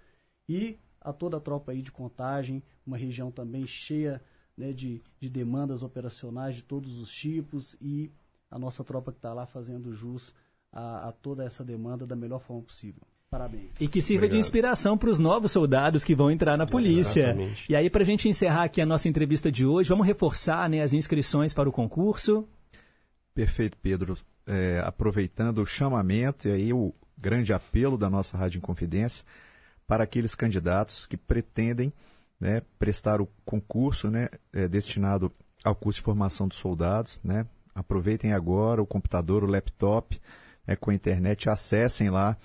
[0.47, 4.22] e a toda a tropa aí de contagem, uma região também cheia
[4.55, 8.11] né, de, de demandas operacionais de todos os tipos e
[8.49, 10.34] a nossa tropa que está lá fazendo jus
[10.72, 13.01] a, a toda essa demanda da melhor forma possível.
[13.30, 13.76] Parabéns.
[13.80, 14.40] E que sirva de Obrigado.
[14.40, 17.26] inspiração para os novos soldados que vão entrar na polícia.
[17.26, 17.66] Exatamente.
[17.70, 20.82] E aí, para a gente encerrar aqui a nossa entrevista de hoje, vamos reforçar né,
[20.82, 22.48] as inscrições para o concurso.
[23.34, 24.18] Perfeito, Pedro.
[24.45, 29.26] É, aproveitando o chamamento e aí o grande apelo da nossa Rádio Inconfidência
[29.86, 31.91] para aqueles candidatos que pretendem
[32.40, 35.32] né, prestar o concurso né, é, destinado
[35.66, 37.20] ao curso de formação dos soldados.
[37.22, 37.45] Né?
[37.76, 40.18] Aproveitem agora o computador, o laptop
[40.66, 42.38] né, com a internet, acessem lá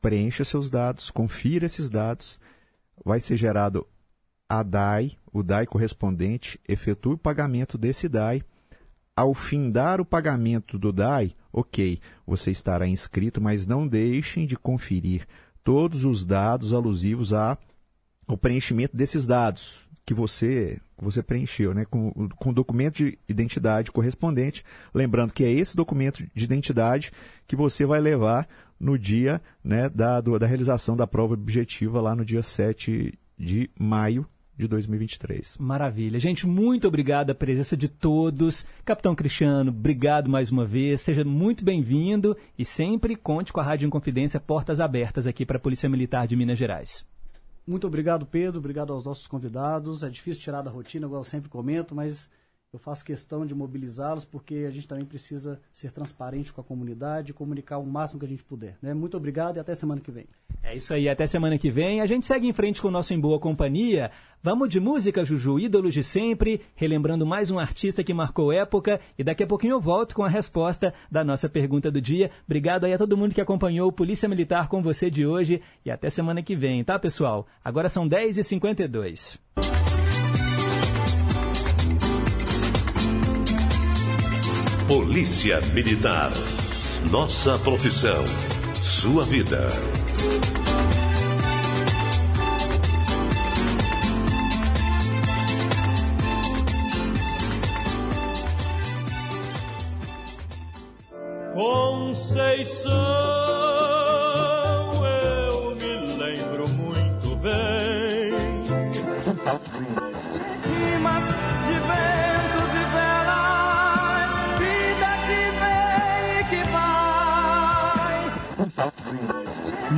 [0.00, 2.40] Preencha seus dados, confira esses dados.
[3.04, 3.86] Vai ser gerado
[4.48, 8.42] a DAI, o DAI correspondente, efetue o pagamento desse DAI.
[9.16, 15.26] Ao findar o pagamento do DAI, ok, você estará inscrito, mas não deixem de conferir
[15.62, 17.58] todos os dados alusivos ao
[18.40, 21.84] preenchimento desses dados que você, você preencheu, né?
[21.84, 24.64] com, com o documento de identidade correspondente.
[24.94, 27.12] Lembrando que é esse documento de identidade
[27.46, 32.14] que você vai levar no dia né, da, do- da realização da prova objetiva, lá
[32.16, 34.26] no dia 7 de maio
[34.60, 35.56] de 2023.
[35.58, 36.18] Maravilha.
[36.18, 38.64] Gente, muito obrigado a presença de todos.
[38.84, 41.00] Capitão Cristiano, obrigado mais uma vez.
[41.00, 45.60] Seja muito bem-vindo e sempre conte com a Rádio Inconfidência, portas abertas aqui para a
[45.60, 47.04] Polícia Militar de Minas Gerais.
[47.66, 48.58] Muito obrigado, Pedro.
[48.58, 50.02] Obrigado aos nossos convidados.
[50.02, 52.28] É difícil tirar da rotina, igual eu sempre comento, mas
[52.72, 57.30] eu faço questão de mobilizá-los porque a gente também precisa ser transparente com a comunidade
[57.32, 58.76] e comunicar o máximo que a gente puder.
[58.80, 58.94] né?
[58.94, 60.26] Muito obrigado e até semana que vem.
[60.62, 62.00] É isso aí, até semana que vem.
[62.00, 64.10] A gente segue em frente com o nosso Em Boa Companhia.
[64.42, 69.00] Vamos de música, Juju, ídolos de sempre, relembrando mais um artista que marcou época.
[69.18, 72.30] E daqui a pouquinho eu volto com a resposta da nossa pergunta do dia.
[72.44, 75.60] Obrigado aí a todo mundo que acompanhou o Polícia Militar com você de hoje.
[75.84, 77.46] E até semana que vem, tá, pessoal?
[77.64, 79.40] Agora são 10h52.
[85.10, 86.30] Polícia Militar.
[87.10, 88.24] Nossa profissão.
[88.74, 89.68] Sua vida.
[101.52, 102.92] Conceição,
[105.04, 108.30] eu me lembro muito bem.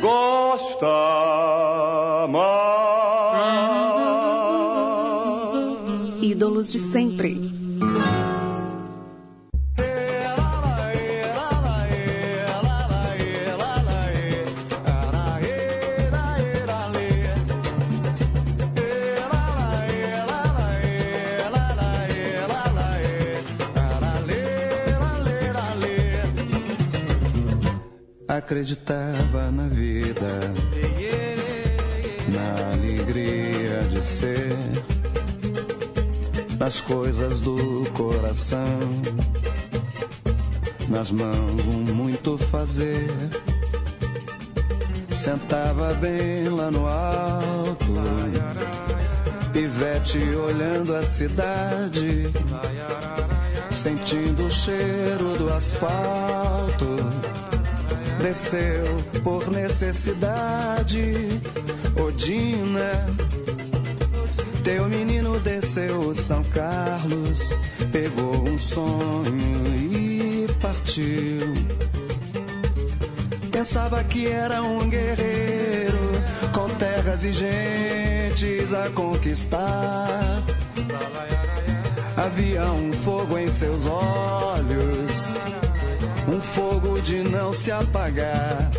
[0.00, 0.86] gosta
[2.30, 2.46] mais.
[6.22, 7.55] Ídolos de sempre.
[28.46, 30.38] Acreditava na vida,
[32.28, 34.56] na alegria de ser,
[36.56, 38.78] nas coisas do coração,
[40.88, 43.10] nas mãos um muito fazer.
[45.10, 47.94] Sentava bem lá no alto,
[49.52, 52.26] pivete olhando a cidade,
[53.72, 57.55] sentindo o cheiro do asfalto
[58.22, 61.40] desceu por necessidade.
[61.96, 63.06] Odina,
[64.62, 67.54] teu menino desceu São Carlos,
[67.92, 71.54] pegou um sonho e partiu.
[73.50, 75.98] Pensava que era um guerreiro
[76.52, 80.42] com terras e gentes a conquistar.
[82.16, 85.36] Havia um fogo em seus olhos
[86.28, 88.70] um fogo de não se apagar.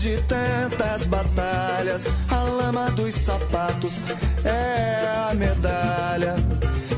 [0.00, 4.02] De tantas batalhas, a lama dos sapatos
[4.44, 6.36] é a medalha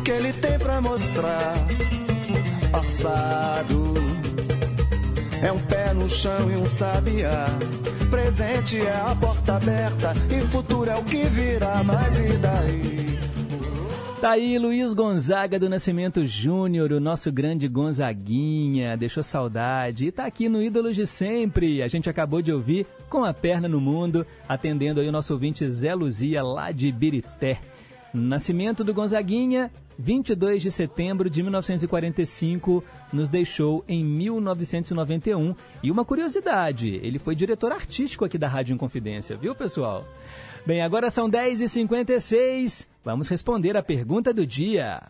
[0.04, 1.54] que ele tem pra mostrar.
[2.70, 3.94] Passado
[5.42, 7.46] é um pé no chão e um sabiá.
[8.10, 13.09] Presente é a porta aberta e futuro é o que virá, mas e daí?
[14.20, 20.26] Tá aí Luiz Gonzaga do Nascimento Júnior, o nosso grande Gonzaguinha, deixou saudade e tá
[20.26, 21.82] aqui no Ídolos de Sempre.
[21.82, 25.66] A gente acabou de ouvir com a perna no mundo, atendendo aí o nosso ouvinte
[25.66, 27.60] Zé Luzia lá de Birité.
[28.12, 35.54] Nascimento do Gonzaguinha, 22 de setembro de 1945, nos deixou em 1991.
[35.82, 40.06] E uma curiosidade, ele foi diretor artístico aqui da Rádio Inconfidência, viu pessoal?
[40.66, 45.00] Bem, agora são 10h56, vamos responder a pergunta do dia.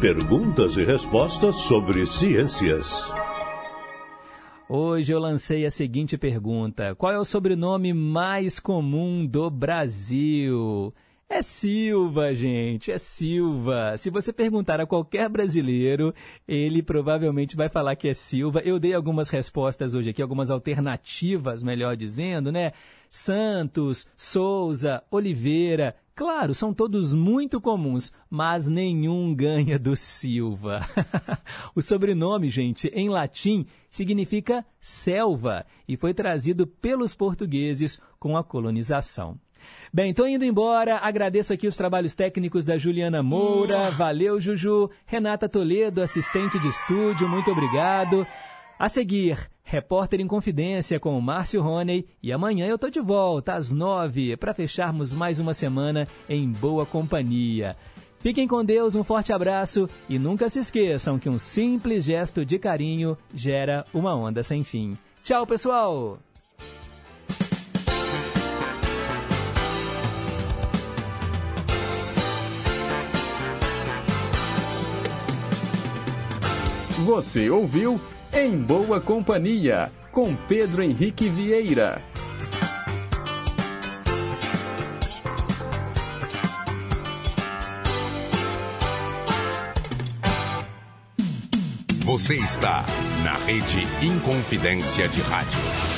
[0.00, 3.12] Perguntas e respostas sobre ciências.
[4.68, 10.94] Hoje eu lancei a seguinte pergunta: Qual é o sobrenome mais comum do Brasil?
[11.34, 13.96] É Silva, gente, é Silva.
[13.96, 16.14] Se você perguntar a qualquer brasileiro,
[16.46, 18.60] ele provavelmente vai falar que é Silva.
[18.60, 22.72] Eu dei algumas respostas hoje aqui, algumas alternativas, melhor dizendo, né?
[23.10, 25.96] Santos, Souza, Oliveira.
[26.14, 30.82] Claro, são todos muito comuns, mas nenhum ganha do Silva.
[31.74, 39.40] o sobrenome, gente, em latim, significa selva e foi trazido pelos portugueses com a colonização.
[39.94, 40.96] Bem, estou indo embora.
[40.96, 43.90] Agradeço aqui os trabalhos técnicos da Juliana Moura.
[43.90, 44.88] Valeu, Juju.
[45.04, 48.26] Renata Toledo, assistente de estúdio, muito obrigado.
[48.78, 52.06] A seguir, Repórter em Confidência com o Márcio Roney.
[52.22, 56.86] E amanhã eu tô de volta às nove para fecharmos mais uma semana em boa
[56.86, 57.76] companhia.
[58.18, 62.58] Fiquem com Deus, um forte abraço e nunca se esqueçam que um simples gesto de
[62.58, 64.96] carinho gera uma onda sem fim.
[65.22, 66.18] Tchau, pessoal!
[77.02, 78.00] Você ouviu
[78.32, 82.00] Em Boa Companhia, com Pedro Henrique Vieira.
[92.04, 92.84] Você está
[93.24, 95.91] na Rede Inconfidência de Rádio.